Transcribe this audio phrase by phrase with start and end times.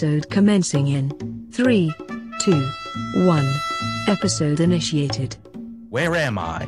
[0.00, 1.92] Episode commencing in 3,
[2.40, 2.70] 2,
[3.16, 3.54] 1.
[4.08, 5.36] Episode initiated.
[5.90, 6.66] Where am I?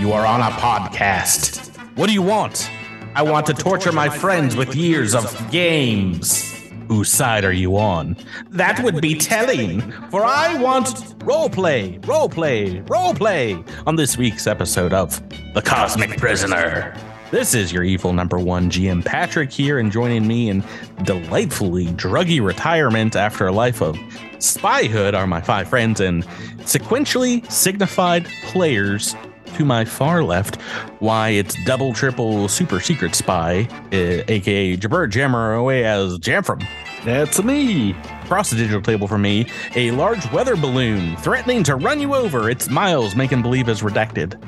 [0.00, 1.76] You are on a podcast.
[1.96, 2.68] What do you want?
[3.14, 6.60] I want to torture my friends with years of games.
[6.88, 8.16] Whose side are you on?
[8.50, 10.88] That would be telling, for I want
[11.20, 15.22] roleplay, roleplay, roleplay on this week's episode of
[15.54, 16.96] The Cosmic Prisoner.
[17.32, 20.62] This is your evil number one GM Patrick here, and joining me in
[21.04, 23.96] delightfully druggy retirement after a life of
[24.36, 26.26] spyhood are my five friends and
[26.58, 29.16] sequentially signified players
[29.54, 30.56] to my far left.
[30.98, 36.62] Why, it's double, triple, super secret spy, uh, aka Jabber Jammer away as Jamfram.
[37.02, 37.96] That's me.
[38.24, 42.50] Across the digital table from me, a large weather balloon threatening to run you over.
[42.50, 44.38] It's Miles making believe is redacted.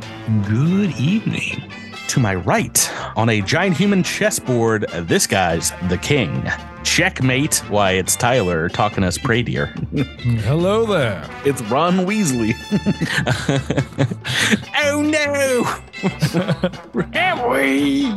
[0.47, 1.84] Good evening.
[2.09, 6.45] To my right, on a giant human chessboard, this guy's the king.
[6.85, 7.57] Checkmate.
[7.71, 9.67] Why, it's Tyler talking us Pradier.
[10.45, 11.29] Hello there.
[11.45, 12.55] It's Ron Weasley.
[14.85, 15.65] oh no!
[17.13, 18.13] Have we?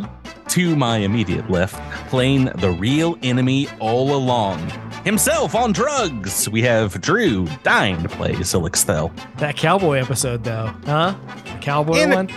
[0.50, 1.76] To my immediate left,
[2.10, 4.60] playing the real enemy all along.
[5.04, 6.50] Himself on drugs.
[6.50, 9.12] We have Drew dying to play Silixthel.
[9.38, 11.16] That cowboy episode, though, huh?
[11.46, 12.28] The cowboy And- one.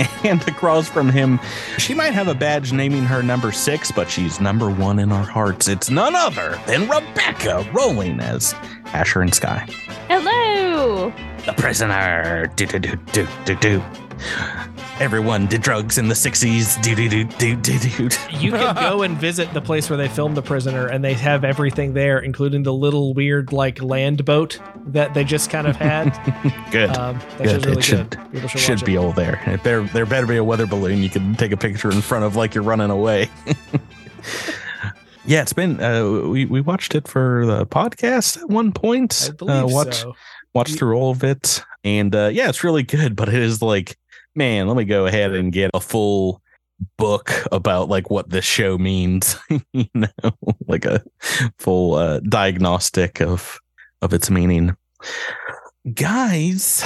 [0.24, 1.40] And across from him,
[1.78, 5.24] she might have a badge naming her number six, but she's number one in our
[5.24, 5.66] hearts.
[5.66, 8.54] It's none other than Rebecca rolling as
[8.86, 9.66] Asher and Sky.
[10.08, 11.12] Hello.
[11.46, 12.52] The prisoner.
[12.54, 13.82] Do do do do do do.
[14.98, 16.80] Everyone did drugs in the 60s.
[16.82, 18.08] Do do do do do do.
[18.38, 21.44] You can go and visit the place where they filmed The Prisoner, and they have
[21.44, 26.10] everything there, including the little weird like land boat that they just kind of had.
[26.70, 26.90] Good.
[26.90, 27.66] Um, that Good.
[27.66, 28.50] really it should, good.
[28.50, 28.98] Should, should be it.
[28.98, 29.42] all there.
[29.46, 32.24] If there there better be a weather balloon you can take a picture in front
[32.24, 33.30] of like you're running away.
[35.26, 39.30] yeah, it's been uh, we we watched it for the podcast at one point.
[39.30, 40.14] I believe uh, watch so.
[40.54, 43.16] watched through all of it, and uh, yeah, it's really good.
[43.16, 43.96] But it is like,
[44.34, 46.42] man, let me go ahead and get a full
[46.96, 49.36] book about like what this show means.
[49.72, 50.08] you know,
[50.66, 51.02] like a
[51.58, 53.58] full uh, diagnostic of
[54.02, 54.76] of its meaning.
[55.94, 56.84] Guys,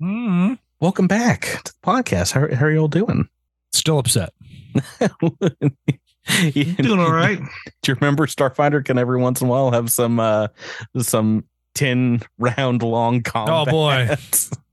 [0.00, 2.30] Mm, welcome back to the podcast.
[2.32, 3.28] How, how are y'all doing?
[3.72, 4.32] still upset.
[6.42, 7.38] you, Doing all right.
[7.82, 10.48] Do you remember Starfinder can every once in a while have some uh
[10.98, 11.44] some
[11.74, 13.68] 10 round long combat?
[13.68, 14.16] Oh, boy.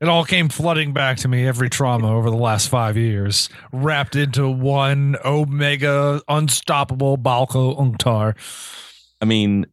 [0.00, 4.16] It all came flooding back to me every trauma over the last five years, wrapped
[4.16, 8.34] into one omega unstoppable Balco Unctar.
[9.20, 9.66] I mean,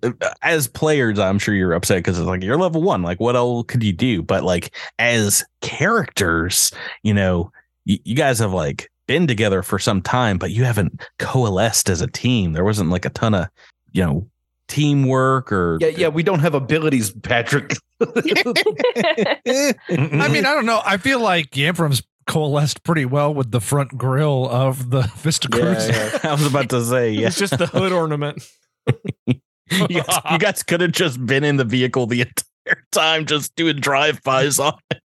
[0.44, 3.02] as players, I'm sure you're upset because it's like you're level one.
[3.02, 4.22] Like, what else could you do?
[4.22, 7.52] But like as characters, you know,
[7.86, 12.02] you, you guys have like been together for some time, but you haven't coalesced as
[12.02, 12.54] a team.
[12.54, 13.48] There wasn't like a ton of,
[13.92, 14.30] you know,
[14.68, 17.74] teamwork or Yeah, yeah, we don't have abilities, Patrick.
[18.02, 19.82] I
[20.30, 20.82] mean, I don't know.
[20.86, 26.20] I feel like Yamfram's coalesced pretty well with the front grill of the Vista Cruiser.
[26.24, 27.28] I was about to say, yeah.
[27.28, 28.44] It's just the hood ornament.
[29.28, 29.42] you
[29.90, 33.78] guys, you guys could have just been in the vehicle the entire time, just doing
[33.78, 35.02] drive-bys on it.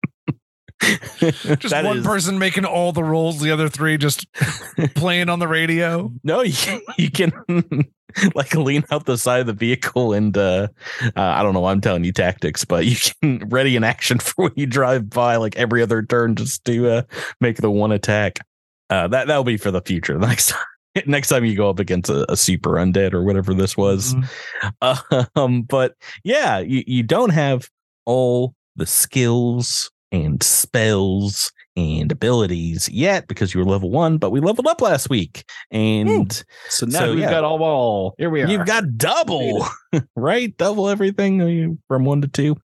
[1.18, 4.26] Just That one is- person making all the rolls, the other three just
[4.94, 6.10] playing on the radio.
[6.24, 7.32] No, you, you can
[8.34, 10.68] like lean out the side of the vehicle and uh,
[11.02, 11.66] uh I don't know.
[11.66, 15.36] I'm telling you tactics, but you can ready in action for when you drive by
[15.36, 17.02] like every other turn just to uh,
[17.40, 18.38] make the one attack.
[18.88, 20.18] Uh, that that'll be for the future.
[20.18, 23.52] The next time, next time you go up against a, a super undead or whatever
[23.54, 24.14] this was.
[24.82, 25.28] Mhm.
[25.36, 27.68] Um, but yeah, you, you don't have
[28.06, 34.40] all the skills and spells and abilities yet because you were level one, but we
[34.40, 35.44] leveled up last week.
[35.70, 36.32] And
[36.68, 37.30] So now So, we've yeah.
[37.30, 38.14] got all all.
[38.18, 38.48] Here we are.
[38.48, 39.64] you've got double,
[40.16, 40.56] right?
[40.56, 42.56] Double everything uh, from one to two.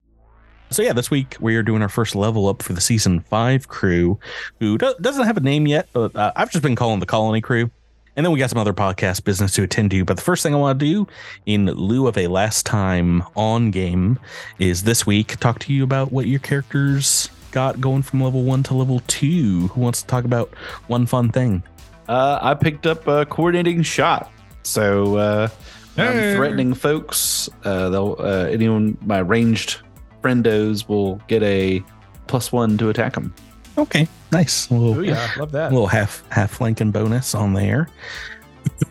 [0.71, 3.67] So yeah, this week we are doing our first level up for the season five
[3.67, 4.19] crew,
[4.59, 7.41] who do- doesn't have a name yet, but uh, I've just been calling the Colony
[7.41, 7.69] crew.
[8.17, 10.05] And then we got some other podcast business to attend to.
[10.05, 11.07] But the first thing I want to do,
[11.45, 14.17] in lieu of a last time on game,
[14.57, 18.61] is this week talk to you about what your characters got going from level one
[18.63, 19.69] to level two.
[19.69, 20.53] Who wants to talk about
[20.87, 21.63] one fun thing?
[22.07, 24.31] Uh, I picked up a coordinating shot.
[24.63, 25.47] So uh,
[25.95, 26.31] Hey.
[26.31, 27.47] I'm threatening folks.
[27.63, 29.79] Uh, they'll uh, anyone my ranged
[30.21, 31.81] friendos will get a
[32.27, 33.33] plus one to attack them.
[33.77, 34.69] Okay, nice.
[34.69, 35.71] A little, Oh yeah, love a that.
[35.71, 37.87] little half half flanking bonus on there.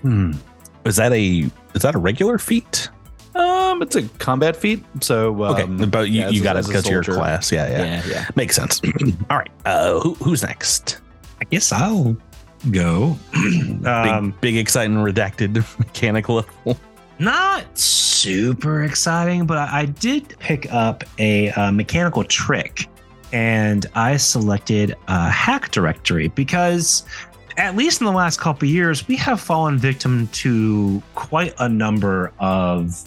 [0.02, 0.32] Hmm.
[0.96, 2.88] that a is that a regular feat?
[3.34, 4.84] Um, it's a combat feat.
[5.00, 7.50] So um, Okay, but you, yeah, you got it as a because you're class.
[7.50, 8.28] Yeah, yeah, Yeah, yeah.
[8.36, 8.80] makes sense.
[9.30, 10.98] All right, uh, who, who's next?
[11.40, 12.16] I guess I'll
[12.70, 13.18] go.
[13.34, 16.78] um, big, big, exciting redacted mechanic level.
[17.18, 22.88] not super exciting, but I I did pick up a uh, mechanical trick
[23.32, 27.04] and I selected a hack directory because
[27.56, 31.68] at least in the last couple of years, we have fallen victim to quite a
[31.68, 33.02] number of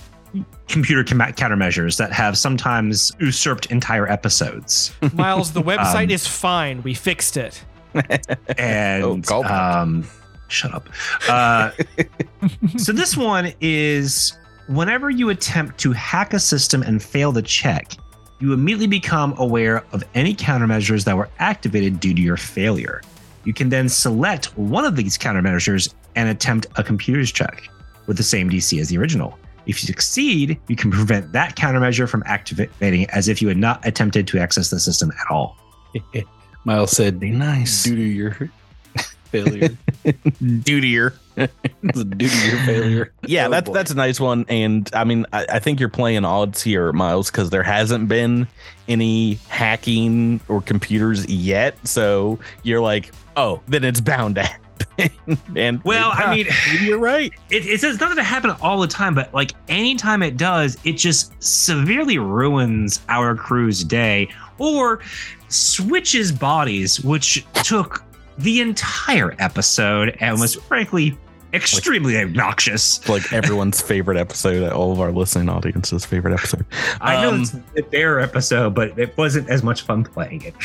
[0.67, 4.91] computer com- countermeasures that have sometimes usurped entire episodes.
[5.13, 6.83] Miles, the website Um, is fine.
[6.83, 7.63] We fixed it.
[8.57, 9.51] and Oh, callback.
[9.51, 10.07] um,
[10.49, 10.89] shut up.
[11.29, 11.71] Uh,
[12.77, 14.37] so this one is
[14.67, 17.93] whenever you attempt to hack a system and fail the check,
[18.39, 23.01] you immediately become aware of any countermeasures that were activated due to your failure.
[23.45, 27.67] You can then select one of these countermeasures and attempt a computer's check
[28.05, 29.37] with the same DC as the original.
[29.67, 33.85] If you succeed, you can prevent that countermeasure from activating as if you had not
[33.85, 35.57] attempted to access the system at all.
[36.65, 37.83] Miles said, Be nice.
[37.83, 38.31] due to your
[39.25, 39.69] failure.
[40.41, 41.13] Dudier.
[41.35, 43.13] due to your failure.
[43.25, 43.73] Yeah, Oh, that's boy.
[43.73, 44.45] that's a nice one.
[44.49, 48.47] And I mean, I, I think you're playing odds here, Miles, because there hasn't been
[48.87, 51.75] any hacking or computers yet.
[51.87, 54.66] So you're like, oh, then it's bound to happen.
[55.55, 57.31] and Well, I mean, maybe you're right.
[57.49, 60.77] it, it says not that it happen all the time, but like anytime it does,
[60.83, 64.99] it just severely ruins our crew's day or
[65.49, 68.03] switches bodies, which took
[68.38, 71.17] the entire episode and was frankly
[71.53, 73.07] extremely obnoxious.
[73.07, 76.65] Like everyone's favorite episode, all of our listening audience's favorite episode.
[77.01, 77.41] I know Um,
[77.73, 80.55] it's their episode, but it wasn't as much fun playing it.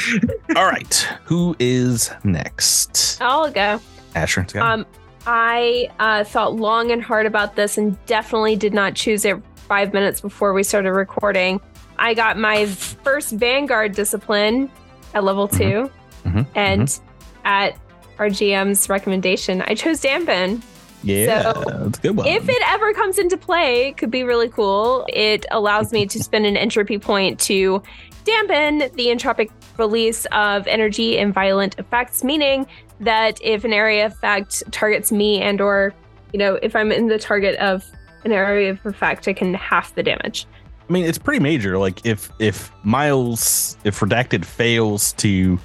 [0.57, 0.95] All right,
[1.25, 3.21] who is next?
[3.23, 3.81] I'll go.
[4.15, 4.47] Asher.
[4.61, 4.87] Um,
[5.27, 9.37] I uh, thought long and hard about this and definitely did not choose it
[9.69, 11.61] five minutes before we started recording.
[11.99, 14.71] I got my first Vanguard discipline
[15.15, 15.91] at level 2
[16.25, 16.47] Mhm.
[16.55, 17.01] and
[17.45, 17.77] at
[18.19, 20.63] our GM's recommendation, I chose Dampen.
[21.03, 22.27] yeah, so, that's a good one.
[22.27, 25.05] If it ever comes into play, it could be really cool.
[25.13, 27.83] It allows me to spend an entropy point to
[28.25, 32.67] dampen the entropic release of energy and violent effects, meaning
[33.03, 35.95] that if an area effect targets me and or
[36.33, 37.85] you know, if I'm in the target of
[38.25, 40.47] an area of effect, I can half the damage.
[40.89, 41.79] I mean, it's pretty major.
[41.79, 45.59] Like if if Miles, if Redacted fails to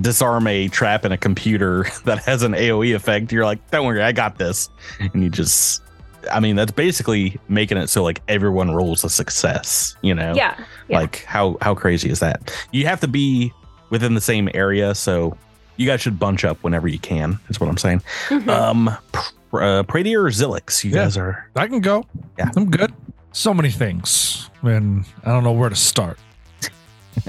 [0.00, 4.02] disarm a trap in a computer that has an AOE effect, you're like, don't worry,
[4.02, 5.82] I got this, and you just.
[6.30, 9.96] I mean, that's basically making it so like everyone rolls a success.
[10.02, 10.54] You know, Yeah.
[10.88, 10.98] yeah.
[10.98, 12.52] like how how crazy is that?
[12.72, 13.52] You have to be
[13.88, 15.36] within the same area, so
[15.80, 17.38] you guys should bunch up whenever you can.
[17.48, 18.02] Is what I'm saying.
[18.28, 18.48] Mhm.
[18.48, 21.04] Um, pr- uh, Pradier or Zilix, you Yeah.
[21.04, 22.04] guys are I can go.
[22.38, 22.50] Yeah.
[22.54, 22.92] I'm good.
[23.32, 24.50] So many things.
[24.62, 26.18] And I don't know where to start.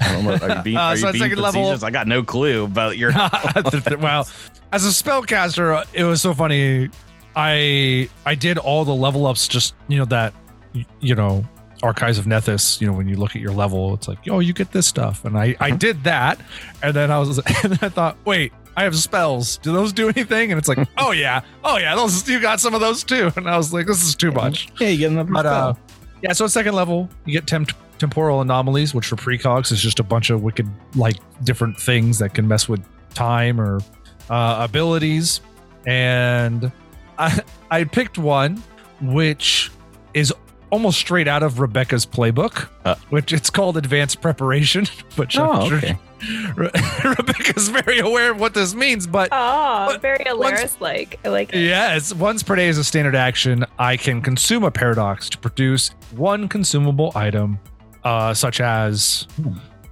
[0.02, 0.36] I don't know.
[0.36, 2.98] Are you being, Uh, are so you being second level- I got no clue about
[2.98, 3.12] your.
[4.00, 4.28] well,
[4.74, 6.90] as a spellcaster, it was so funny.
[7.38, 10.34] I I did all the level ups, just you know that
[11.00, 11.46] you know
[11.84, 12.80] archives of Nethys.
[12.82, 15.26] You know when you look at your level, it's like oh you get this stuff,
[15.26, 16.40] and I I did that,
[16.82, 18.54] and then I was and then I thought wait.
[18.78, 19.58] I have spells.
[19.58, 20.50] Do those do anything?
[20.50, 23.30] And it's like, oh yeah, oh yeah, those you got some of those too.
[23.36, 24.70] And I was like, this is too much.
[24.80, 25.74] Yeah, you get another But uh,
[26.22, 30.00] yeah, so at second level, you get temp- temporal anomalies, which for precogs is just
[30.00, 32.82] a bunch of wicked, like different things that can mess with
[33.14, 33.82] time or
[34.30, 35.42] uh, abilities.
[35.86, 36.72] And
[37.18, 38.64] I I picked one
[39.02, 39.72] which
[40.14, 40.34] is
[40.72, 42.96] almost straight out of Rebecca's playbook, Uh.
[43.10, 44.86] which it's called advanced preparation.
[45.18, 45.98] Which I'm Oh, sure okay.
[46.56, 46.70] Re-
[47.04, 51.20] Rebecca's very aware of what this means, but Oh, But very once- Alaris like.
[51.26, 51.60] I like it.
[51.60, 53.66] Yes, once per day is a standard action.
[53.78, 57.60] I can consume a paradox to produce one consumable item,
[58.04, 59.28] uh, such as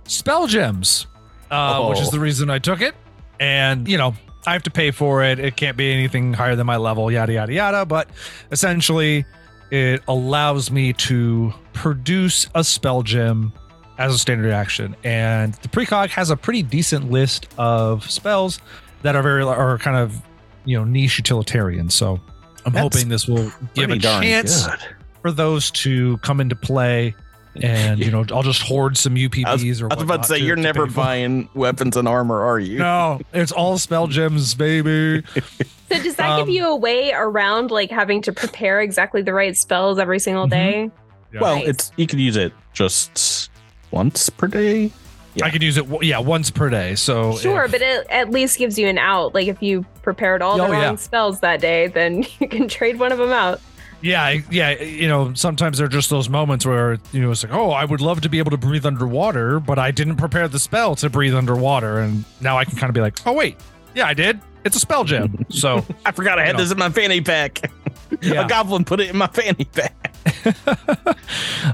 [0.06, 1.08] spell gems,
[1.52, 2.12] uh, which is Oh.
[2.12, 2.96] the reason I took it.
[3.40, 4.14] And you know,
[4.48, 5.40] I have to pay for it.
[5.40, 7.12] It can't be anything higher than my level.
[7.12, 7.86] Yada yada yada.
[7.86, 8.10] But
[8.52, 9.26] essentially,
[9.72, 13.54] it allows me to produce a spell gem
[13.98, 14.96] as a standard action.
[15.04, 18.60] And the precog has a pretty decent list of spells
[19.02, 20.22] that are very are kind of
[20.66, 21.90] you know niche utilitarian.
[21.90, 22.20] So
[22.66, 24.80] I'm That's hoping this will give a chance good.
[25.22, 27.16] for those to come into play.
[27.56, 29.92] And you know, I'll just hoard some UPBs I was, or.
[29.92, 30.96] I was about to say, you're to never pay for.
[31.02, 32.78] buying weapons and armor, are you?
[32.80, 35.24] No, it's all spell gems, baby.
[35.92, 39.34] So does that Um, give you a way around like having to prepare exactly the
[39.34, 40.50] right spells every single Mhm.
[40.52, 40.92] day?
[41.42, 41.68] Well, Nice.
[41.68, 43.50] it's you can use it just
[43.92, 44.92] once per day.
[45.36, 45.46] Yeah.
[45.46, 46.96] I could use it, yeah, once per day.
[46.96, 49.34] So Sure, if- but it at least gives you an out.
[49.36, 50.96] Like if you prepared all the Oh, wrong yeah.
[50.96, 53.60] spells that day, then you can trade one of them out.
[54.02, 54.82] Yeah, yeah.
[54.82, 57.84] You know, sometimes there are just those moments where you know it's like, oh, I
[57.86, 61.10] would love to be able to breathe underwater, but I didn't prepare the spell to
[61.10, 63.58] breathe underwater, and now I can kind of be like, oh wait,
[63.96, 64.40] yeah, I did.
[64.66, 65.46] It's a spell gem.
[65.50, 66.60] So I forgot I had You know.
[66.64, 67.72] this in my fanny pack.
[68.24, 68.44] Yeah.
[68.46, 70.16] A goblin put it in my fanny pack.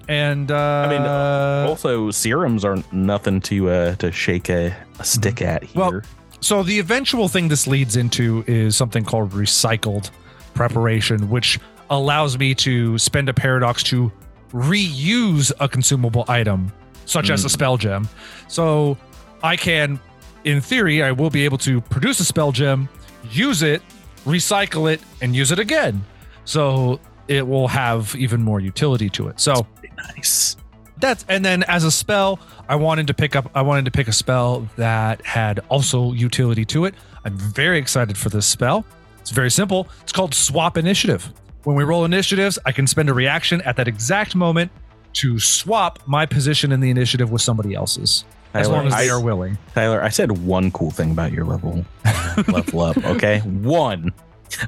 [0.10, 0.55] and uh,
[0.86, 5.63] I mean, uh, also serums are nothing to uh, to shake a, a stick at
[5.63, 5.82] here.
[5.82, 6.01] Well,
[6.41, 10.12] so the eventual thing this leads into is something called recycled
[10.53, 11.58] preparation, which
[11.89, 14.12] allows me to spend a paradox to
[14.51, 16.72] reuse a consumable item,
[17.06, 17.51] such as a mm.
[17.51, 18.08] spell gem.
[18.48, 18.98] So
[19.44, 20.00] I can,
[20.44, 22.89] in theory, I will be able to produce a spell gem,
[23.32, 23.82] use it,
[24.25, 26.04] recycle it, and use it again.
[26.46, 29.39] So it will have even more utility to it.
[29.39, 29.68] So
[30.15, 30.58] nice.
[30.98, 32.39] that's and then as a spell,
[32.70, 36.65] I wanted to pick up I wanted to pick a spell that had also utility
[36.65, 36.96] to it.
[37.24, 38.86] I'm very excited for this spell.
[39.22, 39.88] It's very simple.
[40.04, 41.34] It's called Swap Initiative.
[41.65, 44.72] When we roll initiatives, I can spend a reaction at that exact moment
[45.13, 48.24] to swap my position in the initiative with somebody else's.
[48.53, 49.57] As Tyler, long as they I- are willing.
[49.74, 51.84] Tyler, I said one cool thing about your level
[52.48, 52.98] level up.
[53.03, 54.13] Okay, one.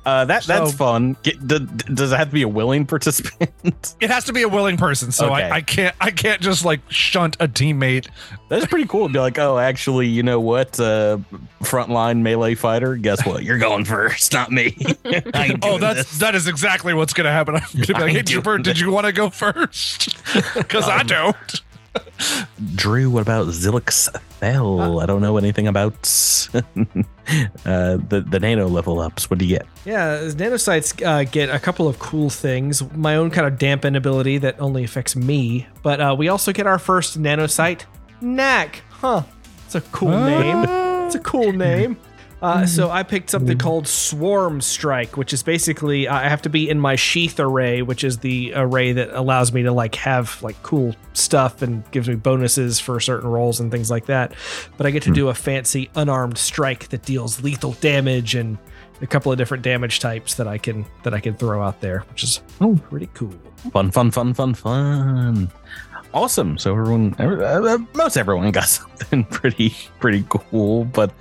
[0.06, 1.16] Uh, that that's So- fun.
[1.24, 3.52] Get, d- d- does it have to be a willing participant?
[4.00, 5.44] It has to be a willing person, so Okay.
[5.44, 8.08] I, I can't I can't just like shunt a teammate.
[8.50, 9.08] That's pretty cool.
[9.08, 10.80] to Be like, oh, actually, you know what?
[10.80, 11.18] Uh,
[11.62, 12.96] frontline melee fighter.
[12.96, 13.44] Guess what?
[13.44, 14.76] You're going first, not me.
[15.64, 16.20] Oh, that's this.
[16.20, 17.56] that is exactly what's gonna happen.
[17.56, 20.16] I'm gonna be like, hey Trooper, did you want to go first?
[20.56, 21.62] Because I don't.
[22.76, 23.10] Drew.
[23.10, 24.08] What about Zilix
[24.40, 25.00] Thel?
[25.00, 25.94] I don't know anything about
[26.54, 26.62] uh,
[27.66, 29.30] the the nano level ups.
[29.30, 29.68] What do you get?
[29.86, 32.84] Yeah, nanocytes uh, get a couple of cool things.
[32.94, 36.68] My own kind of dampen ability that only affects me, but uh, we also get
[36.68, 37.86] our first nanocyte,
[38.22, 38.84] Knack.
[38.90, 39.24] Huh?
[39.66, 40.66] It's a cool name.
[41.06, 41.98] It's a cool name.
[42.42, 42.66] Uh, hmm.
[42.66, 46.70] so I picked something called Swarm Strike, which is basically uh, I have to be
[46.70, 50.62] in my sheath array, which is the array that allows me to like have like
[50.62, 54.34] cool stuff and gives me bonuses for certain rolls and things like that.
[54.78, 55.16] But I get to hmm.
[55.16, 58.58] do a fancy unarmed strike that deals lethal damage and
[59.02, 62.02] a couple of different damage types that I can that I can throw out there,
[62.10, 62.76] which is Oh.
[62.90, 63.34] pretty cool.
[63.72, 65.52] Fun, fun, fun, fun, fun.
[66.18, 66.58] Awesome.
[66.58, 70.86] So everyone, every- uh, most everyone got something pretty, pretty cool.
[70.86, 71.14] But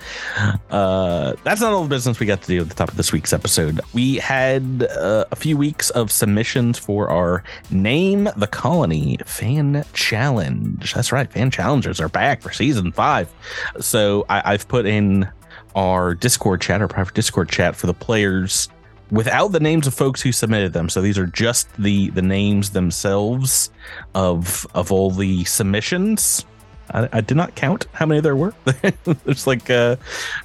[0.70, 3.12] uh, that's not all the business we got to do at the top of this
[3.12, 3.82] week's episode.
[3.92, 10.94] We had uh, a few weeks of submissions for our Name the Colony fan challenge.
[10.94, 13.30] That's right, fan challengers are back for season five.
[13.78, 15.28] So I, I've put in
[15.74, 18.70] our Discord chat, our private Discord chat for the players
[19.10, 20.88] without the names of folks who submitted them.
[20.88, 23.70] So these are just the the names themselves
[24.14, 26.44] of of all the submissions.
[26.90, 28.54] I, I did not count how many there were.
[29.04, 29.96] There's like uh,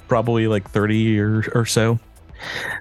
[0.08, 1.98] probably like thirty or or so.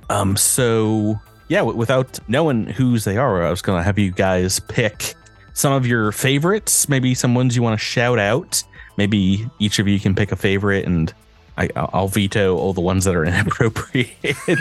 [0.09, 0.37] Um.
[0.37, 5.15] So yeah, without knowing whose they are, I was gonna have you guys pick
[5.53, 6.87] some of your favorites.
[6.89, 8.63] Maybe some ones you want to shout out.
[8.97, 11.13] Maybe each of you can pick a favorite and.
[11.61, 14.15] I, I'll veto all the ones that are inappropriate,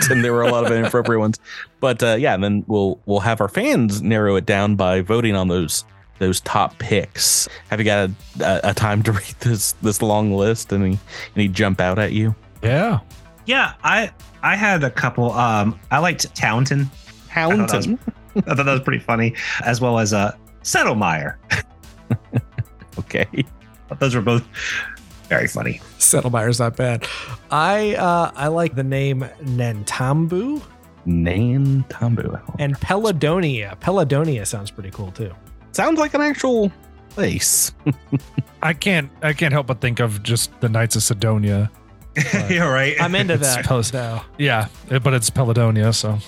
[0.09, 1.39] and there were a lot of inappropriate ones.
[1.79, 5.35] But uh, yeah, and then we'll we'll have our fans narrow it down by voting
[5.35, 5.85] on those
[6.19, 7.47] those top picks.
[7.69, 10.71] Have you got a, a, a time to read this this long list?
[10.71, 10.99] Any
[11.35, 12.35] any jump out at you?
[12.61, 12.99] Yeah.
[13.45, 14.11] Yeah, I
[14.43, 15.31] I had a couple.
[15.31, 16.89] Um, I liked Taunton.
[17.29, 17.97] Houndton.
[18.35, 21.35] I thought that was pretty funny, as well as uh, Settlemeyer.
[22.99, 23.27] Okay.
[23.99, 24.47] Those were both
[25.31, 25.79] very funny.
[25.97, 27.07] Settlemeyer's not bad.
[27.49, 30.61] I uh, I like the name Nantambu
[31.05, 32.55] Nan Tambu.
[32.59, 33.79] and Peladonia.
[33.79, 35.31] Peladonia sounds pretty cool too.
[35.71, 36.69] Sounds like an actual
[37.09, 37.71] place.
[38.61, 41.71] I can't I can't help but think of just the Knights of Sidonia.
[42.49, 42.95] You're right.
[42.99, 43.65] I'm into It's that.
[43.65, 44.21] Pel- though.
[44.37, 46.19] Yeah, it- but it's Peladonia, so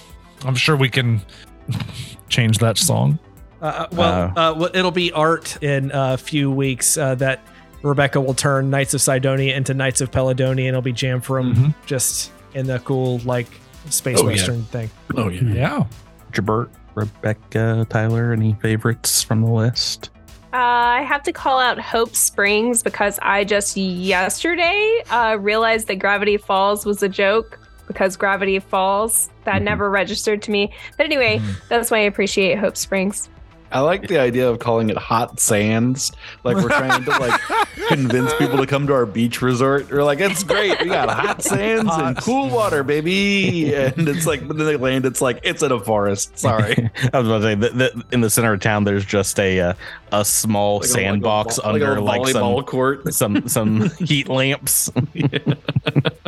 [0.46, 1.22] I'm sure we can
[2.30, 3.20] change that song.
[3.62, 7.40] Uh, well, uh, well, it'll be art in a few weeks uh, that
[7.84, 11.76] Rebecca will turn Knights of Sidonia into Knights of Peladonia, and it'll be Jamfram Mhm.
[11.86, 13.48] just in the cool like
[13.90, 14.28] space Oh, yeah.
[14.30, 14.90] western thing.
[15.16, 15.42] Oh yeah.
[15.54, 15.84] Yeah.
[16.32, 18.32] Jabert, Rebecca, Tyler.
[18.32, 20.10] Any favorites from the list?
[20.54, 25.96] Uh, I have to call out Hope Springs because I just yesterday uh, realized that
[25.96, 29.66] Gravity Falls was a joke because Gravity Falls that Mhm.
[29.66, 30.72] never registered to me.
[30.96, 33.30] But anyway, that's why I appreciate Hope Springs.
[33.74, 36.12] I like the idea of calling it hot sands.
[36.44, 37.42] Like we're trying to like
[37.88, 39.90] convince people to come to our beach resort.
[39.92, 40.80] We're like, it's great.
[40.80, 43.74] We got hot sands and cool water, baby.
[43.84, 45.06] And it's like, but then they land.
[45.06, 46.38] It's like it's in a forest.
[46.38, 49.40] Sorry, I was about to say that, that in the center of town, there's just
[49.40, 49.74] a uh,
[50.12, 53.14] a small Like a- sandbox like a, under like, like, a volleyball some court.
[53.14, 54.92] some some heat lamps.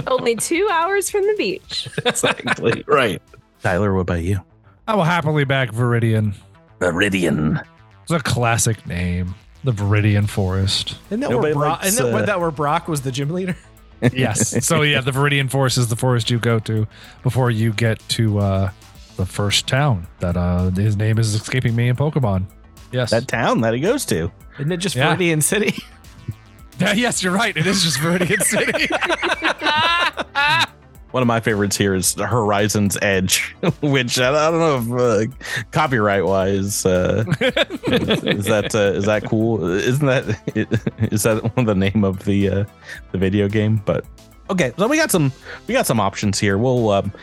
[0.07, 1.87] Only two hours from the beach.
[2.05, 3.21] exactly right.
[3.61, 4.39] Tyler, what about you?
[4.87, 6.33] I will happily back Viridian.
[6.79, 7.63] Viridian.
[8.03, 9.33] It's a classic name.
[9.63, 10.97] The Viridian Forest.
[11.07, 13.11] Isn't that, Nobody where Brock, likes, isn't that, where, uh, that where Brock was the
[13.11, 13.55] gym leader?
[14.13, 14.63] Yes.
[14.67, 16.85] so yeah, the Viridian Forest is the forest you go to
[17.23, 18.69] before you get to uh
[19.15, 22.45] the first town that uh his name is escaping me in Pokemon.
[22.91, 23.09] Yes.
[23.11, 24.31] That town that he goes to.
[24.59, 25.15] Isn't it just Yeah.
[25.15, 25.73] Viridian City?
[26.77, 27.55] Yeah, yes, you're right.
[27.55, 28.87] It is just Viridian City.
[31.15, 36.25] One of my favorites here is Horizon's Edge, which I don't know if uh, copyright
[36.25, 39.63] wise uh, is that uh, is that cool?
[39.63, 40.37] Isn't that
[41.13, 42.65] is that one of the name of the uh,
[43.13, 43.81] the video game?
[43.85, 44.03] But
[44.49, 45.31] okay, so we got some
[45.67, 46.57] we got some options here.
[46.57, 47.13] We'll um,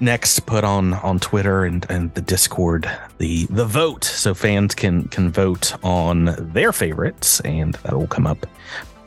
[0.00, 5.04] next put on on Twitter and and the Discord the the vote so fans can
[5.10, 8.48] can vote on their favorites, and that will come up.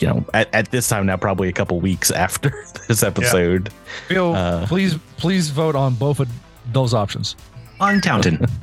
[0.02, 2.52] You know, at, at this time now, probably a couple weeks after
[2.88, 3.70] this episode.
[4.08, 4.66] Phil, Uh.
[4.68, 6.30] please please vote on both of
[6.74, 7.36] those options.
[7.80, 8.46] On Taunton.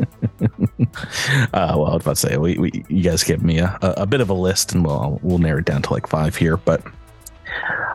[1.53, 3.91] Uh, well, I was about to say, we, we you guys give me a, a,
[3.99, 6.57] a bit of a list, and we'll we'll narrow it down to like five here.
[6.57, 6.83] But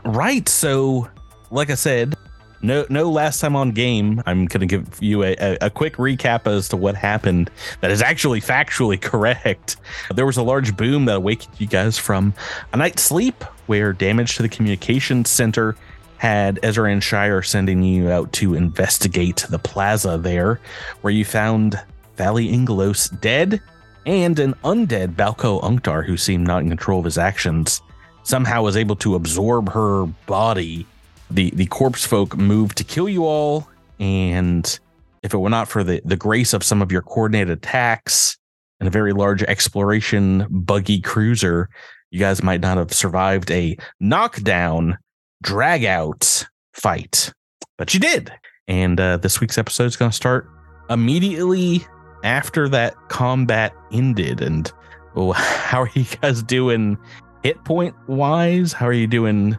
[0.06, 1.10] right, so
[1.52, 2.16] like I said,
[2.64, 4.24] no no last time on game.
[4.26, 7.52] I'm gonna give you a, a, a quick recap as to what happened.
[7.82, 9.78] That is actually factually correct.
[10.14, 12.34] There was a large boom that awakened you guys from
[12.72, 15.76] a night's sleep, where damage to the communications center
[16.18, 20.60] had Ezra and Shire sending you out to investigate the plaza there,
[21.02, 21.80] where you found
[22.16, 23.62] Valley Ingelos dead
[24.06, 27.82] and an undead Balco Unctar who seemed not in control of his actions
[28.24, 30.86] somehow was able to absorb her body.
[31.34, 33.68] The the corpse folk moved to kill you all,
[34.00, 34.80] and
[35.24, 38.38] if it were not for the, the grace of some of your coordinated attacks
[38.80, 41.70] and a very large exploration buggy cruiser,
[42.12, 44.98] you guys might not have survived a knockdown,
[45.42, 47.32] drag out fight.
[47.78, 48.32] But you did.
[48.68, 50.48] And uh, this week's episode is going to start
[50.90, 51.86] immediately
[52.24, 54.42] after that combat ended.
[54.42, 54.72] And
[55.16, 56.98] oh, how are you guys doing
[57.44, 58.74] hit point wise?
[58.74, 59.58] How are you doing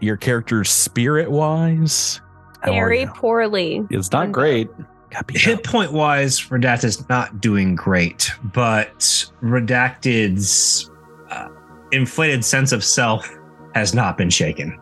[0.00, 2.20] your character's spirit wise?
[2.64, 3.86] Very poorly.
[3.90, 4.68] It's not great.
[5.30, 8.98] Hit point wise, Redacted is not doing great, but
[9.42, 10.90] Redacted's
[11.30, 11.48] uh,
[11.92, 13.30] inflated sense of self
[13.74, 14.78] has not been shaken.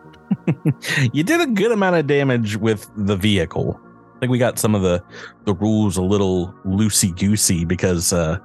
[1.13, 3.79] you did a good amount of damage with the vehicle.
[4.15, 5.03] I think we got some of the
[5.45, 8.39] the rules a little loosey goosey because uh,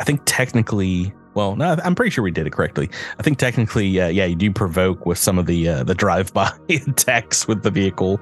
[0.00, 2.90] I think technically, well, no, I'm pretty sure we did it correctly.
[3.18, 6.32] I think technically, uh, yeah, you do provoke with some of the uh, the drive
[6.32, 8.18] by attacks with the vehicle,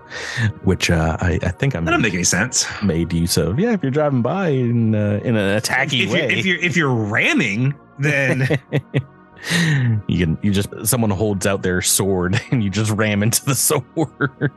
[0.65, 1.85] which uh, I, I think I'm.
[1.85, 2.67] That doesn't make any sense.
[2.83, 3.59] made use of.
[3.59, 6.59] Yeah, if you're driving by in uh, in an attacking If way, you're, if you're
[6.59, 8.49] if you're ramming, then
[10.07, 13.55] you can you just someone holds out their sword and you just ram into the
[13.55, 14.53] sword.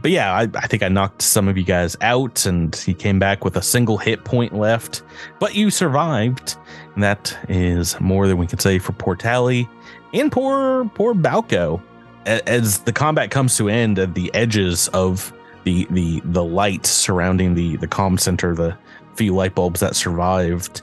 [0.00, 3.18] But yeah, I, I think I knocked some of you guys out, and he came
[3.18, 5.02] back with a single hit point left.
[5.38, 6.56] But you survived,
[6.94, 9.68] and that is more than we can say for poor Tally
[10.14, 11.82] and poor poor Balco.
[12.24, 15.32] As the combat comes to end at the edges of
[15.64, 18.76] the the the light surrounding the the comm center, the
[19.16, 20.82] few light bulbs that survived,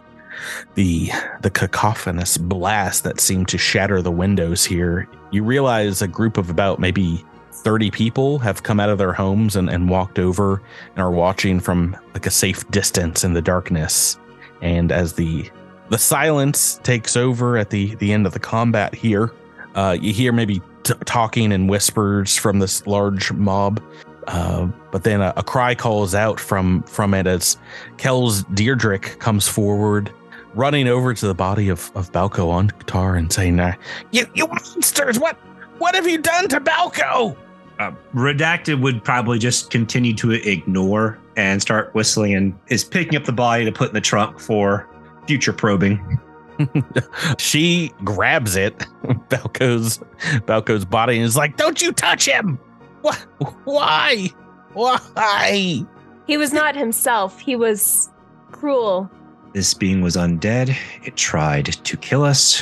[0.76, 1.10] the
[1.42, 6.50] the cacophonous blast that seemed to shatter the windows here, you realize a group of
[6.50, 7.26] about maybe
[7.64, 11.60] 30 people have come out of their homes and, and walked over and are watching
[11.60, 14.18] from like a safe distance in the darkness.
[14.62, 15.50] And as the
[15.90, 19.32] the silence takes over at the the end of the combat here,
[19.76, 23.82] uh, you hear maybe t- talking in whispers from this large mob.
[24.28, 27.58] Uh, but then a, a cry calls out from from it as
[27.98, 30.12] Kel's Deirdrick comes forward
[30.56, 33.74] running over to the body of, of Balco Unctar and saying, uh,
[34.12, 35.20] "You, you monsters!
[35.20, 35.38] What,
[35.78, 37.36] what have you done to Balco?"
[37.80, 43.24] Uh, Redacted would probably just continue to ignore and start whistling and is picking up
[43.24, 44.88] the body to put in the trunk for
[45.26, 46.20] future probing.
[47.38, 48.78] she grabs it,
[49.30, 50.00] Balco's
[50.46, 52.60] Balco's body, and is like, "Don't you touch him!
[53.02, 53.16] What?
[53.64, 54.30] Why?
[54.74, 55.86] Why?"
[56.28, 57.40] He was not himself.
[57.40, 58.10] He was
[58.52, 59.10] cruel.
[59.54, 60.76] This being was undead.
[61.04, 62.62] It tried to kill us.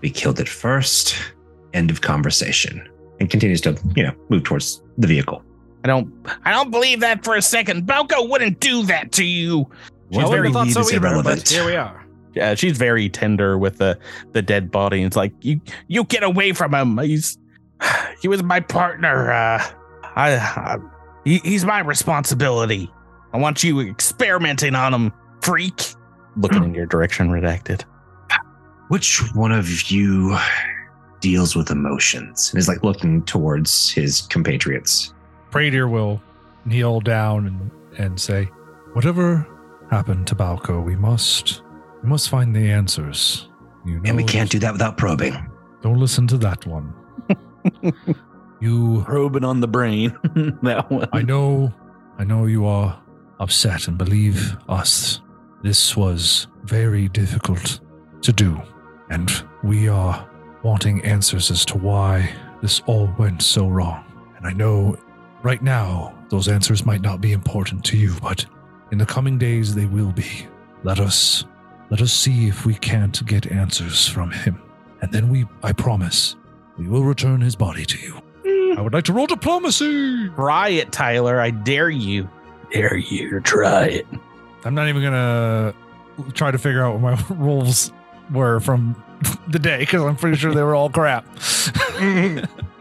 [0.00, 1.16] We killed it first.
[1.72, 2.86] End of conversation.
[3.20, 5.42] And continues to, you know, move towards the vehicle.
[5.84, 6.12] I don't,
[6.44, 7.86] I don't believe that for a second.
[7.86, 9.70] Balco wouldn't do that to you.
[10.10, 11.40] She's Well, very I thought so either, irrelevant.
[11.40, 12.04] but here we are.
[12.34, 13.98] Yeah, she's very tender with the
[14.32, 15.02] the dead body.
[15.02, 16.98] It's like you you get away from him.
[16.98, 17.38] He's
[18.20, 19.32] he was my partner.
[19.32, 19.64] Uh,
[20.14, 20.76] I, I
[21.24, 22.90] he, he's my responsibility.
[23.32, 25.82] I want you experimenting on him, freak.
[26.36, 27.84] Looking in your direction, redacted.
[28.88, 30.36] Which one of you
[31.26, 32.50] deals with emotions?
[32.50, 35.12] And is like looking towards his compatriots.
[35.50, 36.22] Pradier will
[36.64, 38.44] kneel down and, and say,
[38.92, 39.46] Whatever
[39.90, 41.62] happened to Balco, we must
[42.02, 43.48] we must find the answers.
[43.84, 45.34] You know, And we can't do that without probing.
[45.82, 46.94] Don't listen to that one.
[48.60, 50.16] you Probing on the brain.
[50.62, 51.08] that one.
[51.12, 51.72] I know
[52.18, 53.02] I know you are
[53.40, 55.20] upset, and believe us,
[55.62, 57.80] this was very difficult
[58.22, 58.60] to do.
[59.10, 59.30] And
[59.62, 60.28] we are
[60.66, 62.28] wanting answers as to why
[62.60, 64.04] this all went so wrong.
[64.36, 64.96] And I know
[65.44, 68.44] right now those answers might not be important to you, but
[68.90, 70.48] in the coming days they will be.
[70.82, 71.44] Let us
[71.88, 74.60] let us see if we can't get answers from him.
[75.02, 76.34] And then we I promise
[76.76, 78.20] we will return his body to you.
[78.76, 80.28] I would like to roll diplomacy.
[80.30, 81.40] Try it, Tyler.
[81.40, 82.28] I dare you.
[82.72, 84.06] Dare you to try it.
[84.64, 85.74] I'm not even gonna
[86.34, 87.92] try to figure out what my rolls
[88.32, 89.00] were from
[89.48, 91.26] the day because I'm pretty sure they were all crap.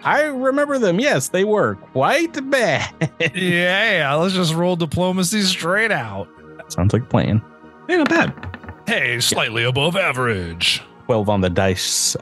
[0.04, 1.00] I remember them.
[1.00, 3.12] Yes, they were quite bad.
[3.36, 6.28] yeah, let's just roll diplomacy straight out.
[6.68, 7.42] Sounds like a plan.
[7.88, 8.58] Not bad.
[8.88, 10.82] Hey, slightly above average.
[11.06, 12.16] 12 on the dice.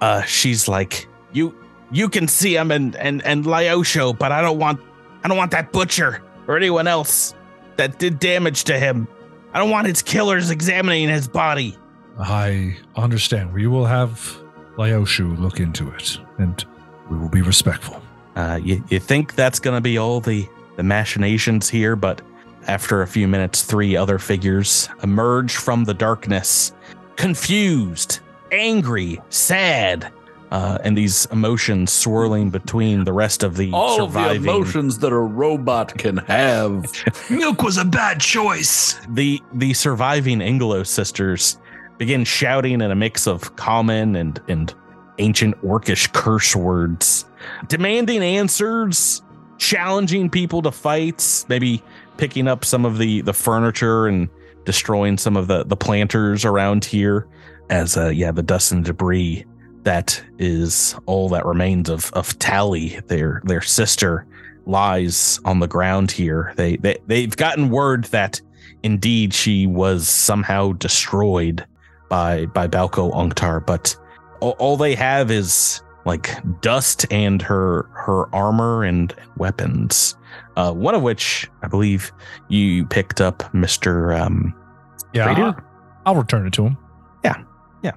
[0.00, 1.54] Uh, she's like, you
[1.90, 4.80] you can see him and and and Lyosho, but I don't want
[5.24, 7.34] I don't want that butcher or anyone else
[7.76, 9.08] that did damage to him.
[9.52, 11.76] I don't want his killers examining his body.
[12.20, 13.52] I understand.
[13.52, 14.38] We will have
[14.76, 16.64] Lyoshu look into it, and
[17.10, 18.02] we will be respectful.
[18.36, 22.22] Uh, you, you think that's going to be all the, the machinations here, but
[22.66, 26.72] after a few minutes, three other figures emerge from the darkness,
[27.16, 28.20] confused,
[28.52, 30.12] angry, sad,
[30.50, 35.12] uh, and these emotions swirling between the rest of the All of the emotions that
[35.12, 36.86] a robot can have.
[37.30, 39.00] Milk was a bad choice.
[39.08, 41.58] the the surviving Inglo sisters
[42.00, 44.74] begin shouting in a mix of common and and
[45.18, 47.26] ancient orcish curse words,
[47.68, 49.20] demanding answers,
[49.58, 51.82] challenging people to fights, maybe
[52.16, 54.30] picking up some of the the furniture and
[54.64, 57.28] destroying some of the the planters around here
[57.68, 59.44] as uh yeah the dust and debris
[59.82, 64.26] that is all that remains of of Tally their their sister
[64.64, 66.54] lies on the ground here.
[66.56, 68.40] They they they've gotten word that
[68.82, 71.66] indeed she was somehow destroyed
[72.10, 73.96] by by Balco Unctar, but
[74.40, 80.16] all, all they have is like dust and her her armor and weapons.
[80.56, 82.12] Uh, one of which I believe
[82.48, 84.12] you picked up, Mister.
[84.12, 84.54] Um,
[85.14, 85.64] Yeah, Raider?
[86.04, 86.76] I'll, return it to him.
[87.24, 87.42] Yeah,
[87.82, 87.92] yeah.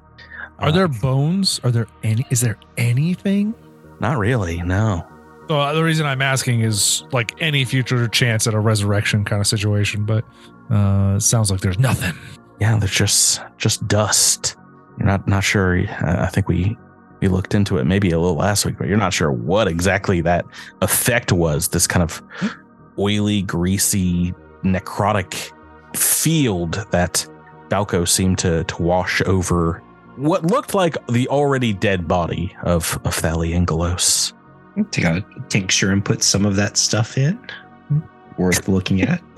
[0.59, 1.59] Are uh, there bones?
[1.63, 2.25] Are there any?
[2.29, 3.53] Is there anything?
[3.99, 4.61] Not really.
[4.61, 5.05] No.
[5.49, 9.47] Well, the reason I'm asking is like any future chance at a resurrection kind of
[9.47, 10.23] situation, but
[10.71, 12.13] uh, it sounds like there's nothing.
[12.59, 14.55] Yeah, there's just just dust.
[14.97, 15.79] You're not not sure.
[15.79, 16.77] I I think we
[17.21, 20.21] we looked into it maybe a little last week, but you're not sure what exactly
[20.21, 20.45] that
[20.81, 21.69] effect was.
[21.69, 22.21] This kind of
[22.99, 25.51] oily, greasy, necrotic
[25.95, 27.25] field that
[27.69, 29.81] Balco seemed to to wash over
[30.15, 34.33] what looked like the already dead body of of Thali Angelos.
[34.91, 37.39] Take out a tincture and put some of that stuff in.
[38.37, 39.21] Worth looking at.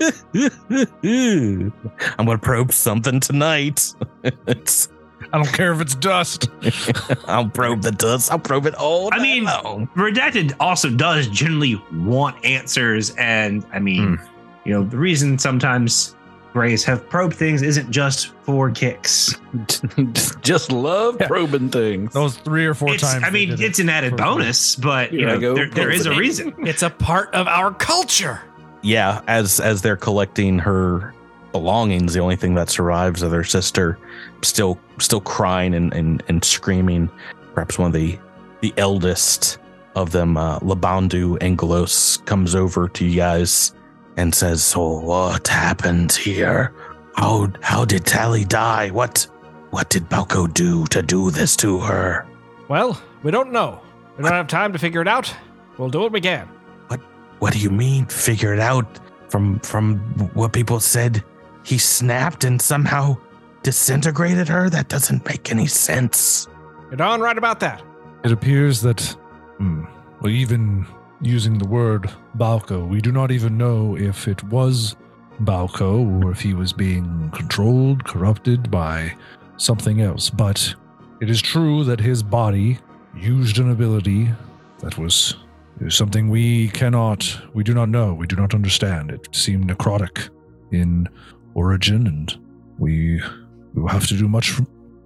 [1.04, 1.72] I'm
[2.26, 3.94] gonna probe something tonight.
[4.24, 6.48] I don't care if it's dust.
[7.26, 8.30] I'll probe the dust.
[8.30, 9.10] I'll probe it all.
[9.12, 9.88] I mean- long.
[9.96, 14.24] Redacted also does generally want answers, and I mean, hmm.
[14.64, 16.16] you know, the reason sometimes
[16.52, 19.34] Grays have probed things isn't just for kicks.
[20.40, 21.26] Just love Yeah.
[21.26, 22.14] probing things.
[22.14, 23.24] Those three or four It's, times.
[23.26, 23.64] I mean, did it.
[23.66, 26.54] it's an added for- bonus, but you Here know, there, there is a reason.
[26.66, 28.40] It's a part of our culture.
[28.86, 31.12] Yeah, as as they're collecting her
[31.50, 33.98] belongings, the only thing that survives of their sister,
[34.42, 37.10] still still crying and and, and screaming.
[37.52, 38.16] Perhaps one of the
[38.60, 39.58] the eldest
[39.96, 43.74] of them, uh, Labandu Angelos, comes over to you guys
[44.16, 46.72] and says, "So what happened here?
[47.16, 48.90] How how did Tally die?
[48.90, 49.26] What
[49.70, 52.24] what did Balco do to do this to her?"
[52.68, 53.80] Well, we don't know.
[54.16, 55.34] We don't have time to figure it out.
[55.76, 56.48] We'll do what we can.
[57.38, 58.06] What do you mean?
[58.06, 58.86] Figure it out
[59.28, 59.98] from from
[60.34, 61.22] what people said.
[61.64, 63.16] He snapped and somehow
[63.62, 64.70] disintegrated her.
[64.70, 66.46] That doesn't make any sense.
[66.88, 67.82] You're darn right about that.
[68.24, 69.00] It appears that,
[69.58, 69.84] hmm,
[70.20, 70.86] well, even
[71.20, 74.94] using the word Balco, we do not even know if it was
[75.42, 79.14] Balco or if he was being controlled, corrupted by
[79.56, 80.30] something else.
[80.30, 80.74] But
[81.20, 82.78] it is true that his body
[83.16, 84.28] used an ability
[84.80, 85.36] that was
[85.80, 89.10] is something we cannot, we do not know, we do not understand.
[89.10, 90.28] It seemed necrotic
[90.72, 91.08] in
[91.54, 92.36] origin, and
[92.78, 93.20] we,
[93.74, 94.54] we will have to do much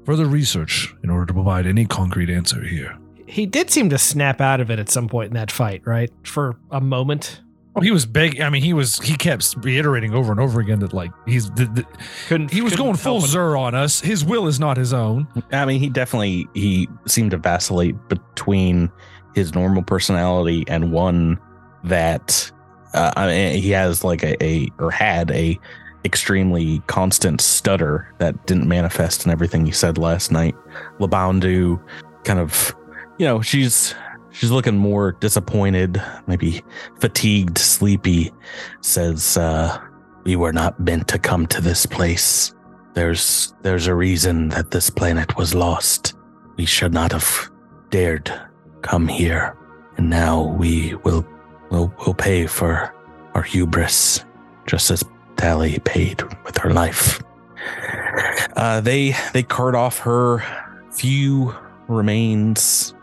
[0.05, 2.97] further research in order to provide any concrete answer here.
[3.27, 6.11] He did seem to snap out of it at some point in that fight, right?
[6.25, 7.41] For a moment.
[7.77, 8.41] Oh, he was big.
[8.41, 8.99] I mean, he was.
[8.99, 11.49] He kept reiterating over and over again that like he's.
[11.53, 11.87] The, the,
[12.27, 13.29] Couldn't he was couldn't going full help it.
[13.29, 14.01] Zer on us.
[14.01, 15.29] His will is not his own.
[15.53, 18.91] I mean, he definitely he seemed to vacillate between
[19.35, 21.39] his normal personality and one
[21.85, 22.51] that
[22.95, 25.59] uh, I mean, he has like a, a or had a
[26.05, 30.57] extremely constant stutter that didn't manifest in everything he said last night.
[30.99, 31.81] Labandu
[32.25, 32.75] kind of,
[33.19, 33.95] you know, she's
[34.33, 36.63] she's looking more disappointed, maybe
[36.99, 38.33] fatigued, sleepy.
[38.81, 39.79] Says, uh,
[40.25, 42.53] "We were not meant to come to this place.
[42.95, 46.15] There's there's a reason that this planet was lost.
[46.57, 47.51] We should not have
[47.91, 48.33] dared
[48.83, 49.57] come here,
[49.97, 51.27] and now we will
[51.71, 52.95] will will pay for
[53.35, 54.25] our hubris,
[54.67, 55.05] just as
[55.37, 57.23] Tally paid with her life."
[58.57, 60.43] Uh, they they cart off her
[60.91, 61.55] few
[61.89, 62.95] remains,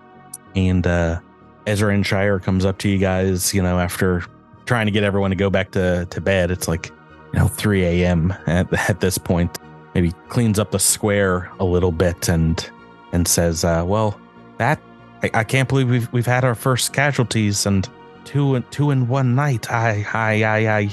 [0.56, 1.20] and uh,
[1.66, 3.54] Ezra and Shire comes up to you guys.
[3.54, 4.24] You know, after
[4.66, 6.88] trying to get everyone to go back to to bed, it's like
[7.34, 8.34] you know 3 a.m.
[8.46, 9.60] at at this point.
[9.96, 12.70] Maybe cleans up the square a little bit and
[13.14, 14.20] and says, uh, "Well,
[14.58, 14.80] that
[15.24, 17.88] I, I can't believe we've we've had our first casualties and
[18.26, 19.72] two and two in one night.
[19.72, 20.90] I I I I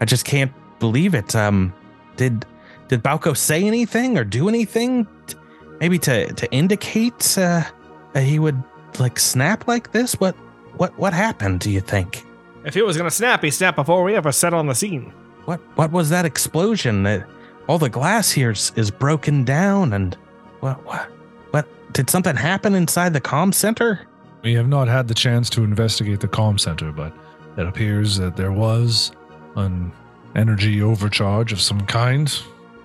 [0.00, 1.34] I just can't believe it.
[1.36, 1.72] Um,
[2.16, 2.44] did
[2.88, 5.06] did Balco say anything or do anything?
[5.26, 5.36] t-
[5.80, 7.62] Maybe to to indicate uh,
[8.12, 8.60] that he would
[8.98, 10.14] like snap like this?
[10.20, 10.34] What
[10.76, 11.60] what what happened?
[11.60, 12.24] Do you think?
[12.64, 15.12] If he was gonna snap, he snapped before we ever set on the scene.
[15.44, 17.04] What what was that explosion?
[17.04, 17.28] That
[17.68, 20.16] all the glass here is, is broken down and
[20.60, 21.08] what what
[21.52, 24.06] what did something happen inside the comm center?
[24.42, 27.12] We have not had the chance to investigate the comm center, but
[27.56, 29.12] it appears that there was
[29.56, 29.92] an
[30.36, 32.32] energy overcharge of some kind.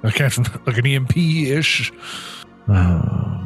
[0.03, 0.37] I can't
[0.67, 1.91] like an EMP ish.
[2.67, 3.45] Uh,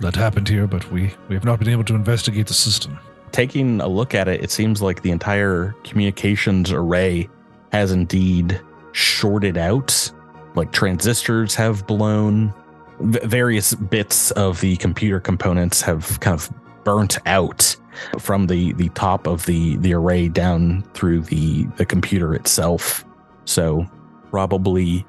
[0.00, 2.98] that happened here, but we, we have not been able to investigate the system.
[3.30, 7.28] Taking a look at it, it seems like the entire communications array
[7.72, 8.60] has indeed
[8.92, 10.10] shorted out.
[10.54, 12.52] Like transistors have blown,
[13.02, 16.50] v- various bits of the computer components have kind of
[16.84, 17.76] burnt out
[18.18, 23.04] from the the top of the the array down through the the computer itself.
[23.44, 23.86] So
[24.30, 25.04] probably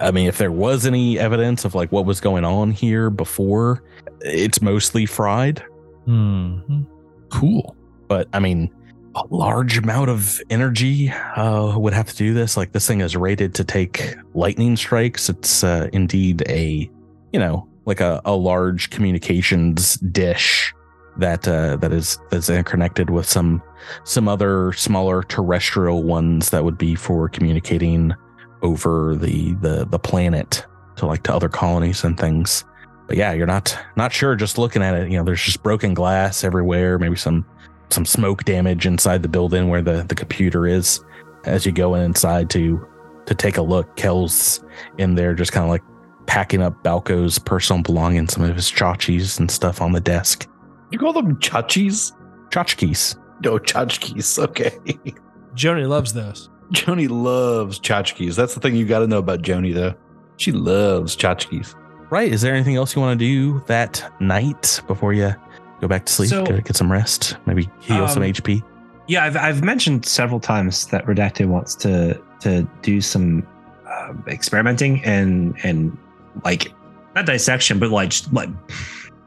[0.00, 3.82] I mean if there was any evidence of like what was going on here before,
[4.20, 5.62] it's mostly fried
[6.06, 6.82] Hmm.
[7.28, 7.76] Cool.
[8.08, 8.74] but I mean,
[9.14, 12.56] a large amount of energy uh, would have to do this.
[12.56, 15.28] Like this thing is rated to take lightning strikes.
[15.28, 16.90] It's uh, indeed a,
[17.32, 20.74] you know, like a, a large communications dish
[21.16, 23.62] that uh, that is that's connected with some
[24.04, 28.14] some other smaller terrestrial ones that would be for communicating
[28.62, 30.64] over the the the planet
[30.96, 32.64] to like to other colonies and things.
[33.06, 35.10] But yeah, you're not not sure just looking at it.
[35.10, 36.98] You know, there's just broken glass everywhere.
[36.98, 37.44] Maybe some
[37.90, 41.04] some smoke damage inside the building where the, the computer is.
[41.44, 42.86] As you go inside to
[43.26, 44.64] to take a look, Kel's
[44.98, 45.82] in there just kind of like
[46.30, 50.48] packing up Balco's personal belongings, some of his tchotchkes and stuff on the desk.
[50.92, 52.12] You call them chachis?
[52.50, 53.16] Tchotchkes.
[53.44, 54.38] No, tchotchkes.
[54.38, 54.70] Okay.
[55.56, 56.48] Joni loves those.
[56.72, 58.36] Joni loves tchotchkes.
[58.36, 59.94] That's the thing you got to know about Joni, though.
[60.36, 61.74] She loves tchotchkes.
[62.10, 62.32] Right.
[62.32, 65.34] Is there anything else you want to do that night before you
[65.80, 66.30] go back to sleep?
[66.30, 68.62] So- get, get some rest, maybe heal some Um, HP.
[69.08, 73.44] Yeah, I've, I've mentioned several times that Redacted wants to to do some
[73.84, 75.98] uh, experimenting and and
[76.44, 76.72] like
[77.14, 78.50] not dissection, but like just like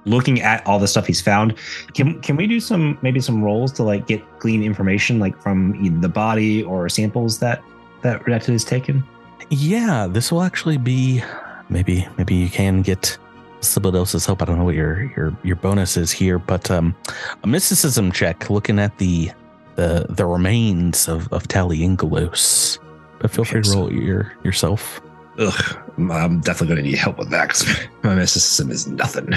[0.05, 1.55] looking at all the stuff he's found.
[1.93, 5.75] Can can we do some maybe some rolls to like get glean information like from
[5.83, 7.63] either the body or samples that
[8.01, 9.03] that Redacted has taken?
[9.49, 11.23] Yeah, this will actually be
[11.69, 13.17] maybe maybe you can get
[13.61, 14.41] Sibyldos's help.
[14.41, 16.95] I don't know what your your your bonus is here, but um
[17.43, 19.31] a mysticism check looking at the
[19.75, 22.79] the the remains of of Tally Ingalos.
[23.19, 25.01] But feel free to roll your yourself.
[25.39, 29.29] Ugh, I'm definitely going to need help with that because my mysticism is nothing.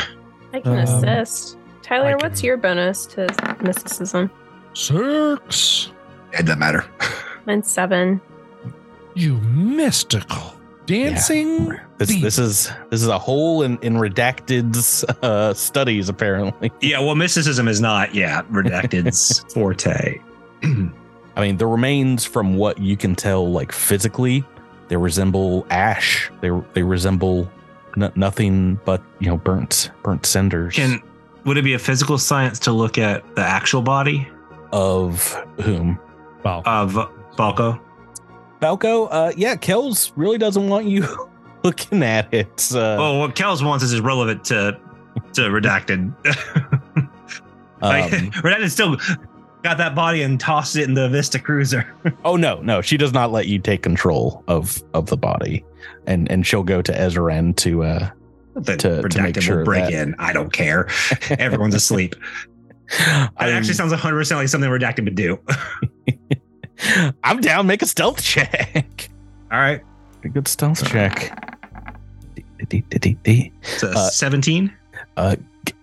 [0.52, 1.56] I can Um, assist.
[1.82, 3.28] Tyler, I what's your bonus to
[3.62, 4.30] mysticism?
[4.74, 5.90] Six.
[6.32, 6.85] It doesn't matter.
[7.46, 8.20] Mine's seven.
[9.14, 10.52] You mystical.
[10.87, 11.76] Dancing.
[11.98, 16.70] This this is this is a hole in in redacted's uh, studies apparently.
[16.80, 20.20] Yeah, well, mysticism is not, yeah, Redacted's forte.
[20.62, 24.44] I mean, the remains from what you can tell, like physically,
[24.88, 26.31] they resemble ash.
[26.40, 27.51] They they resemble
[27.96, 30.75] n- nothing but you know burnt burnt cinders.
[30.75, 31.03] Can
[31.44, 34.29] would it be a physical science to look at the actual body
[34.72, 35.99] of whom?
[36.44, 36.62] Wow.
[36.64, 36.92] of
[37.37, 37.81] Balco?
[38.61, 39.09] Balco.
[39.11, 41.05] Uh, yeah, Kells really doesn't want you
[41.64, 42.70] looking at it.
[42.72, 44.79] Uh, well, what Kells wants is irrelevant to
[45.35, 46.14] to Redacted.
[47.81, 48.96] like, um, Redacted still
[49.66, 51.87] got that body and tossed it in the Vista Cruiser.
[52.24, 55.64] oh no, no, she does not let you take control of of the body,
[56.07, 58.11] and and she'll go to Ezran to uh
[58.55, 60.14] The To- to make sure will break that- in.
[60.18, 60.88] I don't care.
[61.31, 62.14] Everyone's asleep.
[62.88, 65.40] It I'm- actually sounds 100 percent like something Redacted would do.
[67.24, 67.66] I'm down.
[67.66, 69.09] Make a stealth check.
[69.50, 69.83] All right.
[70.24, 71.33] A good stealth check.
[72.68, 73.52] D-d-d-d-d.
[73.62, 74.72] So Uh, 17.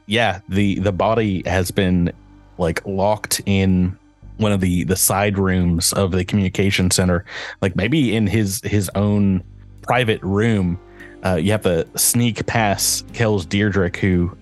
[0.08, 2.12] yeah the the body has been
[2.58, 3.98] like locked in
[4.38, 7.26] one of the the side rooms of the communication center.
[7.62, 9.44] Like maybe in his his own
[9.82, 10.80] private room
[11.26, 14.36] uh you have to sneak past kel's deirdrick who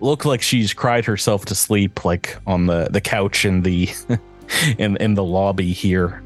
[0.00, 3.88] looked like she's cried herself to sleep like on the the couch in the
[4.78, 6.22] in in the lobby here.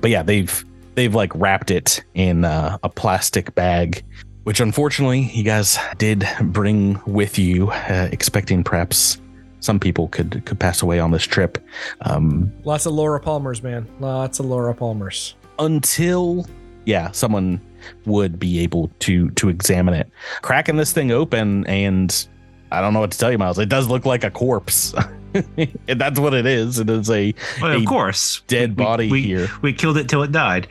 [0.00, 4.04] But yeah they've they've like wrapped it in uh, a plastic bag
[4.48, 9.20] which unfortunately you guys did bring with you, uh, expecting perhaps
[9.60, 11.58] some people could could pass away on this trip.
[12.02, 13.86] Um, Lots of Laura Palmers, man.
[14.00, 15.34] Lots of Laura Palmers.
[15.58, 16.46] until
[16.84, 17.60] yeah, someone
[18.06, 20.08] would be able to to examine it,
[20.42, 22.26] cracking this thing open, and
[22.70, 23.58] I don't know what to tell you, Miles.
[23.58, 24.94] It does look like a corpse.
[25.34, 26.78] and that's what it is.
[26.78, 28.42] It is a Well, a of course.
[28.46, 29.48] dead body we, here.
[29.62, 30.68] We killed it till it died.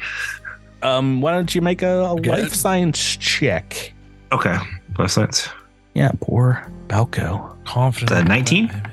[0.84, 3.94] Um, why don't you make a, a life science check?
[4.32, 4.58] Okay.
[4.98, 5.50] life science.
[5.96, 7.56] Yeah, poor Balco.
[7.66, 8.10] Confident.
[8.10, 8.84] The 19?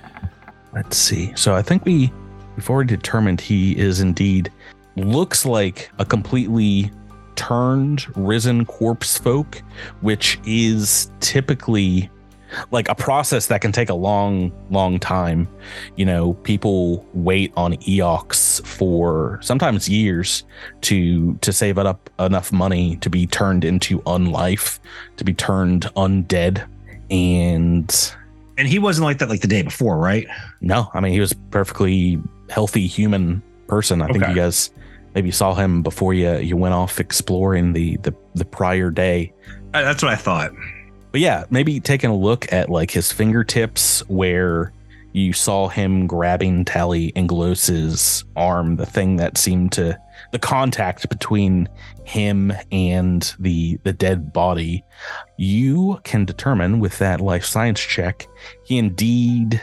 [0.73, 1.33] Let's see.
[1.37, 2.13] So I think we
[2.57, 4.51] we've already determined he is indeed
[4.97, 6.91] looks like a completely
[7.37, 9.63] turned risen corpse folk,
[10.01, 12.11] which is typically
[12.71, 15.49] like a process that can take a long, long time.
[15.97, 20.45] You know, people wait on Eox for sometimes years
[20.83, 24.79] to to save up enough money to be turned into unlife,
[25.17, 26.67] to be turned undead.
[27.15, 28.15] And
[28.59, 30.27] and he wasn't like that like the day before, right?
[30.61, 34.03] no, I mean he was perfectly healthy human person.
[34.03, 34.71] I think you guys
[35.15, 39.33] maybe saw him before you you went off exploring the the, the prior day.
[39.73, 40.53] Uh, That's what I thought.
[41.13, 44.73] But yeah, maybe taking a look at like his fingertips where
[45.13, 49.97] you saw him grabbing Tally Inglos's arm, the thing that seemed to
[50.33, 51.69] the contact between
[52.05, 54.85] him and the the dead body.
[55.37, 58.27] You can determine with that life science check,
[58.65, 59.61] he indeed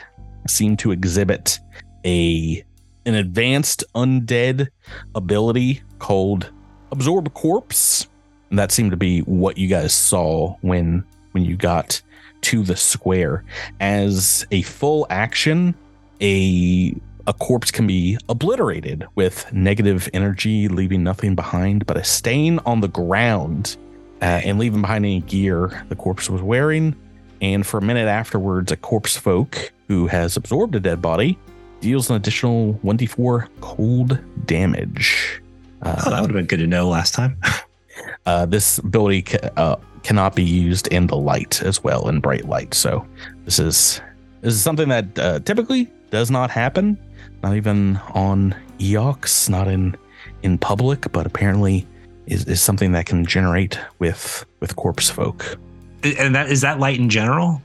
[0.47, 1.59] seemed to exhibit
[2.05, 2.63] a
[3.05, 4.67] an advanced undead
[5.15, 6.51] ability called
[6.91, 8.07] absorb corpse.
[8.49, 12.01] And that seemed to be what you guys saw when when you got
[12.41, 13.43] to the square.
[13.79, 15.75] As a full action,
[16.21, 16.95] a
[17.27, 22.81] a corpse can be obliterated with negative energy, leaving nothing behind but a stain on
[22.81, 23.77] the ground
[24.21, 26.95] uh, and leaving behind any gear the corpse was wearing.
[27.41, 31.37] And for a minute afterwards, a corpse folk who has absorbed a dead body
[31.79, 35.41] deals an additional 1d4 cold damage.
[35.81, 37.37] Uh, Oh, that would have been good to know last time.
[38.27, 42.45] uh, this ability ca- uh, cannot be used in the light as well in bright
[42.47, 42.73] light.
[42.75, 43.05] So
[43.45, 43.99] this is
[44.41, 46.97] this is something that uh, typically does not happen,
[47.41, 49.95] not even on Eox, not in
[50.43, 51.87] in public, but apparently
[52.31, 55.57] is, is something that can generate with with corpse folk.
[56.03, 57.61] And that is that light in general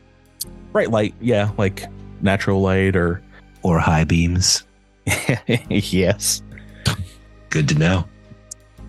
[0.73, 1.85] Bright light, yeah, like
[2.21, 3.23] natural light or
[3.63, 4.63] or high beams?
[5.71, 6.43] yes,
[7.49, 8.05] Good to know.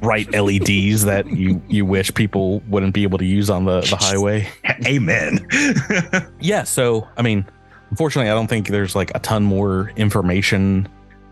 [0.01, 3.95] bright LEDs that you you wish people wouldn't be able to use on the the
[3.99, 4.47] highway.
[4.85, 5.47] Amen.
[6.41, 7.45] yeah so i mean
[7.89, 10.87] unfortunately i don't think there's like a ton more information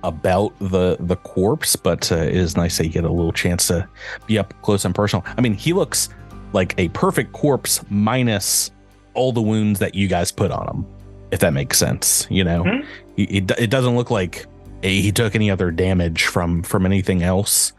[0.08, 3.68] about the the corpse but uh, it is nice that you get a little chance
[3.68, 3.88] to
[4.28, 5.26] be up close and personal.
[5.38, 6.10] I mean he looks
[6.54, 8.72] like a perfect corpse minus
[9.14, 10.86] all the wounds that you guys put on him
[11.32, 12.64] if that makes sense you know?
[12.64, 12.86] Mhm.
[13.16, 14.46] he, it, it doesn't look like
[14.84, 17.74] a, he took any other damage from from anything else.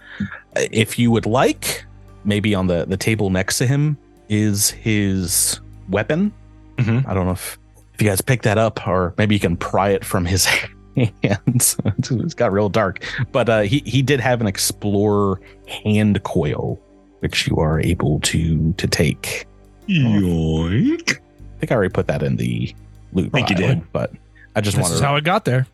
[0.57, 1.85] If you would like
[2.25, 3.97] maybe on the the table next to him
[4.29, 6.33] is his weapon.
[6.79, 7.07] Mhm.
[7.07, 7.59] I don't know if,
[7.95, 10.49] if you guys pick that up or maybe you can pry it from his
[10.97, 11.77] hands.
[12.11, 13.05] it's got real dark.
[13.33, 15.41] But uh, he, he did have an explorer
[15.85, 16.81] hand coil,
[17.21, 19.47] which you are able to to take.
[19.89, 21.19] Yoink.
[21.19, 22.75] I think I already put that in the
[23.13, 23.33] loot.
[23.33, 23.93] Think you did.
[23.93, 24.13] But
[24.55, 25.67] I just This wanted is to how it got there.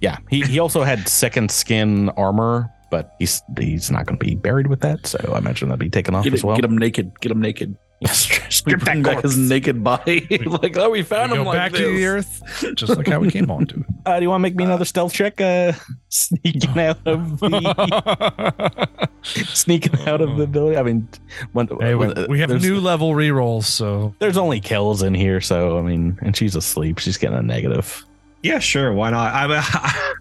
[0.00, 0.18] Yeah.
[0.30, 4.80] He he also had second skin armor, but he's he's not gonna be buried with
[4.80, 5.06] that.
[5.06, 6.56] So I imagine that'll be taken off Get, as it, well.
[6.56, 7.18] get him naked.
[7.20, 7.76] Get him naked.
[8.00, 8.28] Yes.
[8.30, 10.26] We Strip bring that back his naked body.
[10.46, 11.80] like, oh, we found We him go like back this.
[11.80, 13.86] to the earth, just like how we came onto it.
[14.04, 15.40] Uh, do you want to make me another stealth check?
[15.40, 15.72] Uh,
[16.10, 18.88] sneaking out of the
[19.22, 20.76] sneaking out of the building.
[20.78, 21.08] I mean,
[21.52, 25.40] when, hey, we, when- we have new level rerolls, so There's only kills in here,
[25.40, 26.98] so I mean, and she's asleep.
[26.98, 28.04] She's getting a negative.
[28.42, 28.92] Yeah, sure.
[28.92, 29.32] Why not?
[29.34, 30.12] I,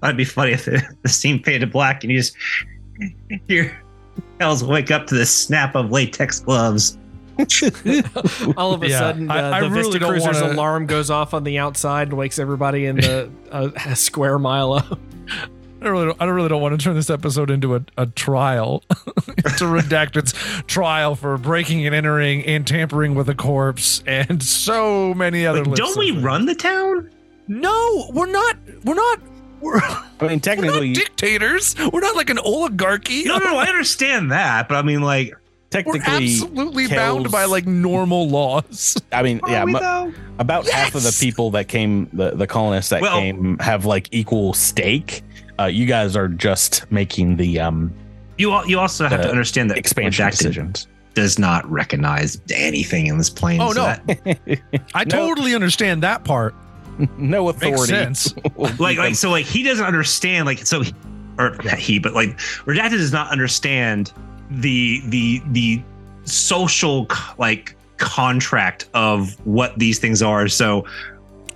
[0.00, 2.34] that'd be funny if the, the scene faded black and you just
[3.48, 3.78] hear
[4.40, 6.96] Hells wake up to the snap of latex gloves.
[8.56, 10.86] All of a Yeah, sudden, uh, I- I the really Vista don't Cruiser's wanna- alarm
[10.86, 14.98] goes off on the outside and wakes everybody in the uh, a square mile up.
[15.80, 17.82] I don't really, don't, I don't really don't want to turn this episode into a,
[17.96, 20.32] a trial, to redacted's
[20.66, 25.64] trial for breaking and entering and tampering with a corpse and so many other.
[25.64, 26.24] Like, don't we things.
[26.24, 27.10] run the town?
[27.46, 28.56] No, we're not.
[28.84, 29.20] We're not.
[29.60, 31.76] We're, I mean, we're not technically, dictators.
[31.92, 33.24] We're not like an oligarchy.
[33.24, 35.32] No, no, I understand that, but I mean, like,
[35.70, 36.00] We're technically,
[36.32, 38.96] absolutely Kells- bound by like normal laws.
[39.12, 40.12] I mean, are yeah, we mo- though?
[40.38, 44.08] about half of the people that came, the, the colonists that Well- came, have like
[44.10, 45.22] equal stake.
[45.60, 47.92] Uh, you guys are just making the um,
[48.38, 50.86] You al- you also have to understand that expansion Redacted decisions.
[51.14, 53.60] does not recognize anything in this plane.
[53.60, 54.14] Oh, so no.
[54.24, 54.60] that-
[54.94, 55.10] I No.
[55.10, 56.54] totally understand that part.
[57.18, 57.92] no Makes authority.
[57.92, 58.34] sense.
[58.78, 60.94] like like so like he doesn't understand like so he-
[61.38, 64.12] or not he but like redacted does not understand
[64.50, 65.82] the the the
[66.24, 67.06] social
[67.38, 70.86] like contract of what these things are so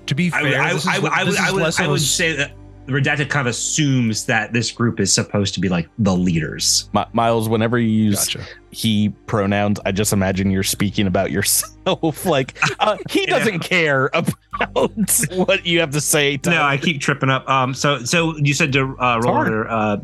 [0.07, 2.35] To be fair, i, this is I, would- I would i would, I would say
[2.37, 2.53] that
[2.89, 7.05] redacted kind of assumes that this group is supposed to be like the leaders Mi-
[7.13, 8.45] Miles, whenever you use Gotcha.
[8.73, 12.27] he pronouns, I just imagine you're speaking about yourself.
[12.27, 14.35] Like uh, he doesn't care about
[15.35, 16.37] what you have to say.
[16.39, 19.47] To no i keep tripping up um so so you said to uh roll hard.
[19.49, 19.97] another uh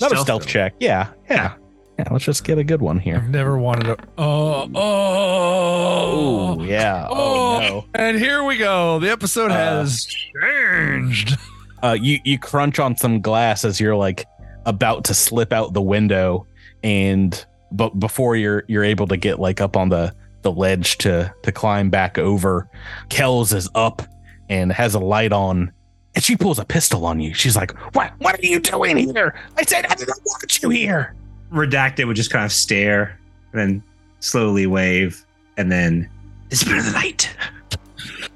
[0.00, 0.74] Another stealth check.
[0.80, 1.54] Yeah, yeah, yeah.
[1.98, 3.16] Yeah, let's just get a good one here.
[3.16, 3.96] I've never wanted to.
[4.18, 7.06] Oh, oh, Oh yeah.
[7.08, 7.60] Oh, Oh.
[7.60, 7.84] no.
[7.94, 8.98] And here we go.
[8.98, 11.36] The episode Uh, has changed.
[11.82, 14.26] Uh, you you crunch on some glass as you're like
[14.66, 16.46] about to slip out the window,
[16.82, 21.32] and but before you're you're able to get like up on the the ledge to
[21.42, 22.68] to climb back over,
[23.08, 24.02] Kells is up
[24.48, 25.72] and has a light on.
[26.16, 27.34] And she pulls a pistol on you.
[27.34, 28.12] She's like, "What?
[28.18, 31.14] What are you doing here?" I said, "I didn't want you here."
[31.54, 33.18] Redacted would just kind of stare
[33.52, 33.82] and then
[34.20, 35.24] slowly wave
[35.56, 36.08] and then
[36.48, 37.34] disappear in the night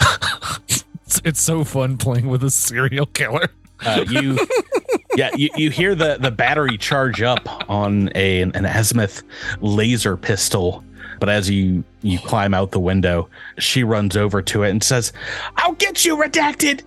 [1.08, 3.48] It's, it's so fun playing with a serial killer.
[3.80, 4.38] Uh, you,
[5.16, 9.22] yeah, you, you hear the the battery charge up on a an azimuth
[9.62, 10.84] laser pistol,
[11.18, 13.26] but as you you climb out the window,
[13.58, 15.14] she runs over to it and says,
[15.56, 16.82] "I'll get you, redacted.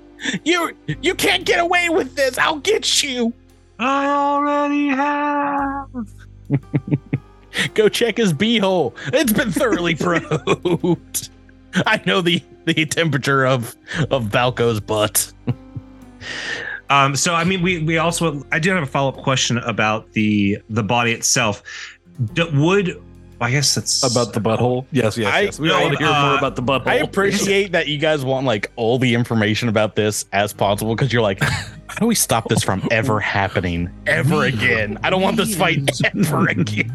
[0.45, 2.37] You you can't get away with this.
[2.37, 3.33] I'll get you.
[3.79, 5.89] i already have
[7.73, 8.93] Go check his beehole.
[9.13, 11.29] It's been thoroughly probed.
[11.85, 13.75] I know the the temperature of
[14.09, 15.31] of Balco's butt.
[16.91, 20.11] Um, so I mean, we we also I do have a follow up question about
[20.11, 21.63] the the body itself.
[22.33, 23.01] D- would
[23.41, 24.85] I guess that's About the butthole?
[24.91, 25.59] Yes, yes, I- yes.
[25.59, 26.87] We no, want to hear uh, more about the butthole.
[26.87, 31.11] I appreciate that you guys want like all the information about this as possible because
[31.11, 34.97] you're like, how do we stop this from ever happening ever again?
[35.03, 36.93] I don't want this fight ever again.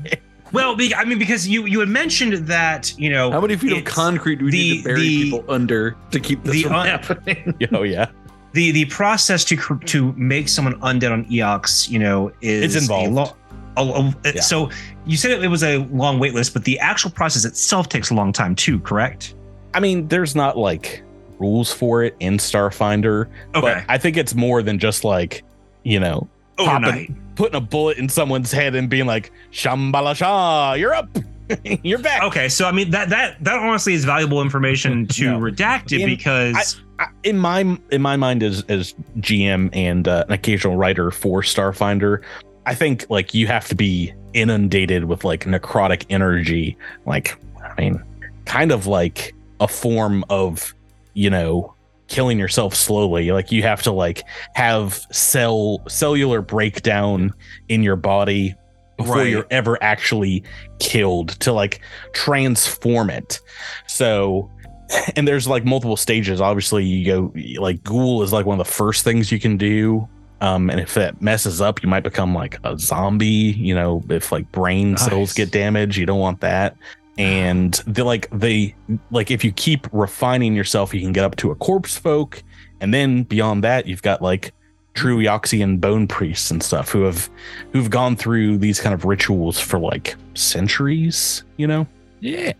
[0.52, 0.76] well.
[0.76, 3.84] Be, I mean, because you you had mentioned that you know How many feet of
[3.84, 6.86] concrete do we need to bury the- people under to keep this the from un-
[6.86, 7.54] happening?
[7.72, 8.06] Oh yeah,
[8.52, 13.36] the the process to to make someone undead on Eox, you know, is It's involved.
[13.76, 14.40] A a- Yeah.
[14.40, 14.70] So
[15.06, 18.14] you said it was a long wait list, but the actual process itself takes a
[18.14, 18.80] long time too.
[18.80, 19.34] Correct?
[19.74, 21.02] I mean, there's not like
[21.38, 23.60] rules for it in Starfinder, Okay.
[23.60, 25.42] but I think it's more than just like,
[25.82, 26.26] you know,
[26.58, 27.12] Overnight.
[27.34, 31.08] putting a bullet in someone's head and being like, "Shambalasha, you're up,
[31.84, 35.38] you're back." Okay, so I mean that that that honestly is valuable information to No.
[35.40, 40.32] redacted In- because I- in my in my mind as as GM and uh, an
[40.32, 42.22] occasional writer for Starfinder,
[42.66, 48.02] I think like you have to be inundated with like necrotic energy, like I mean,
[48.44, 50.74] kind of like a form of
[51.14, 51.72] you know
[52.08, 53.30] killing yourself slowly.
[53.30, 57.32] Like you have to like have cell cellular breakdown
[57.68, 58.54] in your body
[58.96, 59.28] before Right.
[59.28, 60.42] you're ever actually
[60.80, 61.80] killed to like
[62.12, 63.40] transform it.
[63.86, 64.50] So
[65.16, 66.40] and there's like multiple stages.
[66.40, 70.08] Obviously, you go like ghoul is like one of the first things you can do.
[70.40, 73.26] Um, and if that messes up, you might become like a zombie.
[73.56, 75.34] You know, if like brain cells Nice.
[75.34, 76.76] get damaged, you don't want that.
[77.18, 78.74] And the like they
[79.10, 82.42] like if you keep refining yourself, you can get up to a corpse folk,
[82.82, 84.52] and then beyond that, you've got like
[84.92, 87.30] true Eoxian bone priests and stuff who have
[87.72, 91.42] who've gone through these kind of rituals for like centuries.
[91.56, 91.86] You know,
[92.20, 92.52] Yeah.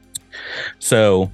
[0.79, 1.31] so,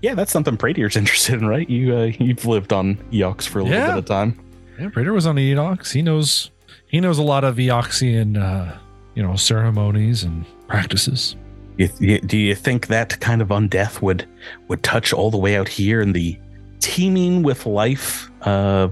[0.00, 1.68] yeah, that's something Pradier's interested in, right?
[1.68, 3.88] You uh, you've lived on Eox for a little Yeah.
[3.88, 4.38] bit of time.
[4.82, 5.92] Yeah, Pradier was on Eox.
[5.92, 6.50] He knows
[6.88, 8.76] he knows a lot of Eoxian uh,
[9.14, 11.36] you know, ceremonies and practices.
[11.76, 14.28] You, do you think that kind of undeath would
[14.66, 16.36] would touch all the way out here in the
[16.80, 18.88] teeming with life uh,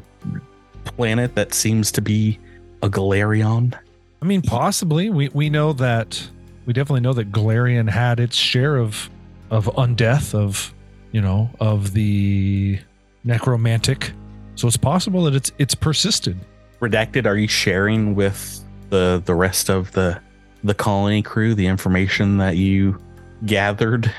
[0.84, 2.38] planet that seems to be
[2.82, 3.76] a Golarion?
[4.22, 5.10] I mean, possibly.
[5.10, 6.24] We we know that
[6.66, 9.10] we definitely know that Golarion had its share of
[9.50, 10.72] of undeath, of
[11.10, 12.78] you know, of the
[13.24, 14.12] necromantic.
[14.60, 16.38] So it's possible that it's it's persisted.
[16.82, 20.20] redacted, are you sharing with the the rest of the
[20.64, 22.98] the colony crew the information that you
[23.46, 24.12] gathered,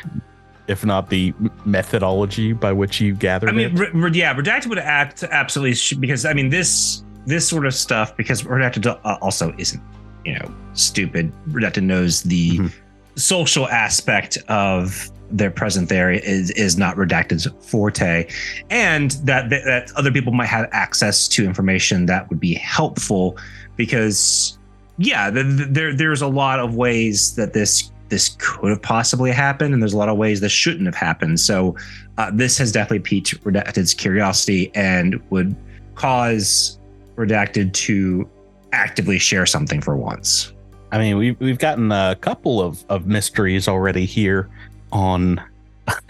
[0.68, 1.32] if not the
[1.64, 3.94] methodology by which you gathered I mean, it?
[3.94, 7.76] re- re- yeah, redacted would act absolutely sh- because I mean this this sort of
[7.76, 9.84] stuff because redacted uh, also isn't
[10.26, 11.32] you know stupid.
[11.50, 12.74] Redacted knows the Mhm.
[13.22, 18.28] Social aspect of their present there is is not redacted's forte,
[18.70, 23.38] and that that other people might have access to information that would be helpful
[23.78, 24.58] because
[24.98, 29.32] yeah, the, the- there there's a lot of ways that this this could have possibly
[29.32, 31.40] happened, and there's a lot of ways this shouldn't have happened.
[31.40, 31.78] So
[32.18, 35.56] uh, this has definitely piqued Redacted's curiosity and would
[35.96, 36.78] cause
[37.16, 38.30] Redacted to
[38.74, 40.52] actively share something for once.
[40.92, 44.50] I mean, we've we've gotten a couple of of mysteries already here
[44.92, 45.42] on.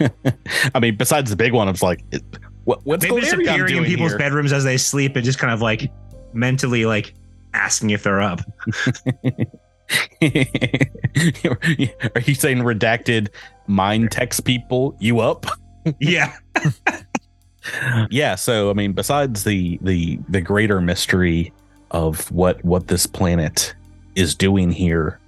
[0.74, 2.22] I mean, besides the big one, it's like, it,
[2.64, 4.18] what, what's Maybe just Galarian appearing in people's here?
[4.18, 5.90] bedrooms as they sleep and just kind of like
[6.32, 7.14] mentally like
[7.54, 8.40] asking if they're up.
[10.22, 13.28] Are you saying redacted
[13.66, 15.46] mind text people you up?
[15.98, 16.36] yeah.
[18.10, 21.52] yeah so i mean besides the the the greater mystery
[21.92, 23.74] of what what this planet
[24.14, 25.18] is doing here.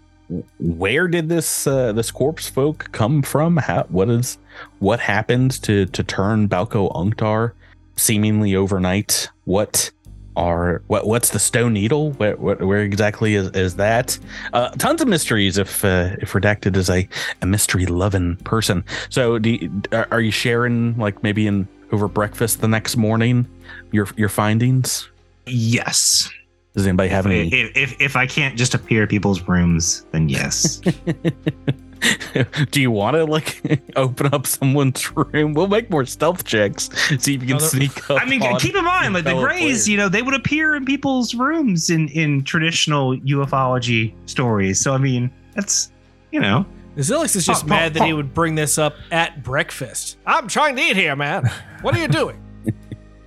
[0.59, 3.59] Where did this uh, this corpse folk come from?
[3.59, 4.39] How, what is
[4.79, 7.53] what happened to to turn balco unctar
[7.97, 9.29] seemingly overnight?
[9.45, 9.91] What
[10.37, 12.13] are what what's the stone needle?
[12.13, 14.19] Where where, where exactly is, is that?
[14.53, 17.07] Uh, tons of mysteries if uh, if redacted is a,
[17.43, 18.85] a mystery loving person.
[19.11, 23.47] So do you, are you sharing like maybe in over breakfast the next morning
[23.93, 25.09] your your findings?
[25.47, 26.31] Yes.
[26.75, 30.29] Does anybody have any If, if if I can't just appear at people's rooms, then
[30.29, 30.81] yes.
[32.71, 33.63] do you want to like
[33.97, 38.11] open up someone's room we'll make more stealth checks see if you can Another- sneak
[38.11, 39.89] up I mean, on keep in mind, like the Greys, players.
[39.89, 44.81] you know, they would appear in people's rooms in in traditional ufology stories.
[44.81, 45.93] So I mean, that's
[46.31, 46.67] you know,
[46.97, 50.19] Zilix is just Oh, mad oh, that he would bring this up at breakfast.
[50.27, 51.51] I'm trying to eat here, man.
[51.81, 52.39] What are you doing?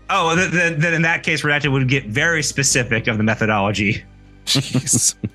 [0.10, 4.04] Oh, then, then, then in that case, Redacted would get very specific of the methodology.
[4.46, 5.16] Jeez.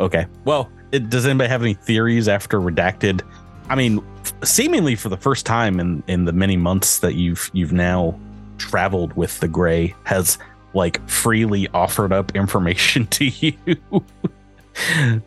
[0.00, 0.26] Okay.
[0.44, 3.22] Well, it, does anybody have any theories after redacted?
[3.68, 7.50] I mean, f- seemingly for the first time in in the many months that you've
[7.52, 8.18] you've now
[8.58, 10.38] traveled with the Gray has
[10.74, 13.54] like freely offered up information to you,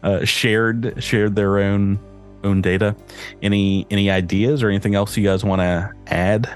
[0.04, 2.00] uh, shared shared their own
[2.44, 2.96] own data.
[3.42, 6.50] Any any ideas or anything else you guys want to add?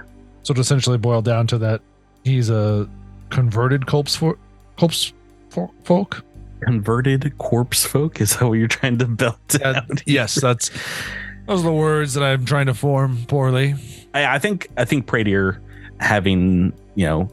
[0.46, 1.82] So to essentially boil down to that,
[2.24, 2.88] he's a
[3.32, 4.38] converted corpse for
[4.78, 5.12] corpse
[5.50, 6.24] fo- folk.
[6.62, 10.04] Converted corpse folk is that what you're trying to belt Yeah, out?
[10.08, 10.70] yes, that's
[11.48, 13.76] those are the words that I'm trying to form poorly.
[14.14, 15.60] I, I think I think Pradier
[16.00, 17.30] having you know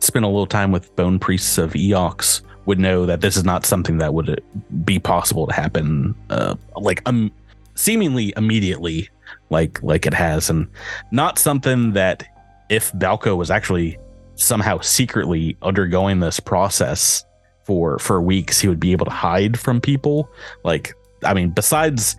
[0.00, 3.66] spent a little time with bone priests of Eox would know that this is not
[3.66, 4.42] something that would
[4.84, 7.30] be possible to happen uh, like um
[7.74, 9.08] seemingly immediately
[9.50, 10.66] like like it has and
[11.12, 12.24] not something that
[12.68, 13.98] if Balco was actually
[14.36, 17.24] somehow secretly undergoing this process
[17.64, 20.30] for for weeks he would be able to hide from people.
[20.62, 20.94] Like
[21.24, 22.16] I mean besides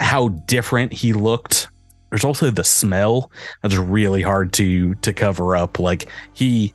[0.00, 1.68] how different he looked
[2.10, 3.30] there's also the smell
[3.62, 5.78] that's really hard to to cover up.
[5.78, 6.74] Like he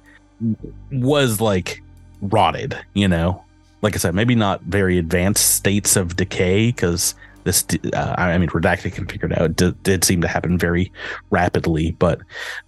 [0.91, 1.81] was like
[2.21, 3.43] rotted you know?
[3.81, 7.15] Like i said maybe not very advanced states of decay because
[7.45, 10.91] this uh, i mean redacted can figure it out did, did seem to happen very
[11.29, 12.19] rapidly but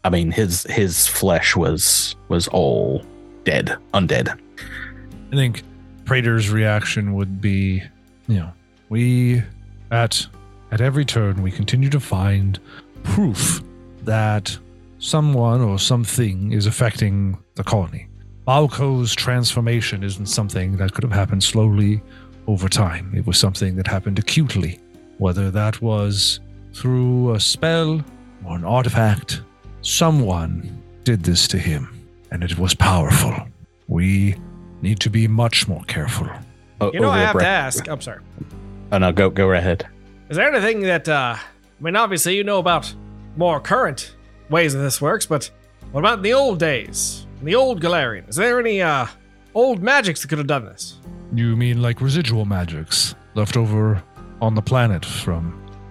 [0.06, 3.04] i mean his his flesh was was all
[3.44, 4.40] dead undead
[5.32, 5.64] I think
[6.06, 7.84] Pradier's reaction would be,
[8.28, 8.52] you know,
[8.90, 9.44] we
[9.92, 10.26] at
[10.72, 12.60] at every turn we continue to find
[13.04, 13.62] proof
[14.04, 14.58] that
[15.00, 18.08] someone or something is affecting the colony.
[18.46, 22.02] Balco's transformation isn't something that could have happened slowly
[22.48, 23.12] over time.
[23.16, 24.80] It was something that happened acutely,
[25.18, 26.40] whether that was
[26.74, 28.02] through a spell
[28.46, 29.42] or an artifact.
[29.82, 31.90] Someone did this to him,
[32.32, 33.34] and it was powerful.
[33.88, 34.36] We
[34.82, 36.28] need to be much more careful.
[36.82, 37.88] O- You know, I have bre- to ask.
[37.90, 38.20] I'm sorry.
[38.92, 39.86] oh no go go right ahead
[40.30, 42.94] Is there anything that, uh, I mean, obviously you know about
[43.36, 44.16] more current
[44.50, 45.50] ways that this works, but
[45.92, 47.26] what about in the old days?
[47.40, 48.28] In the old Golarion?
[48.30, 49.08] Is there any, uh,
[49.58, 50.98] old magics that could have done this?
[51.34, 54.02] You mean like residual magics left over
[54.42, 55.44] on the planet from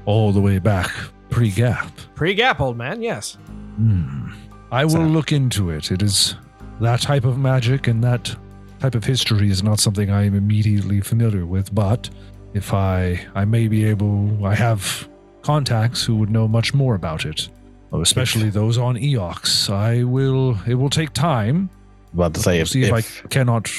[0.07, 0.91] all the way back
[1.31, 1.91] pre gap?
[2.15, 3.37] Pre gap, old man, yes.
[3.77, 4.31] Hmm.
[4.71, 5.91] I will So- look into it.
[5.91, 6.37] It is
[6.81, 8.35] that type of magic and that
[8.81, 12.09] type of history is not something I am immediately familiar with, but
[12.55, 15.09] if I I may be able I have
[15.43, 17.49] contacts who would know much more about it.
[17.93, 19.71] Especially those on Eox.
[19.71, 21.71] I will it will take time,
[22.17, 23.71] about to say if See if, if, I cannot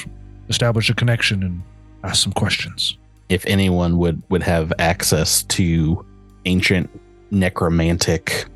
[0.48, 1.62] establish a connection and
[2.04, 2.96] ask some questions.
[3.28, 6.04] if anyone would would have access to
[6.44, 6.88] ancient
[7.30, 8.46] necromantic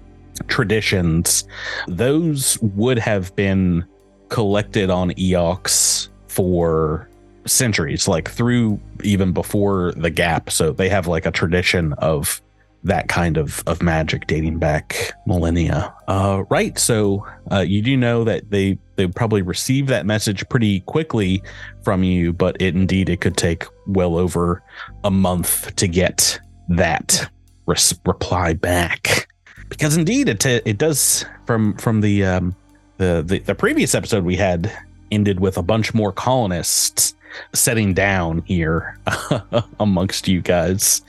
[0.49, 1.45] traditions,
[1.89, 3.85] those would have been
[4.29, 7.09] collected on Eox for
[7.45, 10.51] centuries, like through even before the gap.
[10.51, 12.41] So they have like a tradition of
[12.85, 15.95] that kind of of magic dating back millennia.
[16.09, 16.79] Uh, right.
[16.79, 21.43] So uh, you do know that they they probably receive that message pretty quickly
[21.83, 24.63] from you, but it indeed it could take well over
[25.05, 27.31] a month to get that
[27.67, 29.29] res- reply back.
[29.69, 32.55] Because indeed it it does from from the um
[32.99, 34.73] the, the the previous episode we had
[35.13, 37.15] ended with a bunch more colonists
[37.53, 38.99] setting down here
[39.81, 41.03] amongst you guys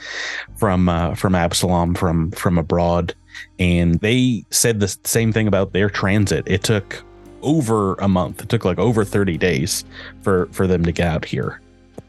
[0.57, 3.15] from uh, from Absalom from from abroad,
[3.59, 6.43] and they said the same thing about their transit.
[6.47, 7.03] It took
[7.41, 8.41] over a month.
[8.41, 9.83] It took like over thirty days
[10.21, 11.59] for for them to get out here.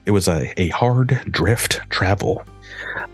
[0.07, 2.45] It was a a hard drift travel.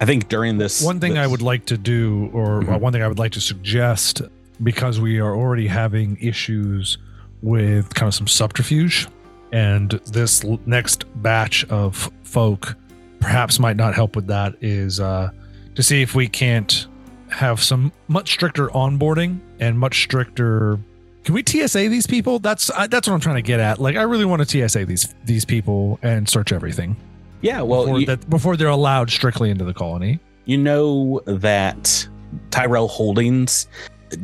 [0.01, 2.81] I think during this One thing I would like to do, or Mhm.
[2.81, 4.23] one thing I would like to suggest,
[4.63, 6.99] because we are already having issues
[7.43, 9.09] with kind of some subterfuge,
[9.53, 12.77] and this l- next batch of folk
[13.21, 15.31] perhaps might not help with that, is uh,
[15.75, 16.87] to see if we can't
[17.29, 20.79] have some much stricter onboarding and much stricter.
[21.25, 22.39] Can we TSA these people?
[22.39, 23.79] That's uh, that's what I'm trying to get at.
[23.79, 26.97] Like, I really want to TSA these these people and search everything
[27.43, 27.63] yeah.
[27.63, 30.19] Well, before, you- that, before they're allowed strictly into the colony.
[30.47, 32.07] You know that
[32.51, 33.67] Tyrell Holdings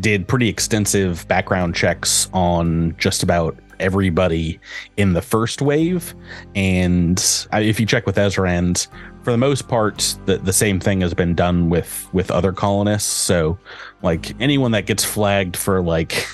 [0.01, 4.59] did pretty extensive background checks on just about everybody
[4.97, 6.15] in the first wave.
[6.55, 7.23] And
[7.53, 8.89] if you check with Ezrand,
[9.23, 13.11] for the most part, the, the same thing has been done with with other colonists.
[13.11, 13.59] So,
[14.03, 16.27] like anyone that gets flagged for like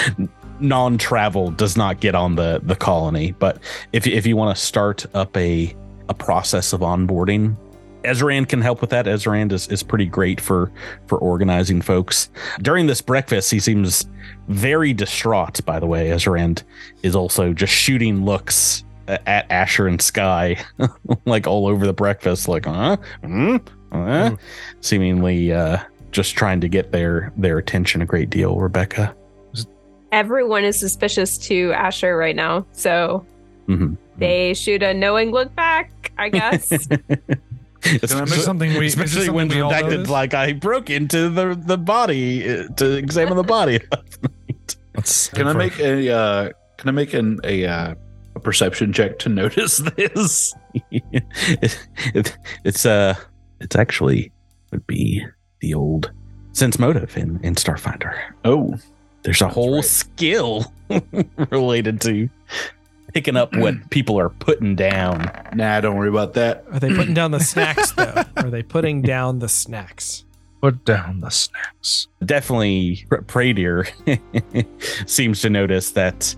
[0.60, 3.32] non-travel does not get on the the colony.
[3.32, 3.58] But
[3.92, 5.74] if if you want to start up a
[6.08, 7.56] a process of onboarding,
[8.04, 9.06] Ezran can help with that.
[9.06, 10.70] Ezran is, is pretty great for
[11.06, 12.30] for organizing folks.
[12.60, 14.06] During this breakfast, he seems
[14.48, 15.64] very distraught.
[15.64, 16.62] By the way, Ezran
[17.02, 20.56] is also just shooting looks at Asher and Sky,
[21.26, 23.56] like all over the breakfast, like huh, hmm,
[23.92, 24.36] huh?
[24.80, 25.78] seemingly uh,
[26.10, 28.56] just trying to get their their attention a great deal.
[28.58, 29.14] Rebecca,
[30.12, 33.24] Everyone is suspicious to Asher right now, so
[33.68, 33.96] Mhm.
[34.18, 35.90] they shoot a knowing look back.
[36.18, 36.88] I guess.
[37.84, 41.76] It's- Is this something we, especially when we redacted like I broke into the the
[41.78, 43.80] body uh, to examine the body.
[45.32, 47.94] Can I make a uh, can I make an a uh,
[48.36, 50.54] a perception check to notice this?
[50.90, 51.24] it,
[52.14, 53.14] it, it's uh
[53.60, 54.30] it's actually
[54.70, 55.24] would be
[55.60, 56.12] the old
[56.52, 58.14] sense motive in in starfinder
[58.44, 58.74] Oh,
[59.22, 59.84] there's a whole right.
[59.84, 60.72] skill
[61.50, 62.28] related to
[63.12, 66.64] picking up what people are putting down nah, don't worry about that.
[66.72, 68.22] Are they putting down the snacks though?
[68.36, 70.24] Are they putting down the snacks?
[70.60, 72.06] Put down the snacks.
[72.24, 73.88] definitely Pr- Pradier
[75.08, 76.34] seems to notice that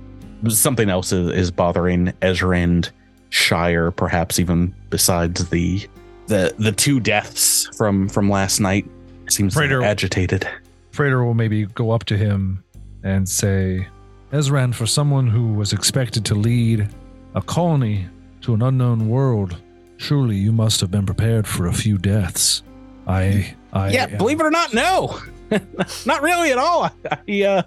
[0.49, 2.91] something else is, is bothering Ezrand
[3.31, 5.87] Shire, perhaps even besides the
[6.27, 8.87] the the two deaths from from last night.
[9.29, 10.49] Seems Pradier- agitated.
[10.93, 12.63] Pradier will maybe go up to him
[13.03, 13.89] and say,
[14.33, 16.89] Ezran, for someone who was expected to lead
[17.35, 18.07] a colony
[18.43, 19.57] to an unknown world,
[19.97, 22.63] surely you must have been prepared for a few deaths.
[23.07, 25.21] I, I yeah, believe it or not, no,
[26.07, 26.91] not really at all.
[27.11, 27.63] I, uh,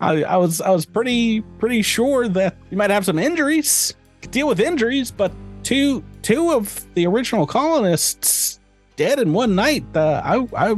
[0.00, 4.30] I I was I was pretty pretty sure that you might have some injuries, could
[4.30, 5.32] deal with injuries, but
[5.62, 8.60] two two of the original colonists
[8.96, 9.84] dead in one night.
[9.94, 10.76] Uh, I I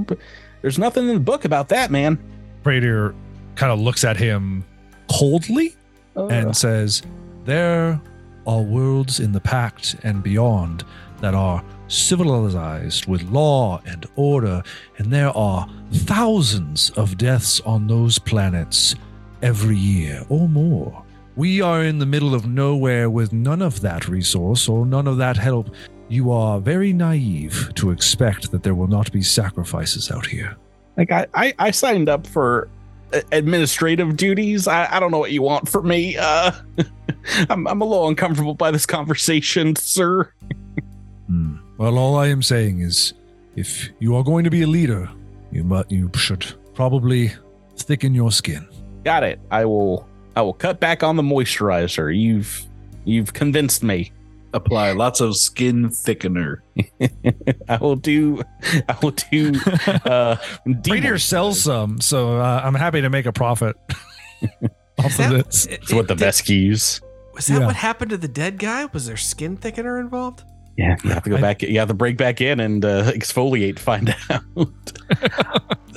[0.62, 2.18] there's nothing in the book about that, man.
[2.62, 3.14] Pradier
[3.56, 4.64] kind of looks at him
[5.12, 5.74] coldly
[6.16, 7.02] Uh, and says,
[7.44, 8.00] There
[8.46, 10.84] are worlds in the Pact and beyond
[11.20, 14.62] that are civilized with law and order,
[14.98, 18.94] and there are thousands of deaths on those planets
[19.42, 21.02] every year or more.
[21.36, 25.16] We are in the middle of nowhere with none of that resource or none of
[25.18, 25.74] that help.
[26.08, 30.56] You are very naive to expect that there will not be sacrifices out here.
[30.98, 32.68] like I, I I signed up for
[33.32, 34.66] administrative duties.
[34.66, 36.16] I, I don't know what you want from me.
[36.16, 36.52] Uh,
[37.48, 40.32] I'm I'm a little uncomfortable by this conversation, sir.
[41.26, 41.56] Hmm.
[41.78, 43.14] Well, all I am saying is,
[43.56, 45.10] if you are going to be a leader,
[45.50, 47.32] you mu- you should probably
[47.76, 48.66] thicken your skin.
[49.04, 49.40] Got it.
[49.50, 52.16] I will I will cut back on the moisturizer.
[52.16, 52.64] You've
[53.04, 54.12] you've convinced me.
[54.54, 56.58] Apply lots of skin thickener.
[57.68, 58.42] I will do
[58.88, 59.52] I will do
[60.04, 60.36] uh
[60.66, 61.20] Pradier demoisturizer.
[61.20, 63.76] sells some, so uh, I'm happy to make a profit
[64.98, 65.66] off of this.
[65.66, 67.00] It's what the Veskies.
[67.34, 67.66] Was that Yeah.
[67.66, 68.84] what happened to the dead guy?
[68.92, 70.42] Was there skin thickener involved?
[70.76, 71.62] Yeah, you have to go I- back.
[71.62, 73.76] You have to break back in and uh, exfoliate.
[73.76, 74.42] to Find out.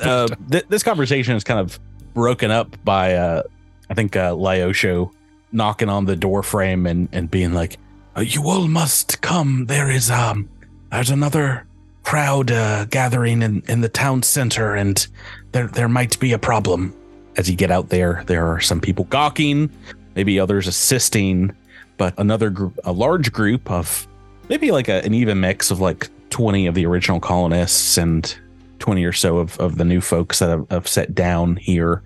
[0.01, 1.79] uh, th- this conversation is kind of
[2.13, 3.43] broken up by, uh,
[3.89, 5.11] I think, uh, Lyosho
[5.51, 7.77] knocking on the door frame and and being like,
[8.17, 9.65] uh, "You all must come.
[9.65, 10.49] There is um,
[10.91, 11.65] there's another
[12.03, 15.05] crowd uh, gathering in in the town center, and
[15.51, 16.93] there there might be a problem."
[17.37, 19.69] As you get out there, there are some people gawking,
[20.15, 21.53] maybe others assisting,
[21.97, 24.07] but another group, a large group of
[24.47, 28.37] maybe like a, an even mix of like 20 of the original colonists and
[28.79, 32.03] 20 or so of, of the new folks that have, have set down here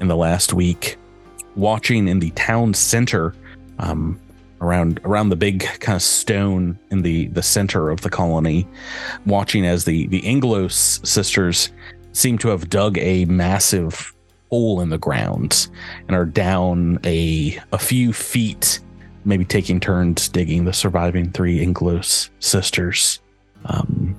[0.00, 0.96] in the last week
[1.56, 3.34] watching in the town center
[3.78, 4.20] um,
[4.60, 8.66] around around the big kind of stone in the the center of the colony
[9.26, 11.70] watching as the the anglos sisters
[12.12, 14.14] seem to have dug a massive
[14.50, 15.68] hole in the ground
[16.06, 18.80] and are down a a few feet
[19.28, 23.20] maybe taking turns digging the surviving three Inglos sisters.
[23.66, 24.16] Um,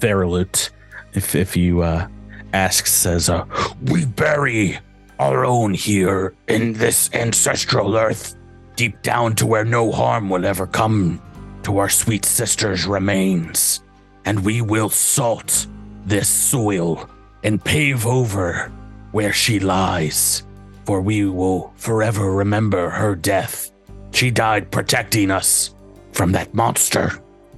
[0.00, 0.70] Theralut,
[1.14, 2.08] if if you uh,
[2.52, 3.44] ask, says, uh,
[3.84, 4.78] "We bury
[5.20, 8.34] our own here in this ancestral earth,
[8.82, 11.22] deep down to where no harm will ever come
[11.62, 13.80] to our sweet sister's remains,
[14.24, 15.68] and we will salt
[16.04, 17.08] this soil
[17.44, 18.72] and pave over
[19.12, 20.42] where she lies,
[20.84, 23.70] for we will forever remember her death."
[24.10, 25.76] She died protecting us
[26.10, 27.12] from that monster.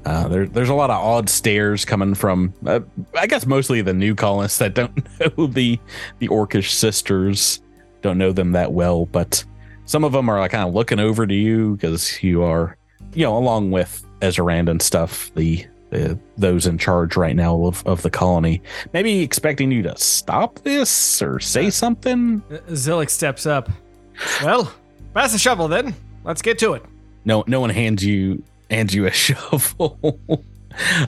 [0.05, 2.81] Uh, there, there's a lot of odd stares coming from, uh,
[3.15, 4.95] I guess, mostly the new colonists that don't
[5.39, 5.81] know the
[6.19, 7.63] the Orcish sisters,
[8.03, 9.07] don't know them that well.
[9.07, 9.43] But
[9.87, 12.77] some of them are like kind of looking over to you because you are,
[13.15, 17.87] you know, along with Ezerand and stuff, the, the those in charge right now of,
[17.87, 18.63] of the colony,
[18.93, 22.43] maybe expecting you to stop this or say something.
[22.51, 23.69] Uh, Zillick steps up.
[24.43, 24.73] Well,
[25.13, 25.95] pass the shovel then.
[26.25, 26.85] Let's get to it.
[27.25, 29.99] No, no one hands you hands you a shovel.
[30.31, 30.37] uh,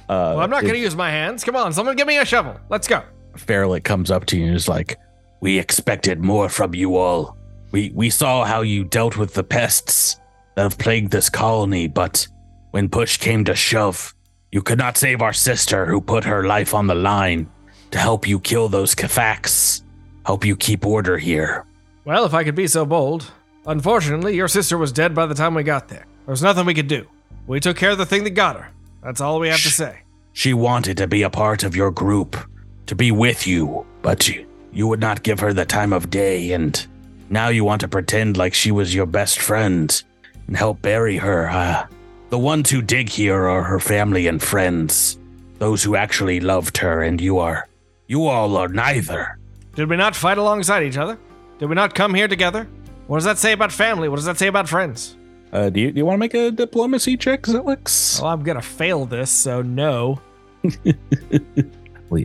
[0.08, 1.42] Well, I'm not going to use my hands.
[1.44, 2.58] Come on, someone give me a shovel.
[2.68, 3.02] Let's go.
[3.36, 4.98] Fairlight comes up to you and is like,
[5.40, 7.36] "We expected more from you all.
[7.76, 10.18] We we saw how you dealt with the pests
[10.54, 12.26] that have plagued this colony, but
[12.70, 14.14] when push came to shove,
[14.50, 17.50] you could not save our sister who put her life on the line
[17.90, 19.82] to help you kill those Kafaks,
[20.24, 21.66] help you keep order here.
[22.06, 23.30] Well, if I could be so bold.
[23.66, 26.06] Unfortunately, your sister was dead by the time we got there.
[26.24, 27.06] There was nothing we could do.
[27.46, 28.70] We took care of the thing that got her.
[29.02, 29.98] That's all we have to say.
[30.32, 32.38] She wanted to be a part of your group,
[32.86, 36.52] to be with you, but you, you would not give her the time of day,
[36.52, 36.86] and
[37.30, 40.02] now you want to pretend like she was your best friend
[40.46, 41.48] and help bury her.
[41.48, 41.86] Uh,
[42.30, 45.18] the ones who dig here are her family and friends,
[45.58, 47.68] those who actually loved her, and you are.
[48.06, 49.38] You all are neither.
[49.74, 51.18] Did we not fight alongside each other?
[51.58, 52.68] Did we not come here together?
[53.06, 54.08] What does that say about family?
[54.08, 55.16] What does that say about friends?
[55.52, 58.20] Uh, do you, do you want to make a diplomacy check, Zilix?
[58.20, 60.20] Well, I'm gonna fail this, so no.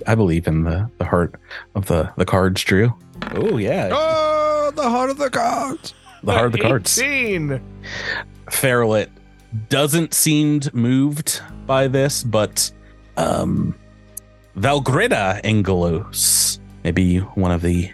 [0.07, 1.35] I believe in the, the heart
[1.75, 2.93] of the, the cards, Drew.
[3.31, 3.89] Oh, yeah.
[3.91, 5.93] Oh, the heart of the cards.
[6.23, 6.99] The heart of the cards.
[6.99, 7.61] 18.
[8.49, 9.09] Fairlet
[9.69, 12.71] doesn't seem moved by this, but
[13.17, 13.75] um
[14.55, 17.91] Valgrida Angelos, maybe one of the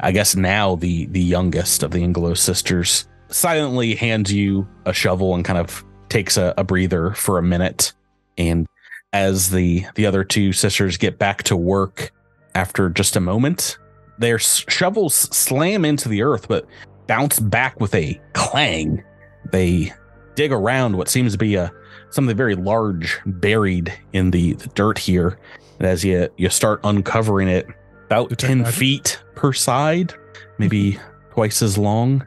[0.00, 5.34] I guess now the the youngest of the Angelo sisters, silently hands you a shovel
[5.34, 7.92] and kind of takes a, a breather for a minute.
[8.38, 8.66] And
[9.12, 12.12] as the the other two sisters get back to work
[12.54, 13.78] after just a moment,
[14.22, 16.66] their shovels slam into the earth, but
[17.06, 19.02] bounce back with a clang.
[19.50, 19.92] They
[20.34, 21.72] dig around what seems to be a
[22.10, 25.38] something very large buried in the, the dirt here.
[25.78, 27.66] And as you you start uncovering it,
[28.06, 28.74] about Detect ten magic?
[28.74, 30.14] feet per side,
[30.58, 30.98] maybe
[31.32, 32.26] twice as long.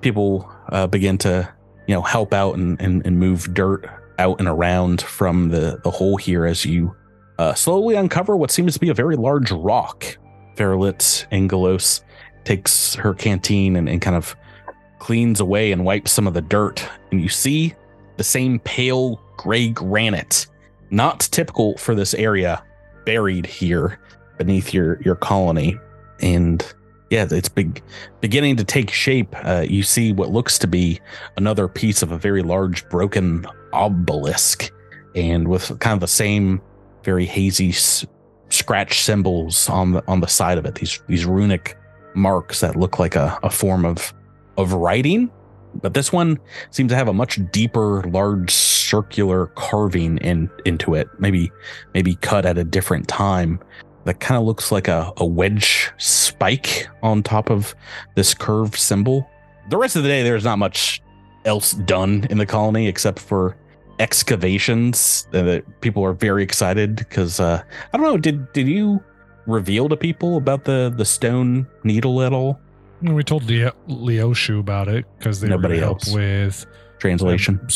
[0.00, 1.48] People uh, begin to
[1.86, 3.86] you know help out and, and and move dirt
[4.18, 6.94] out and around from the the hole here as you
[7.38, 10.18] uh, slowly uncover what seems to be a very large rock.
[10.60, 12.04] Fairlit Angelos
[12.44, 14.36] takes her canteen and, and kind of
[14.98, 17.74] cleans away and wipes some of the dirt, and you see
[18.18, 20.46] the same pale gray granite,
[20.90, 22.62] not typical for this area,
[23.06, 23.98] buried here
[24.36, 25.78] beneath your your colony.
[26.20, 26.62] And
[27.08, 27.82] yeah, it's big,
[28.20, 29.34] beginning to take shape.
[29.42, 31.00] Uh, you see what looks to be
[31.38, 34.70] another piece of a very large broken obelisk,
[35.14, 36.60] and with kind of the same
[37.02, 37.72] very hazy
[38.50, 40.74] scratch symbols on the on the side of it.
[40.76, 41.76] These these runic
[42.14, 44.12] marks that look like a, a form of
[44.58, 45.30] of writing,
[45.80, 46.38] but this one
[46.70, 51.08] seems to have a much deeper, large circular carving in into it.
[51.18, 51.50] Maybe
[51.94, 53.60] maybe cut at a different time.
[54.04, 57.74] that kind of looks like a, a wedge spike on top of
[58.16, 59.28] this curved symbol.
[59.68, 61.02] The rest of the day, there's not much
[61.44, 63.56] else done in the colony except for
[64.00, 65.26] excavations.
[65.30, 68.16] That people are very excited because uh, I don't know.
[68.16, 69.02] Did did you
[69.46, 72.58] reveal to people about the the stone needle at all?
[73.02, 76.14] We told Leo, Leoshu about it because they Nobody were gonna help else.
[76.14, 76.66] with
[76.98, 77.58] Translation.
[77.62, 77.68] um,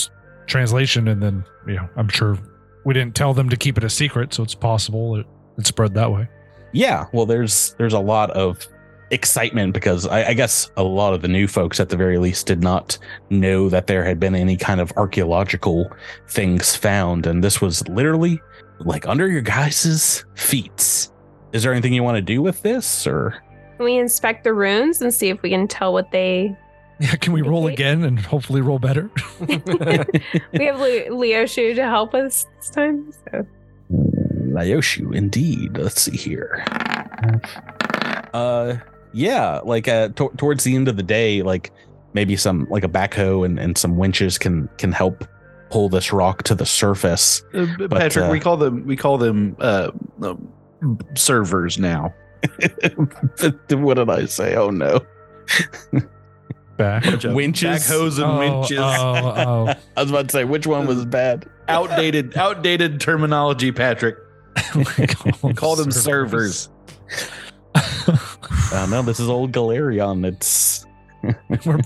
[0.47, 2.37] translation, and then you know, I'm sure
[2.85, 5.27] we didn't tell them to keep it a secret, so it's possible it,
[5.59, 6.29] it spread that way.
[6.75, 8.67] yeah well there's there's a lot of
[9.11, 12.47] excitement because I, I guess a lot of the new folks at the very least
[12.47, 12.99] did not
[13.31, 15.91] know that there had been any kind of archaeological
[16.29, 18.41] things found and this was literally
[18.81, 21.09] like under your guys' feet
[21.53, 23.35] is there anything you want to do with this or
[23.77, 26.57] Can we inspect the runes and see if we can tell what they?
[27.01, 27.75] Yeah, can we roll Okay.
[27.75, 29.11] again and hopefully roll better?
[30.53, 33.13] We have Le- Leo Shu to help us this time.
[33.31, 33.47] So
[33.93, 35.77] Lyoshu, indeed.
[35.77, 36.65] Let's see here.
[38.33, 38.77] Uh,
[39.15, 41.71] yeah, like uh, to- towards the end of the day, like
[42.13, 45.25] maybe some like a backhoe and, and some winches can can help
[45.71, 47.43] pull this rock to the surface.
[47.55, 49.91] Uh, But, Patrick, uh, we call them we call them uh,
[50.23, 50.35] uh,
[51.15, 52.13] servers now.
[53.71, 54.55] what did I say?
[54.57, 55.01] Oh no,
[56.77, 57.05] Back.
[57.25, 57.87] winches.
[57.89, 58.79] backhoes and Oh, winches.
[58.79, 58.85] oh,
[59.69, 59.75] oh.
[59.97, 61.47] I was about to say which one was bad.
[61.69, 64.17] Outdated, outdated terminology, Patrick.
[65.43, 66.69] We Call them servers.
[68.73, 70.27] Uh, no, this is old Galerion.
[70.27, 70.85] It's
[71.23, 71.81] We're-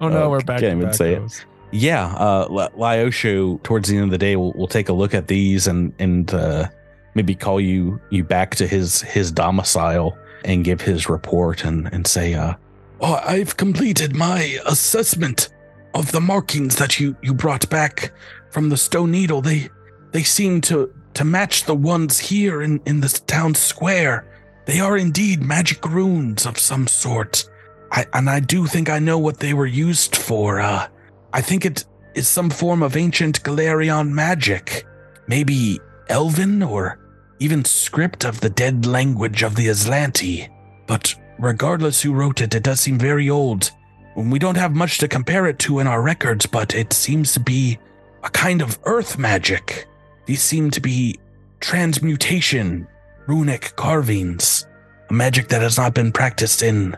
[0.00, 0.60] oh no, Oh, we're back.
[0.60, 1.46] can't even say it.
[1.72, 3.62] Yeah, uh, Lyosho.
[3.62, 6.32] Towards the end of the day, we'll, we'll take a look at these and and
[6.34, 6.68] uh,
[7.14, 12.06] maybe call you you back to his his domicile and give his report and and
[12.06, 12.54] say, uh,
[13.00, 15.48] "Oh, I've completed my assessment
[15.94, 18.12] of the markings that you you brought back
[18.50, 19.40] from the Stone Needle.
[19.40, 19.68] They
[20.12, 24.26] they seem to to match the ones here in in the town square.
[24.66, 27.48] They are indeed magic runes of some sort.
[27.92, 30.60] I and I do think I know what they were used for.
[30.60, 30.88] Uh."
[31.32, 31.84] I think it
[32.14, 34.86] is some form of ancient Golarion magic.
[35.26, 36.98] Maybe Elven or
[37.40, 40.48] even script of the dead language of the Azlanti.
[40.86, 43.72] But regardless who wrote it, it does seem very old.
[44.16, 47.40] We don't have much to compare it to in our records, but it seems to
[47.40, 47.78] be
[48.22, 49.86] a kind of earth magic.
[50.26, 51.18] These seem to be
[51.60, 52.86] transmutation,
[53.26, 54.66] runic carvings,
[55.10, 56.96] a magic that has not been practiced in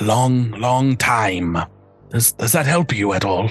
[0.00, 1.56] a long, long time.
[2.10, 3.50] Does, does that help you at all?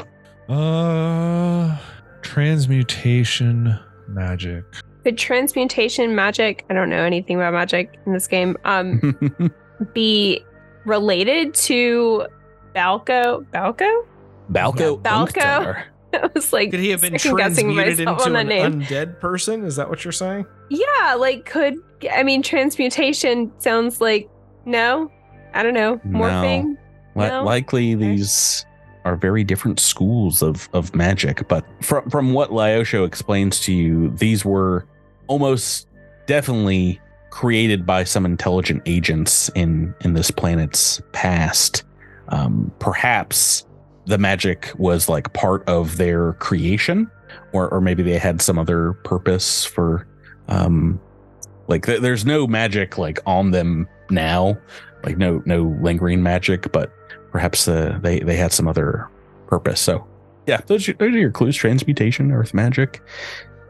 [0.50, 1.78] Uh,
[2.22, 4.64] transmutation magic.
[5.04, 6.66] could transmutation magic?
[6.70, 8.58] I don't know anything about magic in this game.
[8.66, 9.52] Um,
[9.94, 10.44] be
[10.86, 12.28] related to
[12.76, 13.46] Balco?
[13.52, 14.06] Balco?
[14.52, 15.02] Balco.
[15.02, 15.84] Balco.
[16.14, 18.82] I was like, Could he have been transmuted into an name.
[18.82, 19.64] undead person?
[19.66, 20.46] Is that what you're saying?
[20.70, 21.76] Yeah, like could
[22.12, 24.30] I mean transmutation sounds like
[24.66, 25.12] no,
[25.54, 26.78] I don't know morphing.
[27.16, 27.44] Li- No?
[27.44, 28.66] Likely these
[29.06, 34.10] are very different schools of, of magic, but from from what Lyosho explains to you,
[34.12, 34.88] these were
[35.28, 35.88] almost
[36.26, 37.00] definitely
[37.30, 41.84] created by some intelligent agents in in this planet's past.
[42.30, 43.66] Um, perhaps
[44.06, 47.10] the magic was like part of their creation,
[47.52, 50.08] or or maybe they had some other purpose for
[50.48, 51.00] um
[51.68, 54.58] like th- there's no magic like on them now.
[55.04, 56.92] Like no no lingering magic but
[57.32, 59.10] perhaps uh, they they had some other
[59.48, 59.80] purpose.
[59.82, 60.06] So
[60.48, 61.56] yeah those are, those are your clues.
[61.56, 63.02] Transmutation earth magic.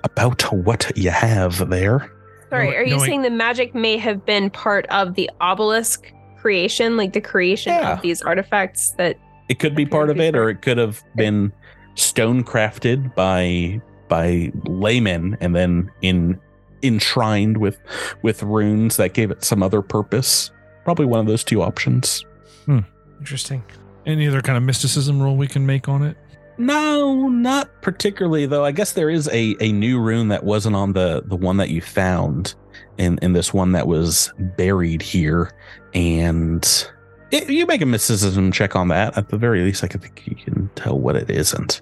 [0.03, 2.11] About what you have there.
[2.49, 6.97] Sorry, are you knowing- saying the magic may have been part of the obelisk creation,
[6.97, 7.93] like the creation Yeah.
[7.93, 9.17] of these artifacts that
[9.49, 11.51] it could be part of it or it could have been
[11.95, 16.39] stone crafted by by laymen and then in
[16.83, 17.79] enshrined with
[18.21, 20.51] with runes that gave it some other purpose
[20.83, 22.25] probably one of those two options
[22.65, 22.79] hmm.
[23.23, 23.63] Interesting.
[24.05, 26.17] Any other kind of mysticism roll we can make on it?
[26.57, 28.65] No, not particularly though.
[28.65, 31.69] I guess there is a a new rune that wasn't on the the one that
[31.69, 32.53] you found
[32.97, 35.51] in in this one that was buried here
[35.93, 36.85] and
[37.31, 40.27] it, you make a mysticism check on that at the very least I can think
[40.27, 41.81] you can tell what it isn't.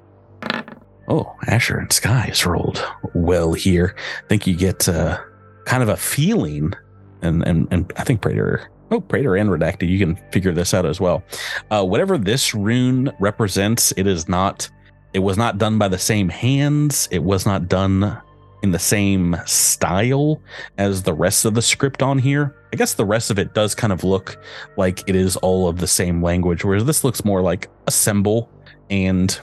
[1.12, 2.82] Oh, Asher and Skies rolled
[3.14, 3.96] well here.
[4.24, 5.20] I think you get uh,
[5.66, 6.74] kind of a feeling
[7.22, 10.86] and and and I think Pradier Oh, Pradier and Redacted, you can figure this out
[10.86, 11.24] as well.
[11.70, 14.70] Uh, whatever this rune represents, it is not.
[15.14, 17.10] It was not done by the same hands.
[17.12, 18.22] It was not done
[18.64, 20.42] in the same style
[20.78, 22.56] as the rest of the script on here.
[22.72, 24.42] I guess the rest of it does kind of look
[24.78, 28.50] like it is all of the same language, whereas this looks more like a symbol.
[28.90, 29.40] And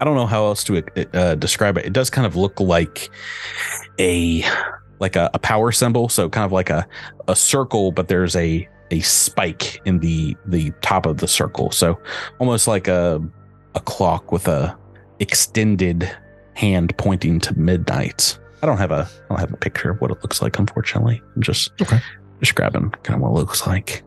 [0.00, 0.82] I don't know how else to
[1.14, 1.86] uh, describe it.
[1.86, 3.10] It does kind of look like
[3.98, 4.44] a
[5.00, 6.86] like a, a power symbol, so kind of like a
[7.28, 11.98] a circle, but there's a a spike in the the top of the circle, so
[12.38, 13.20] almost like a
[13.74, 14.76] a clock with a
[15.18, 16.10] extended
[16.54, 18.38] hand pointing to midnight.
[18.62, 21.22] I don't have a I don't have a picture of what it looks like, unfortunately.
[21.34, 21.98] I'm just Okay.
[22.38, 24.02] describing kind of what it looks like.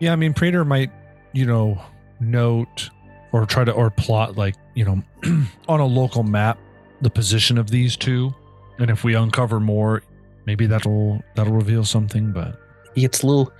[0.00, 0.90] Yeah, I mean, Pradier might,
[1.32, 1.80] you know,
[2.20, 2.90] note
[3.32, 5.02] or try to or plot like, you know,
[5.68, 6.58] on a local map
[7.00, 8.34] the position of these two,
[8.78, 10.02] and if we uncover more,
[10.46, 12.32] maybe that'll that'll reveal something.
[12.32, 12.60] But
[12.94, 13.52] It's little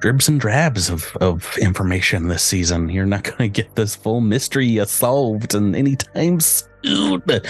[0.00, 2.88] dribs and drabs of, of information this season.
[2.88, 7.22] You're not going to get this full mystery solved in any time soon.
[7.24, 7.46] But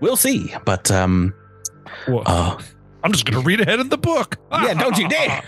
[0.00, 0.54] we'll see.
[0.64, 1.34] But um,
[2.06, 2.60] uh,
[3.02, 4.36] I'm just gonna read ahead in the book.
[4.52, 5.42] yeah, don't you dare.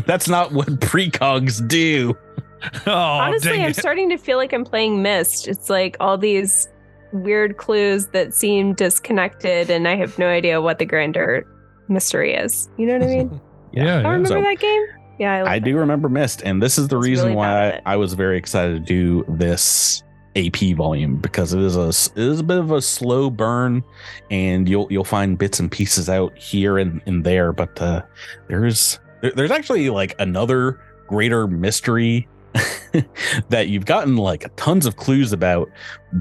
[0.06, 2.16] That's not what precogs do.
[2.86, 3.76] oh, Honestly, I'm it.
[3.76, 5.48] starting to feel like I'm playing Myst.
[5.48, 6.68] It's like all these
[7.12, 11.46] weird clues that seem disconnected, and I have no idea what the grander
[11.88, 12.68] mystery is.
[12.78, 13.40] You know what I mean?
[13.74, 14.82] Yeah, I remember So- that game.
[15.18, 17.92] Yeah, I, I do remember Myst, and this is the It's reason really why I.
[17.92, 20.02] I was very excited to do this
[20.36, 23.82] AP volume because it is a s- it is a bit of a slow burn,
[24.30, 28.02] and you'll you'll find bits and pieces out here and, and there, but uh,
[28.48, 32.28] there's there, there's actually like another greater mystery
[33.48, 35.68] that you've gotten like tons of clues about,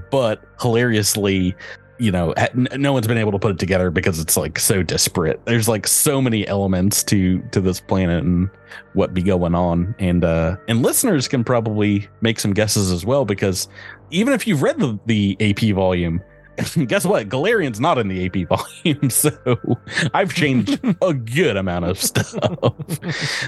[0.10, 1.56] but hilariously.
[2.00, 5.40] You know, no one's been able to put it together because it's like so disparate.
[5.46, 8.50] There's like so many elements to to this planet and
[8.94, 13.26] what be going on and uh and listeners can probably make some guesses as well
[13.26, 13.68] because
[14.10, 16.22] even if you've read the, the ap volume
[16.88, 18.48] guess what Golarion's not in the ap
[18.84, 19.32] volume so
[20.14, 22.36] i've changed a good amount of stuff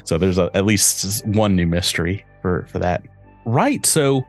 [0.06, 3.02] so there's a, at least one new mystery for for that
[3.46, 4.24] right so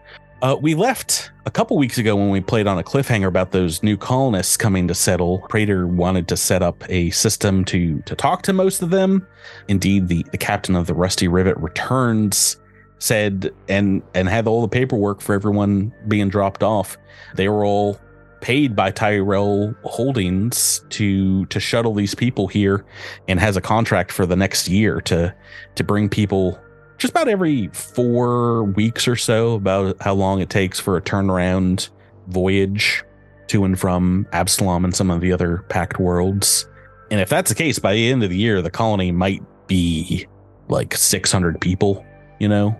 [0.44, 3.82] uh, we left a couple weeks ago when we played on a cliffhanger about those
[3.82, 5.38] new colonists coming to settle.
[5.48, 9.26] Pradier wanted to set up a system to to talk to most of them.
[9.68, 12.58] Indeed, the, the captain of the Rusty Rivet returns,
[12.98, 16.98] said and and had all the paperwork for everyone being dropped off.
[17.36, 17.98] They were all
[18.42, 22.84] paid by Tyrell Holdings to to shuttle these people here,
[23.28, 25.34] and has a contract for the next year to
[25.76, 26.60] to bring people
[27.04, 31.90] just about every four weeks or so, about how long it takes for a turnaround
[32.28, 33.04] voyage
[33.48, 36.66] to and from Absalom and some of the other Pact Worlds.
[37.10, 40.26] And if that's the case, by the end of the year, the colony might be
[40.68, 42.02] like 600 people,
[42.38, 42.74] you know,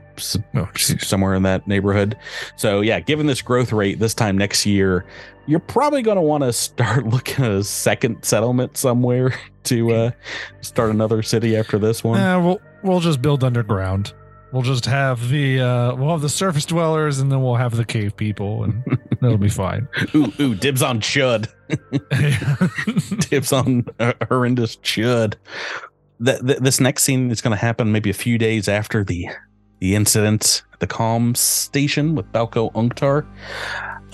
[0.54, 2.16] Oh, somewhere in that neighborhood.
[2.56, 5.04] So, yeah, given this growth rate this time next year,
[5.46, 10.10] you're probably going to want to start looking at a second settlement somewhere to uh,
[10.62, 12.20] start another city after this one.
[12.20, 14.12] Eh, we'll we'll just build underground.
[14.52, 17.84] We'll just have the uh we'll have the surface dwellers and then we'll have the
[17.84, 18.84] cave people and
[19.20, 19.88] that'll be fine.
[20.14, 21.48] Ooh, ooh, dibs on Chud.
[23.30, 25.34] Dibs on uh, horrendous Chud.
[26.20, 29.28] That th- this next scene is going to happen maybe a few days after the
[29.80, 33.26] the incident at the calm station with Balco Unctar.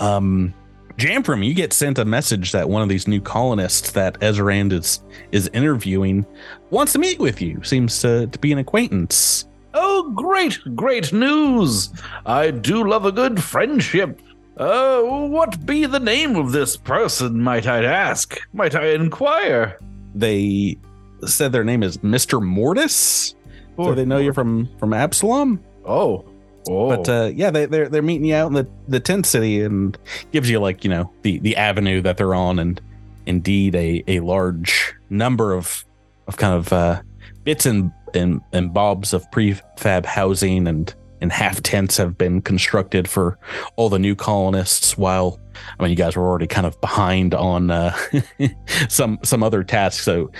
[0.01, 0.53] Um,
[0.97, 5.03] Jamfram, you get sent a message that one of these new colonists that Ezrand is
[5.31, 6.25] is interviewing
[6.69, 7.63] wants to meet with you.
[7.63, 9.47] Seems to, to be an acquaintance.
[9.73, 11.89] Oh, great, great news!
[12.25, 14.21] I do love a good friendship.
[14.57, 18.39] Uh, what be the name of this person, might I ask?
[18.53, 19.79] Might I inquire?
[20.13, 20.77] They
[21.25, 23.35] said their name is Mister Mortis.
[23.77, 25.63] So they know you're from from Absalom.
[25.85, 26.25] Oh,
[26.69, 26.89] oh.
[26.89, 29.97] But uh, yeah, they, they're they're meeting you out in the, the tent city and
[30.31, 32.81] gives you like you know the the avenue that they're on and
[33.25, 35.85] indeed a a large number of
[36.27, 37.01] of kind of uh,
[37.43, 43.07] bits and and and bobs of prefab housing and and half tents have been constructed
[43.07, 43.37] for
[43.75, 44.97] all the new colonists.
[44.97, 45.39] While
[45.79, 47.95] I mean, you guys were already kind of behind on uh,
[48.89, 50.31] some some other tasks, so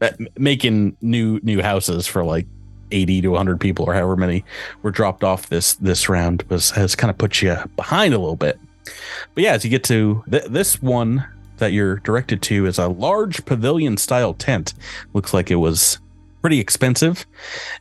[0.00, 2.46] uh, making new new houses for like
[2.90, 4.44] 80 to 100 people or however many
[4.82, 8.36] were dropped off this this round was has kind of put you behind a little
[8.36, 8.58] bit.
[9.34, 11.26] But yeah, as you get to th- this one
[11.58, 14.74] that you're directed to is a large pavilion style tent.
[15.12, 15.98] Looks like it was
[16.42, 17.26] pretty expensive,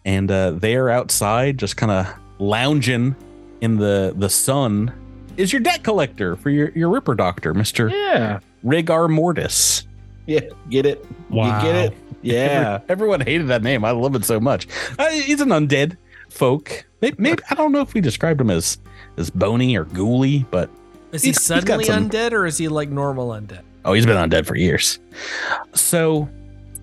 [0.06, 3.16] and uh, there outside, just kind of lounging
[3.62, 4.94] in the the sun,
[5.38, 9.86] is your debt collector for your your Ripper Doctor, Mister yeah, Rhaegar Mortis.
[10.28, 11.06] yeah, get it?
[11.30, 11.58] Wow.
[11.58, 11.98] You get it?
[12.22, 12.76] Yeah.
[12.84, 13.86] Every- everyone hated that name.
[13.86, 14.68] I love it so much.
[14.98, 15.98] Uh, he's an undead
[16.30, 16.86] folk.
[17.02, 18.78] Maybe, maybe I don't know if we described him as
[19.18, 20.70] as bony or ghouly, but
[21.12, 23.62] Is he He's- he's got suddenly some- undead or is he like normal undead?
[23.86, 24.98] oh, he's been undead for years.
[25.74, 26.28] So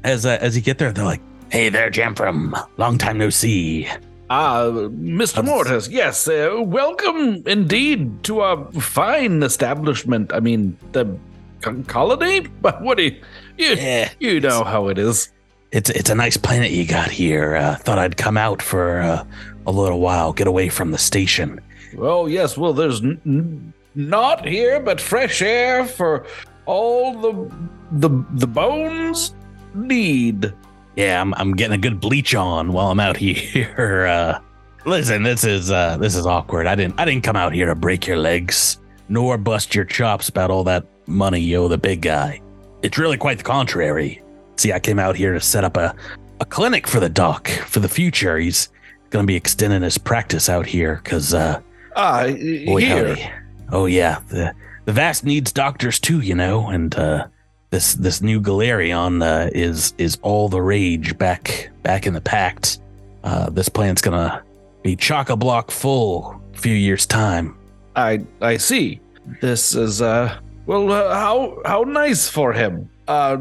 [0.05, 1.21] as uh, as you get there, they're like,
[1.51, 2.55] "Hey there, Jamfram.
[2.77, 3.89] Long time no see."
[4.31, 5.39] Ah, Mr.
[5.39, 10.33] Um, Mortis, yes, uh, welcome indeed to our fine establishment.
[10.33, 11.19] I mean, the co-
[11.63, 12.41] colony?
[12.63, 13.21] But what do you,
[13.59, 15.31] you, Yeah, you know how it is.
[15.71, 17.57] it's it's a nice planet you got here.
[17.57, 19.25] Uh, thought I'd come out for uh,
[19.67, 21.61] a little while, get away from the station.
[21.99, 26.27] Oh yes, well, there's n- n- not here, but fresh air for
[26.67, 27.51] all the
[27.93, 29.35] the the bones
[29.75, 30.53] need.
[30.97, 34.07] Yeah, I'm I'm getting a good bleach on while I'm out here.
[34.07, 34.39] Uh,
[34.85, 36.67] listen, this is uh, this is awkward.
[36.67, 40.29] I didn't I didn't come out here to break your legs nor bust your chops
[40.29, 42.41] about all that money you owe the big guy.
[42.83, 44.21] It's really quite the contrary.
[44.57, 45.95] See, I came out here to set up a
[46.41, 48.37] a clinic for the doc for the future.
[48.39, 48.69] He's
[49.11, 51.61] gonna be extending his practice out here because uh,
[51.95, 52.25] Ah,
[52.67, 53.09] boy here.
[53.15, 53.31] howdy.
[53.71, 54.53] Oh yeah, the
[54.85, 57.27] the vast needs doctors too, you know, and uh,
[57.71, 62.79] this this new Golarion uh, is is all the rage back back in the Pact.
[63.25, 64.43] Uh, this planet's gonna
[64.83, 67.57] be chock a block full a few years time.
[67.95, 69.01] I I see.
[69.41, 70.37] This is uh
[70.67, 72.89] well uh, how how nice for him.
[73.09, 73.37] Uh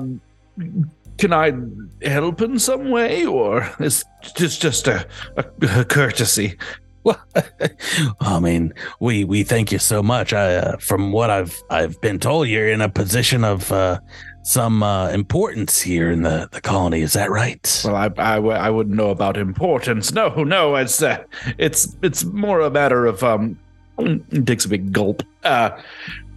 [1.17, 1.53] can I
[2.01, 4.03] help in some way or is
[4.35, 5.07] just just a,
[5.37, 5.45] a,
[5.81, 6.57] a courtesy?
[8.19, 10.33] I mean, we we thank you so much.
[10.33, 13.99] I, uh, from what I've I've been told, you're in a position of uh,
[14.43, 17.01] some uh, importance here in the, the colony.
[17.01, 17.81] Is that right?
[17.85, 20.11] Well, I I wouldn't know about importance.
[20.11, 21.23] No, no, it's uh,
[21.57, 23.59] it's it's more a matter of um.
[23.99, 25.23] It takes a big gulp.
[25.43, 25.71] Uh,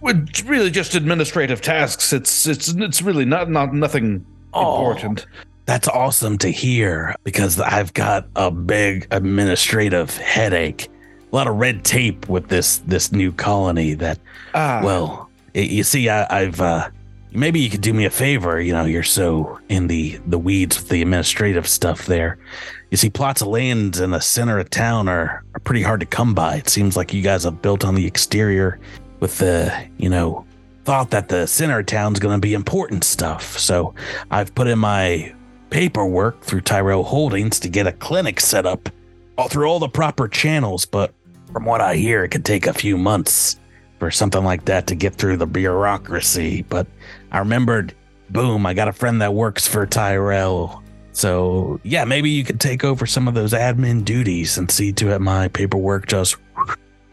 [0.03, 2.13] it's really just administrative tasks.
[2.13, 4.75] It's it's it's really not not nothing Oh.
[4.77, 5.25] important.
[5.65, 10.89] That's awesome to hear because I've got a big administrative headache.
[11.31, 14.19] A lot of red tape with this this new colony that
[14.53, 16.89] Ah, well, y- you see I, I've uh
[17.33, 20.77] maybe you could do me a favor, you know, you're so in the the weeds
[20.77, 22.37] with the administrative stuff there.
[22.95, 26.05] You see plots of land in the center of town are, are pretty hard to
[26.05, 26.55] come by.
[26.55, 28.79] It seems like you guys have built on the exterior
[29.19, 30.45] with the, you know,
[30.85, 33.59] thought that the center of town's going to be important stuff.
[33.59, 33.93] So
[34.31, 35.35] I've put in my
[35.71, 38.87] paperwork through Tyrell Holdings to get a clinic set up
[39.37, 41.13] all through all the proper channels, but
[41.51, 43.59] from what I hear, it could take a few months
[43.99, 46.61] for something like that to get through the bureaucracy.
[46.61, 46.87] But
[47.33, 47.93] I remembered,
[48.29, 50.81] boom, I got a friend that works for Tyrell.
[51.15, 55.11] So yeah, maybe you could take over some of those admin duties and see to
[55.15, 56.35] it my paperwork just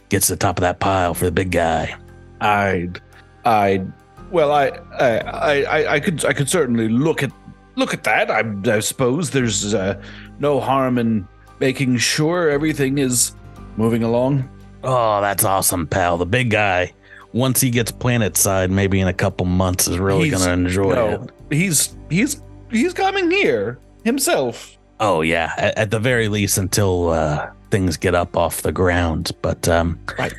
[0.09, 1.95] gets to the top of that pile for the big guy.
[2.41, 3.01] I'd,
[3.45, 3.91] I'd,
[4.33, 7.31] well, I, I, I, I- could, I could certainly look at,
[7.77, 8.29] look at that.
[8.29, 8.43] I,
[8.77, 10.03] I suppose there's uh,
[10.41, 11.29] no harm in
[11.61, 13.37] making sure everything is
[13.77, 14.49] moving along.
[14.83, 16.19] Oh, that's awesome, pal.
[16.19, 16.93] The big guy,
[17.33, 20.93] once he gets planet side, maybe in a couple months, is really He's- gonna enjoy
[20.93, 21.09] no,
[21.51, 21.57] it.
[21.57, 24.77] he's, he's, he's coming here himself.
[25.01, 29.33] Oh yeah, at, at the very least until uh, things get up off the ground.
[29.43, 30.33] But um, Right.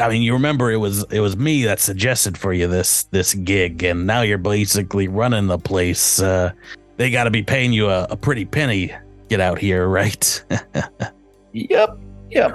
[0.00, 3.34] I mean, you remember it was it was me that suggested for you this this
[3.34, 6.20] gig, and now you're basically running the place.
[6.20, 6.52] Uh,
[6.96, 8.94] they got to be paying you a, a pretty penny.
[9.28, 10.42] Get out here, right?
[11.52, 11.98] Yep.
[12.30, 12.52] Yep.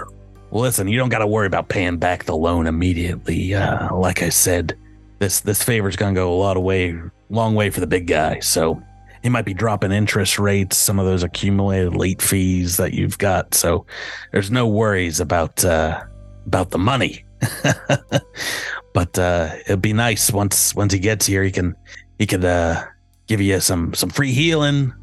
[0.51, 3.53] well, listen, you don't got to worry about paying back the loan immediately.
[3.53, 4.78] Uh, like I said,
[5.20, 6.97] this this favor's gonna go a lot of way,
[7.30, 8.39] long way for the big guy.
[8.39, 8.82] So
[9.26, 13.56] he might be dropping interest rates, some of those accumulated late fees that you've got.
[13.56, 13.84] So
[14.31, 16.03] there's no worries about uh,
[16.45, 17.26] about the money.
[18.93, 21.76] but uh, it'd be nice once once he gets here, he can
[22.19, 22.84] he could uh,
[23.26, 24.93] give you some some free healing,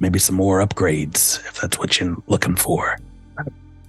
[0.00, 2.98] maybe some more upgrades if that's what you're looking for.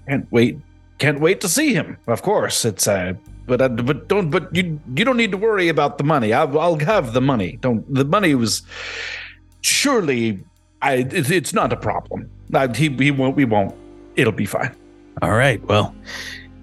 [0.07, 0.59] Can't wait.
[0.99, 1.97] Can't wait to see him.
[2.05, 3.13] Of course, it's uh,
[3.47, 6.33] but uh, but don't but you you don't need to worry about the money.
[6.33, 7.57] I'll, I'll have the money.
[7.61, 8.61] Don't the money was
[9.61, 10.43] surely
[10.81, 12.29] I it, it's not a problem.
[12.53, 13.75] Uh, he he won't we won't.
[14.15, 14.75] It'll be fine.
[15.21, 15.63] All right.
[15.65, 15.95] Well,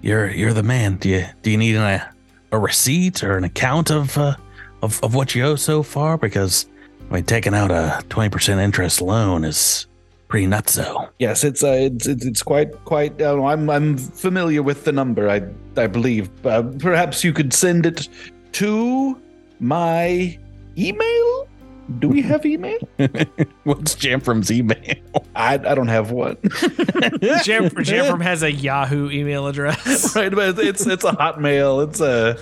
[0.01, 0.97] you're you're the man.
[0.97, 2.09] Do you do you need a
[2.51, 4.35] a receipt or an account of uh,
[4.81, 6.17] of of what you owe so far?
[6.17, 6.65] Because
[7.09, 9.87] I mean, taking out a twenty percent interest loan is
[10.27, 11.09] pretty nuts, nutso.
[11.19, 13.21] Yes, it's uh, it's it's, it's quite quite.
[13.21, 15.29] Uh, I'm I'm familiar with the number.
[15.29, 15.41] I
[15.77, 16.29] I believe.
[16.45, 18.07] Uh, perhaps you could send it
[18.53, 19.19] to
[19.59, 20.37] my
[20.77, 21.48] email.
[21.97, 22.77] Do we have email?
[23.63, 24.95] What's Jamfram's email?
[25.35, 26.37] I I don't have one.
[26.43, 30.15] Jam, Jamfram has a Yahoo email address.
[30.15, 31.87] right, but it's it's a Hotmail.
[31.87, 32.37] It's a.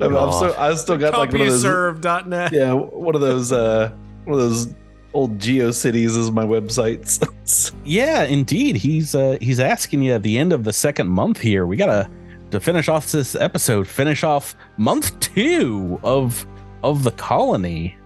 [0.00, 1.64] I'm, I'm so, I still got like one of those.
[1.64, 2.52] CompuServe.net.
[2.52, 3.50] Yeah, one of those.
[3.50, 3.90] uh
[4.24, 4.72] One of those
[5.12, 7.74] old GeoCities is my website.
[7.84, 8.76] yeah, indeed.
[8.76, 11.66] He's uh he's asking you at the end of the second month here.
[11.66, 12.08] We gotta
[12.52, 16.46] to finish off this episode, finish off month two of
[16.82, 17.96] of the colony.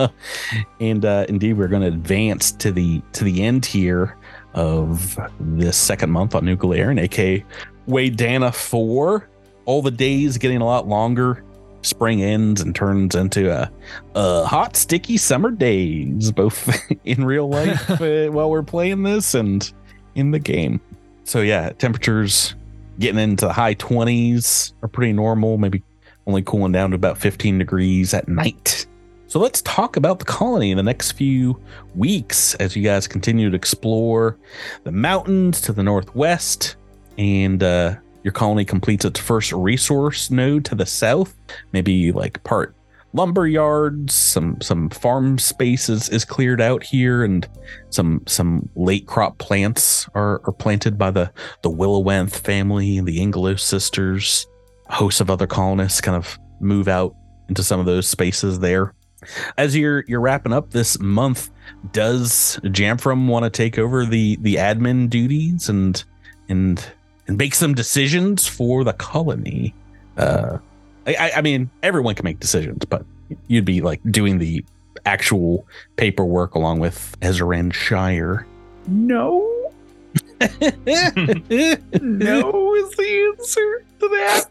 [0.80, 4.16] and uh indeed we're gonna advance to the to the end here
[4.54, 7.44] of this second month on Nuclear and aka
[7.88, 9.28] Waydana 4.
[9.66, 11.44] All the days getting a lot longer.
[11.82, 13.70] spring ends and turns into a,
[14.14, 16.68] a hot, sticky summer days, both
[17.04, 19.72] in real life uh, while we're playing this and
[20.14, 20.80] in the game.
[21.24, 22.54] So yeah, temperatures
[22.98, 25.82] getting into the high 20s are pretty normal, maybe
[26.26, 28.86] only cooling down to about 15 degrees at night.
[29.26, 31.60] So let's talk about the colony in the next few
[31.94, 34.36] weeks as you guys continue to explore
[34.82, 36.76] the mountains to the northwest
[37.16, 37.94] and uh,
[38.24, 41.36] your colony completes its first resource node to the south.
[41.72, 42.74] Maybe like part
[43.12, 47.48] lumber yards, some some farm spaces is cleared out here, and
[47.90, 51.32] some some late crop plants are, are planted by the
[51.62, 54.46] the Willowenth family, and the Inglos sisters.
[54.90, 57.14] A host of other colonists kind of move out
[57.48, 58.94] into some of those spaces there.
[59.58, 61.50] As you're you're wrapping up this month,
[61.92, 66.02] does Jamfram want to take over the the admin duties and
[66.48, 66.84] and
[67.26, 69.74] and make some decisions for the colony?
[70.16, 70.58] Uh,
[71.06, 73.04] I, I mean, everyone can make decisions, but
[73.46, 74.64] you'd be like doing the
[75.06, 78.46] actual paperwork along with Ezran Shire.
[78.88, 79.46] No.
[80.40, 80.48] no
[82.74, 84.46] is the answer to that.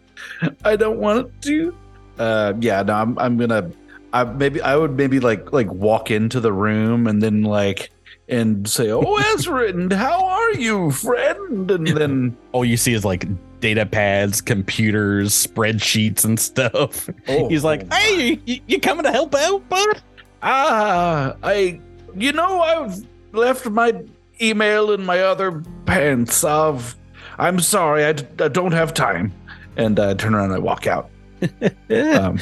[0.64, 1.76] I don't want to.
[2.18, 3.18] Uh, yeah, no, I'm.
[3.20, 3.72] I'm gonna.
[4.12, 7.92] I maybe I would maybe like like walk into the room and then like
[8.28, 13.26] and say, "Oh, Ezra, how are you, friend?" And then all you see is like
[13.60, 17.10] data pads, computers, spreadsheets, and stuff.
[17.28, 20.02] Oh, He's like, oh "Hey, you, you coming to help out, bud?"
[20.42, 21.80] Ah, I,
[22.16, 23.94] you know, I've left my
[24.42, 26.44] email in my other pants.
[26.44, 26.96] I've,
[27.38, 29.34] I'm sorry, I, d- I don't have time.
[29.78, 31.10] And I turn around and I walk out.
[31.90, 32.38] Um,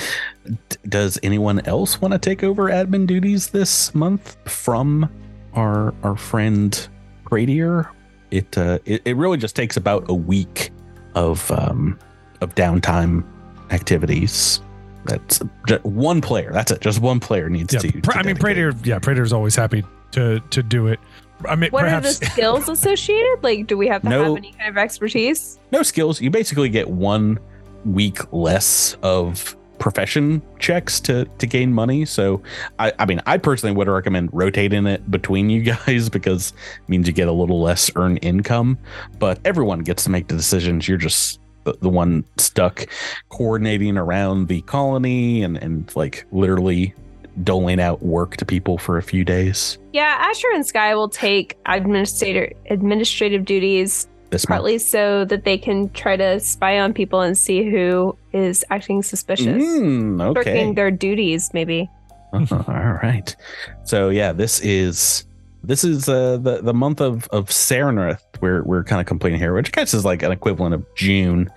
[0.89, 5.09] Does anyone else want to take over admin duties this month from
[5.53, 6.87] our our friend
[7.25, 7.89] Pradier?
[8.31, 10.71] It uh, it, it really just takes about a week
[11.15, 11.97] of um
[12.41, 13.23] of downtime
[13.71, 14.61] activities.
[15.05, 16.51] That's just one player.
[16.51, 16.81] That's it.
[16.81, 17.91] Just one player needs Yeah, to.
[18.01, 18.41] Pra- to I mean, dedicate.
[18.73, 18.85] Pradier.
[18.85, 20.99] Yeah, Pradier's always happy to to do it.
[21.45, 23.39] I mean, What are the skills associated?
[23.43, 24.23] Like, do we have to No.
[24.23, 25.59] have any kind of expertise?
[25.71, 26.19] no skills.
[26.21, 27.39] You basically get one
[27.85, 32.03] week less of profession checks to to gain money.
[32.03, 32.41] So
[32.79, 36.49] I, I mean I personally would recommend rotating it between you guys because
[36.81, 38.79] it means you get a little less earned income.
[39.19, 40.87] But everyone gets to make the decisions.
[40.87, 42.87] You're just the, the one stuck
[43.29, 46.95] coordinating around the colony and and like literally
[47.43, 49.77] doling out work to people for a few days.
[49.93, 54.57] Yeah, Asher and Sky will take administrator administrative duties This month.
[54.57, 59.03] partly so that they can try to spy on people and see who is acting
[59.03, 59.63] suspicious.
[59.63, 60.43] Mm, okay.
[60.43, 61.89] Shirking their duties, maybe.
[62.33, 63.35] Oh, all right.
[63.83, 65.25] So yeah, this is
[65.63, 69.53] this is uh, the the month of of Serenrath we're we're kind of completing here,
[69.53, 71.49] which I guess is like an equivalent of June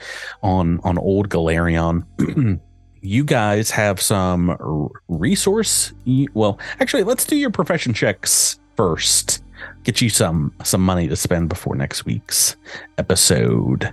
[0.42, 2.04] on on old Golarion.
[3.02, 5.92] you guys have some resource.
[6.34, 9.42] Well, actually, let's do your profession checks first.
[9.84, 12.56] Get you some some money to spend before next week's
[12.98, 13.92] episode.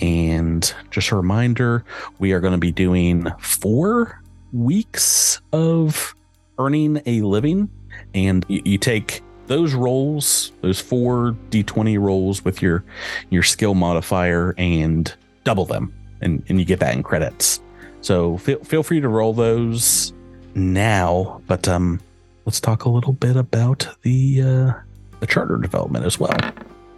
[0.00, 1.84] And just a reminder,
[2.18, 4.22] we are going to be doing four
[4.52, 6.14] weeks of
[6.58, 7.68] earning a living
[8.14, 12.84] and you, take those rolls those four d20 rolls with your
[13.30, 15.14] your skill modifier and
[15.44, 17.60] double them and, and you get that in credits
[18.06, 20.12] so feel, feel free to roll those
[20.54, 22.00] now but um
[22.44, 24.72] let's talk a little bit about the uh
[25.20, 26.36] the charter development as well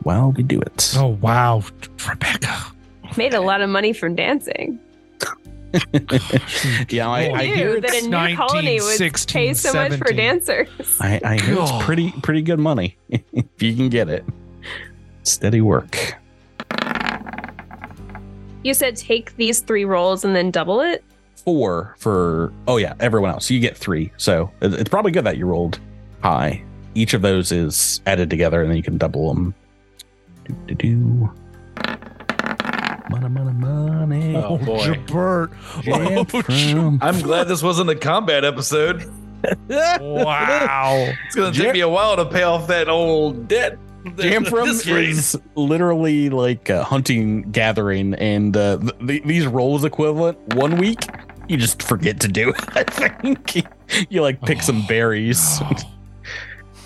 [0.02, 1.62] while we do it Oh wow,
[2.09, 2.56] Rebecca.
[3.16, 4.78] Made a lot of money from dancing.
[6.89, 10.68] yeah I, I knew that a new colony would 16, pay so much for dancers.
[11.01, 14.24] I, I hear it's pretty pretty good money if you can get it
[15.24, 16.17] steady work
[18.68, 21.02] You said take these three rolls and then double it.
[21.42, 25.46] four for oh yeah everyone else you get three so it's probably good that you
[25.46, 25.80] rolled
[26.22, 26.62] high
[26.94, 29.54] each of those is added together and then you can double them
[30.44, 31.30] do, do, do.
[33.08, 34.80] money money money Oh, boy.
[34.80, 35.48] Jabert.
[35.84, 39.10] Jamfram- I'm glad this wasn't a combat episode.
[39.70, 41.06] Wow.
[41.26, 43.78] It's gonna take me a while to pay off that old debt.
[44.16, 50.39] Jamfram This is literally like a hunting gathering, and uh, th- th- these rolls equivalent
[50.55, 51.01] one week
[51.48, 52.51] you just forget to do.
[52.76, 53.66] it, I think
[54.10, 55.60] you like pick some berries.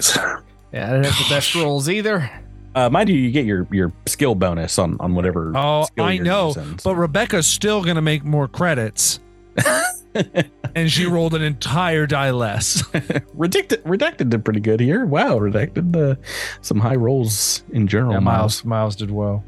[0.72, 2.30] Yeah, I didn't have the best rolls either.
[2.74, 5.52] Uh, mind you, you get your your skill bonus on on whatever.
[5.54, 6.90] Oh, I know, using, so.
[6.90, 9.20] but Rebecca's still gonna make more credits,
[10.74, 12.82] and she rolled an entire die less.
[13.36, 15.04] redacted redacted did pretty good here.
[15.06, 16.16] Wow, redacted uh,
[16.60, 18.14] some high rolls in general.
[18.14, 19.44] Yeah, Miles Miles did well.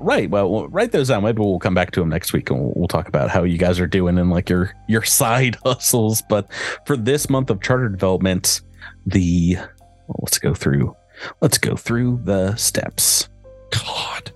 [0.00, 0.28] Right.
[0.28, 1.22] Well, we'll write those down.
[1.22, 3.58] Maybe we'll come back to them next week and we'll, we'll talk about how you
[3.58, 6.22] guys are doing and like your your side hustles.
[6.28, 6.52] But
[6.86, 8.60] for this month of charter development,
[9.06, 10.96] the well, let's go through
[11.40, 13.28] let's go through the steps.
[13.70, 14.31] God.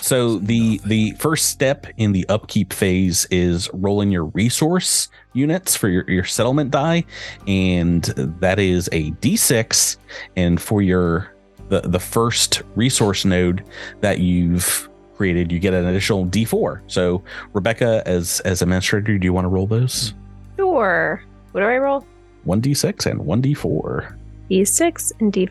[0.00, 5.88] So the the first step in the upkeep phase is rolling your resource units for
[5.88, 7.04] your, your settlement die,
[7.46, 8.04] and
[8.40, 9.96] that is a d6.
[10.36, 11.34] And for your
[11.68, 13.64] the the first resource node
[14.00, 16.82] that you've created, you get an additional d4.
[16.86, 17.22] So
[17.52, 20.12] Rebecca, as as administrator, do you want to roll those?
[20.56, 21.22] Sure.
[21.52, 22.06] What do I roll?
[22.44, 24.16] One d6 and one d4.
[24.50, 25.48] D6 and D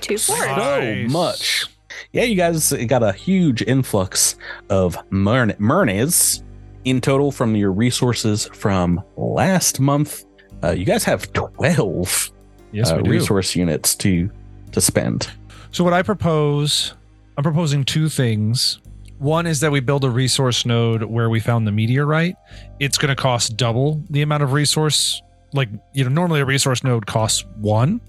[0.00, 0.40] two fours.
[0.40, 1.06] Nice.
[1.06, 1.66] so much.
[2.12, 4.36] Yeah, you guys got a huge influx
[4.70, 6.42] of Mern- Myrnes
[6.84, 10.24] in total from your resources from last month.
[10.64, 12.30] Uh, you guys have 12
[12.72, 14.30] Yes, uh, resource units to
[14.72, 15.30] to spend.
[15.70, 16.94] So what I propose,
[17.36, 18.80] I'm proposing two things.
[19.18, 22.34] One is that we build a resource node where we found the meteorite.
[22.80, 25.22] It's going to cost double the amount of resource.
[25.52, 28.00] Like you know, normally a resource node costs one,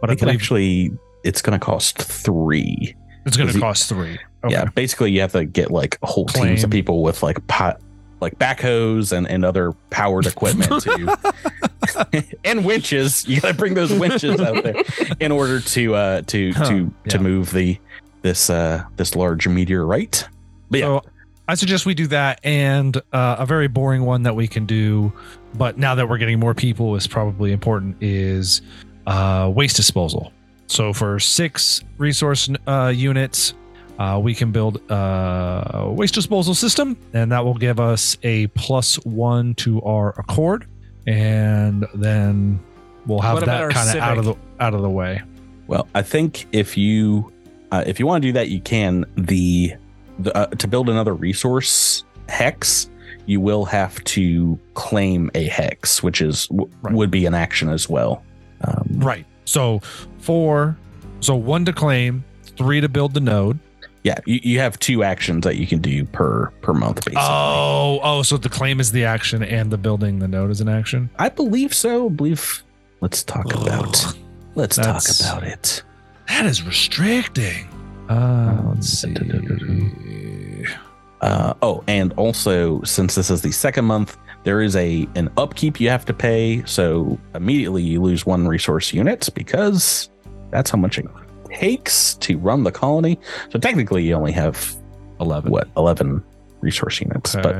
[0.00, 0.90] but I I believe actually,
[1.22, 2.96] it's going to cost three.
[3.26, 4.18] It's going to cost three.
[4.44, 4.52] Okay.
[4.54, 7.80] Yeah, basically, you have to get like whole teams of people with like pot,
[8.20, 13.26] like backhoes and, and other powered equipment to, and winches.
[13.26, 14.82] You got to bring those winches out there
[15.20, 17.78] in order to uh to Huh, to to move the
[18.22, 20.28] this uh this large meteorite.
[20.70, 21.02] But yeah, So
[21.48, 25.12] I suggest we do that, and uh, a very boring one that we can do,
[25.54, 28.62] but now that we're getting more people, is probably important is
[29.06, 30.32] uh, waste disposal.
[30.74, 33.54] So for six resource uh, units,
[34.00, 38.96] uh, we can build a waste disposal system, and that will give us a plus
[39.04, 40.66] one to our accord,
[41.06, 42.58] and then
[43.06, 45.22] we'll have What that kind of out of the out of the way.
[45.68, 47.32] well, I think if you
[47.70, 49.04] uh, if you want to do that, you can.
[49.16, 49.74] The,
[50.18, 52.90] the uh, to build another resource hex,
[53.26, 56.94] you will have to claim a hex, which is w- Right.
[56.94, 58.24] would be an action as well.
[58.62, 59.24] Um, Right.
[59.46, 59.82] So
[60.24, 60.76] four,
[61.20, 62.24] so one to claim,
[62.56, 63.58] three to build the node.
[64.02, 67.22] Yeah, you, you have two actions that you can do per per month, basically.
[67.22, 70.68] Oh, oh, so the claim is the action and the building the node is an
[70.68, 71.08] action.
[71.18, 72.06] I believe so.
[72.06, 72.62] I believe.
[73.00, 74.14] Let's talk about.
[74.54, 75.82] Let's That's- talk about it.
[76.28, 77.66] That is restricting.
[78.08, 79.14] Uh, let's see.
[81.20, 85.80] Uh, oh, and also since this is the second month, there is a an upkeep
[85.80, 86.62] you have to pay.
[86.66, 90.10] So immediately you lose one resource unit because
[90.54, 91.06] that's how much it
[91.50, 93.18] takes to run the colony.
[93.50, 94.74] So technically, you only have
[95.20, 95.50] Eleven.
[95.50, 96.22] what eleven
[96.60, 97.56] resource units, but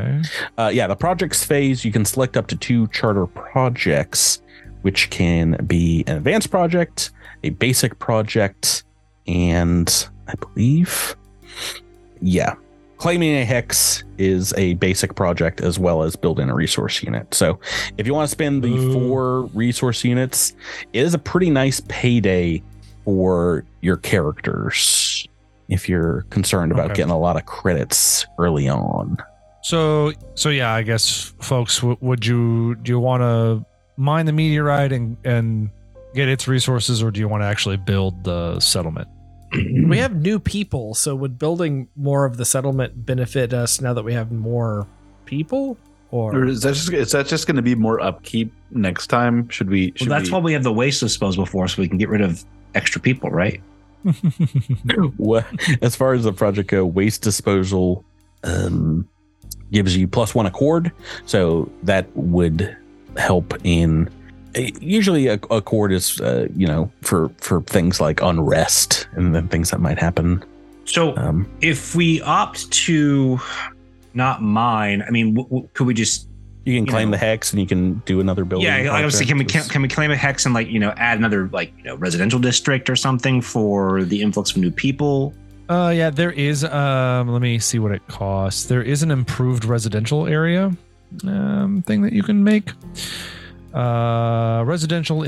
[0.56, 4.40] Uh, yeah, the projects phase, you can select up to two charter projects,
[4.82, 7.10] which can be an advanced project,
[7.42, 8.84] a basic project,
[9.26, 11.16] and I believe,
[12.22, 12.54] yeah,
[12.96, 17.34] claiming a hex is a basic project as well as building a resource unit.
[17.34, 17.58] So
[17.98, 18.92] if you want to spend the Ooh.
[18.94, 20.54] four resource units,
[20.92, 22.62] it is a pretty nice payday
[23.04, 25.26] for your characters
[25.68, 26.94] if you're concerned about Okay.
[26.96, 29.16] getting a lot of credits early on.
[29.62, 33.64] So, so yeah, I guess, folks, w- would you do you want to
[33.96, 35.70] mine the meteorite and and
[36.14, 39.08] get its resources, or do you want to actually build the settlement?
[39.88, 44.02] We have new people, so would building more of the settlement benefit us now that
[44.04, 44.86] we have more
[45.26, 45.78] people?
[46.10, 49.48] Or Or is that just is that just going to be more upkeep next time?
[49.48, 49.92] Should we?
[49.96, 52.08] Should Well, that's we, why we have the waste disposal for, so we can get
[52.08, 52.44] rid of
[52.74, 53.60] extra people, right?
[55.16, 55.46] what
[55.80, 58.04] as far as the project go waste disposal
[58.42, 59.08] um
[59.72, 60.92] gives you plus one accord
[61.24, 62.76] so that would
[63.16, 64.06] help in
[64.78, 69.48] usually a, a cord is uh, you know for for things like unrest and then
[69.48, 70.44] things that might happen
[70.84, 73.40] So um if we opt to
[74.14, 76.28] not mine, I mean, w- w- could we just
[76.64, 77.16] you can You claim know.
[77.16, 79.44] the hex and you can do another building yeah, like I was thinking, can we
[79.44, 81.96] can, can we claim a hex and like you know add another like you know
[81.96, 85.34] residential district or something for the influx of new people?
[85.68, 86.62] Uh, yeah, there is.
[86.64, 88.64] Um, let me see what it costs.
[88.64, 90.70] There is an improved residential area
[91.26, 92.70] um, thing that you can make.
[93.72, 95.22] Uh, residential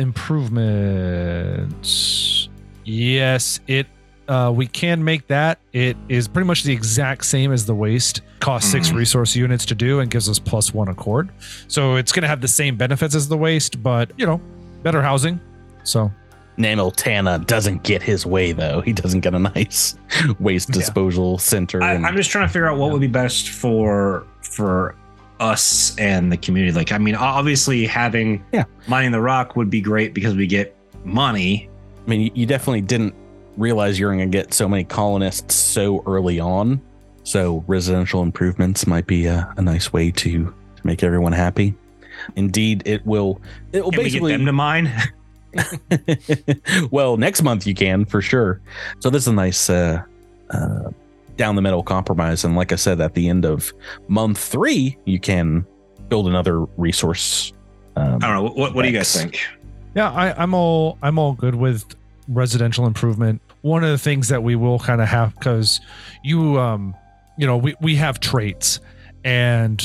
[1.57, 2.49] improvements.
[2.85, 3.87] Yes, it.
[4.29, 5.59] Uh, we can make that.
[5.73, 8.21] It is pretty much the exact same as the waste.
[8.41, 8.97] Costs six Mhm.
[8.97, 11.31] resource units to do and gives us plus one accord.
[11.69, 14.41] So it's going to have the same benefits as the waste, but you know,
[14.83, 15.41] better housing.
[15.85, 16.11] So
[16.59, 18.81] Namil Tana doesn't get his way though.
[18.81, 19.97] He doesn't get a nice
[20.41, 20.75] waste Yeah.
[20.81, 21.83] disposal center.
[21.83, 24.95] I, and- I'm just trying to figure out what would be best for for
[25.39, 26.73] us and the community.
[26.75, 28.65] Like, I mean, obviously having Yeah.
[28.89, 31.69] mining the rock would be great because we get money.
[32.07, 33.15] I mean, you- you definitely didn't
[33.59, 36.81] realize you're going to get so many colonists so early on.
[37.27, 41.75] So residential improvements might be a, a nice way to, to make everyone happy.
[42.37, 43.41] Indeed, it will.
[43.73, 44.33] It will Can we get basically.
[44.33, 44.93] them to mine?
[46.93, 48.61] well, next month you can for sure.
[49.01, 50.05] So this is a nice uh,
[50.51, 50.91] uh,
[51.37, 52.45] down the middle compromise.
[52.45, 53.73] And like I said, at the end of
[54.07, 55.67] month three, you can
[56.09, 57.53] build another resource.
[57.97, 58.51] Um, I don't know.
[58.53, 59.41] What, what do you guys think?
[59.97, 61.85] Yeah, I, I'm all I'm all good with
[62.29, 63.43] residential improvement.
[63.63, 65.81] One of the things that we will kind of have because
[66.23, 66.95] you um
[67.39, 68.81] you know we we have traits
[69.25, 69.81] and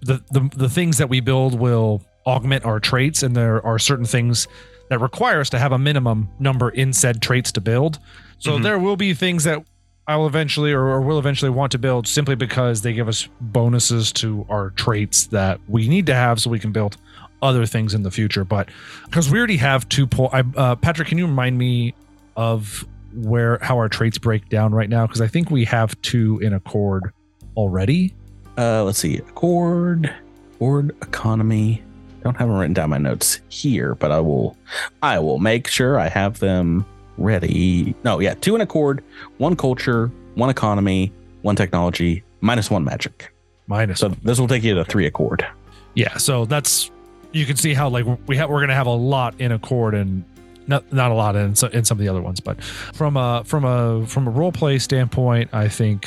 [0.00, 4.04] the, the the things that we build will augment our traits and there are certain
[4.04, 4.48] things
[4.88, 7.98] that require us to have a minimum number in said traits to build.
[8.38, 8.62] So Mhm.
[8.62, 9.64] there will be things that
[10.08, 13.28] I will eventually or, or will eventually want to build simply because they give us
[13.40, 16.96] bonuses to our traits that we need to have so we can build
[17.42, 18.44] other things in the future.
[18.44, 18.68] But
[19.06, 21.94] because we already have two po- I, uh, Patrick, can you remind me
[22.36, 22.86] of
[23.16, 25.06] where how our traits break down right now?
[25.06, 27.12] Because I think we have two in accord
[27.56, 28.14] already.
[28.58, 29.18] Uh, let's see.
[29.18, 30.12] Accord,
[30.54, 31.82] Accord economy.
[32.22, 34.56] Don't have them written down my notes here, but I will.
[35.02, 36.84] I will make sure I have them
[37.18, 37.94] ready.
[38.04, 39.04] No, yeah, two in Accord,
[39.38, 41.12] one culture, one economy,
[41.42, 43.32] one technology, minus one magic.
[43.68, 44.00] Minus.
[44.00, 45.46] So this will take you to three Accord.
[45.94, 46.90] yeah, so that's
[47.32, 50.24] you can see how like we have we're gonna have a lot in accord and
[50.66, 53.64] not not a lot in in some of the other ones, but from a from
[53.64, 56.06] a from a role play standpoint, I think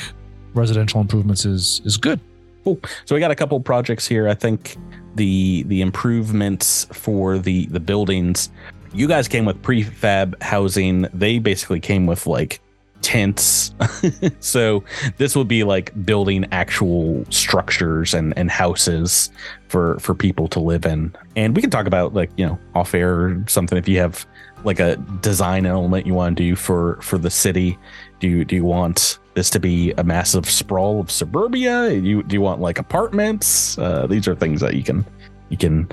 [0.54, 2.20] residential improvements is is good.
[2.64, 4.28] So we got a couple projects here.
[4.28, 4.76] I think
[5.14, 8.50] the the improvements for the the buildings.
[8.92, 11.02] You guys came with prefab housing.
[11.14, 12.60] They basically came with like
[13.02, 13.72] tents.
[14.40, 14.84] so
[15.16, 19.30] this would be like building actual structures and and houses
[19.68, 21.14] for for people to live in.
[21.36, 24.26] And we can talk about like you know off air or something if you have
[24.64, 27.78] like a design element you want to do for for the city.
[28.20, 31.88] Do you do you want this to be a massive sprawl of suburbia?
[31.90, 33.78] Do you do you want like apartments?
[33.78, 35.04] Uh, these are things that you can
[35.48, 35.88] you can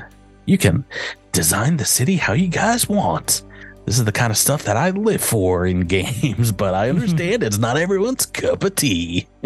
[0.46, 0.84] you can
[1.32, 3.44] design the city how you guys want.
[3.86, 7.42] This is the kind of stuff that I live for in games, but I understand
[7.44, 9.28] it's not everyone's cup of tea.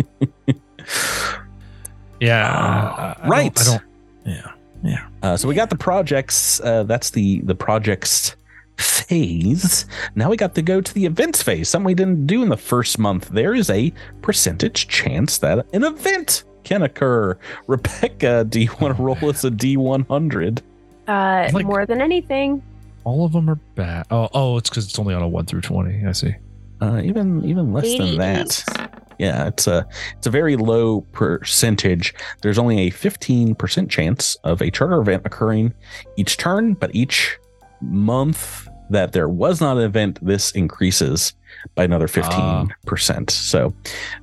[2.20, 3.60] Yeah, Uh, I- I don't- right.
[3.60, 3.84] I don't.
[4.26, 4.52] Yeah,
[4.84, 5.08] yeah.
[5.24, 6.60] Uh, so we got the projects.
[6.62, 8.36] Uh, that's the the projects
[8.82, 9.86] phase.
[10.16, 11.70] Now we got to go to the events phase.
[11.70, 13.30] Something we didn't do in the first month.
[13.30, 17.38] There is a percentage chance that an event can occur.
[17.68, 20.62] Rebecca, do you want to roll us a D one hundred?
[21.08, 22.62] Uh, Like- more than anything.
[23.04, 24.06] All of them are bad.
[24.12, 26.06] Oh, oh, it's because it's only on a one through twenty.
[26.06, 26.36] I see.
[26.82, 28.92] Uh, even even less than that.
[29.18, 29.88] Yeah, it's a
[30.18, 32.14] it's a very low percentage.
[32.42, 35.74] There's only a 15% chance of a charter event occurring
[36.16, 37.38] each turn, but each
[37.82, 41.34] month that there was not an event, this increases
[41.76, 43.30] by another 15%.
[43.30, 43.74] So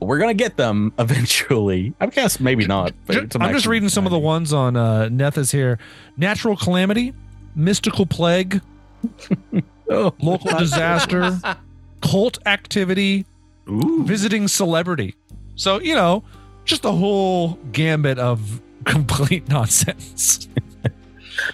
[0.00, 1.94] we're gonna get them eventually.
[2.00, 2.92] I guess maybe not.
[3.06, 5.78] But Ju- it's a I'm just reading some of the ones on uh, Nethys here.
[6.16, 7.12] Natural calamity,
[7.54, 8.60] mystical plague,
[9.90, 11.38] Oh, local disaster,
[12.02, 13.24] cult activity,
[13.70, 14.04] Ooh.
[14.04, 15.14] visiting celebrity.
[15.56, 16.24] So, you know,
[16.66, 20.46] just a whole gambit of complete nonsense.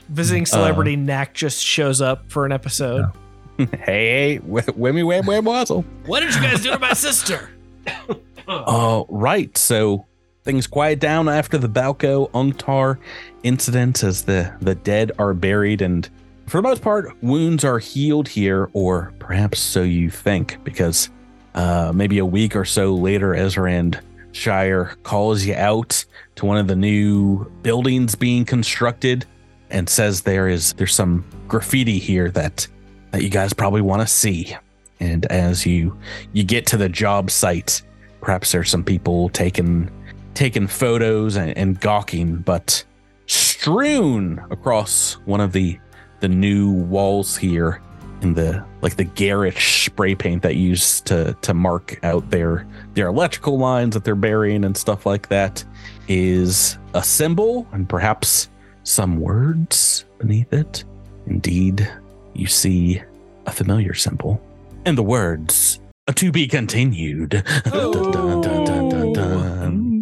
[0.09, 3.11] Visiting celebrity Knack just shows up for an episode.
[3.59, 5.83] hey, hey, whammy, wham, wham, wazzle.
[6.07, 7.51] What did you guys do to my sister?
[8.49, 9.57] Oh, right.
[9.57, 10.07] So
[10.43, 12.99] things quiet down after the Balco Unctar
[13.43, 15.83] incident as the, the dead are buried.
[15.83, 16.09] And
[16.47, 21.11] for the most part, wounds are healed here, or perhaps so you think, because
[21.55, 24.01] uh, maybe a week or so later, Ezrand
[24.33, 26.05] Shire calls you out
[26.37, 29.25] to one of the new buildings being constructed
[29.75, 32.67] and says there is there's some graffiti here that
[33.11, 34.57] that you guys probably want to see.
[35.01, 35.99] And as you
[36.33, 37.83] you get to the job site,
[38.21, 39.91] perhaps there's some people taking
[40.35, 42.85] taking photos and, and gawking, but
[43.27, 45.79] strewn across one of the
[46.21, 47.83] the new walls here
[48.23, 53.09] in the like the garish spray paint that used to to mark out their their
[53.09, 55.65] electrical lines that they're burying and stuff like that
[56.07, 58.49] is a symbol and perhaps
[58.85, 60.85] some words beneath it.
[61.27, 61.91] Indeed,
[62.35, 63.03] you see
[63.47, 64.41] a familiar symbol
[64.85, 65.81] and the words
[66.15, 67.43] to be continued.
[67.67, 67.93] Oh.
[67.93, 69.94] Dun, dun, dun,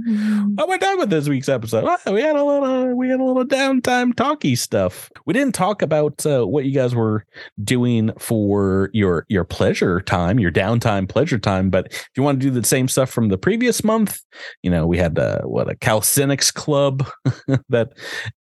[0.56, 0.68] dun.
[0.68, 1.84] we're done with this week's episode.
[1.86, 5.10] Ah, we had a little, we had a little downtime talky stuff.
[5.26, 7.24] We didn't talk about uh, what you guys were
[7.62, 11.70] doing for your your pleasure time, your downtime pleasure time.
[11.70, 14.20] But if you want to do the same stuff from the previous month,
[14.62, 17.08] you know, we had uh, what a calisthenics club
[17.68, 17.92] that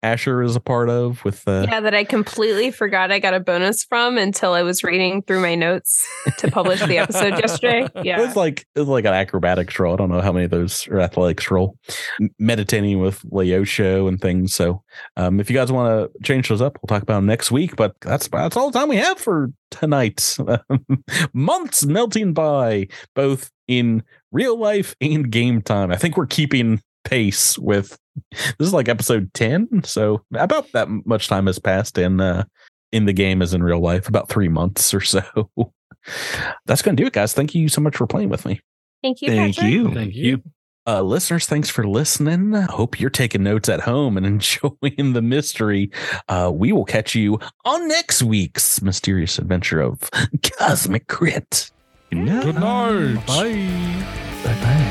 [0.04, 3.40] Asher is a part of with uh, Yeah, that I completely forgot I got a
[3.40, 6.08] bonus from until I was reading through my notes
[6.38, 7.88] to publish the episode yesterday.
[8.04, 9.94] Yeah, it was like it was like an acrobatics roll.
[9.94, 11.78] I don't know how many of those are athletics roll.
[12.20, 14.54] M- Meditating with Leosho and things.
[14.54, 14.84] So
[15.18, 17.76] um, if you guys want to change those up, we'll talk about them next week.
[17.76, 20.38] But that's that's all the time we have for tonight.
[21.34, 25.92] Months melting by, both in real life and game time.
[25.92, 27.98] I think we're keeping pace with
[28.36, 32.44] this is like episode 10 so about that much time has passed in uh
[32.92, 35.24] in the game as in real life about three months or so
[36.68, 38.62] that's gonna do it guys thank you so much for playing with me
[39.02, 39.30] Thank you.
[39.30, 39.72] Thank Patrick.
[39.72, 39.94] you.
[39.94, 40.44] Thank you.
[40.88, 42.54] Uh, listeners, thanks for listening.
[42.54, 45.92] Hope you're taking notes at home and enjoying the mystery.
[46.28, 50.10] Uh, we will catch you on next week's mysterious adventure of
[50.58, 51.72] Cosmic Crit.
[52.10, 53.26] Good night.
[53.26, 53.54] Bye.
[54.44, 54.91] Bye bye.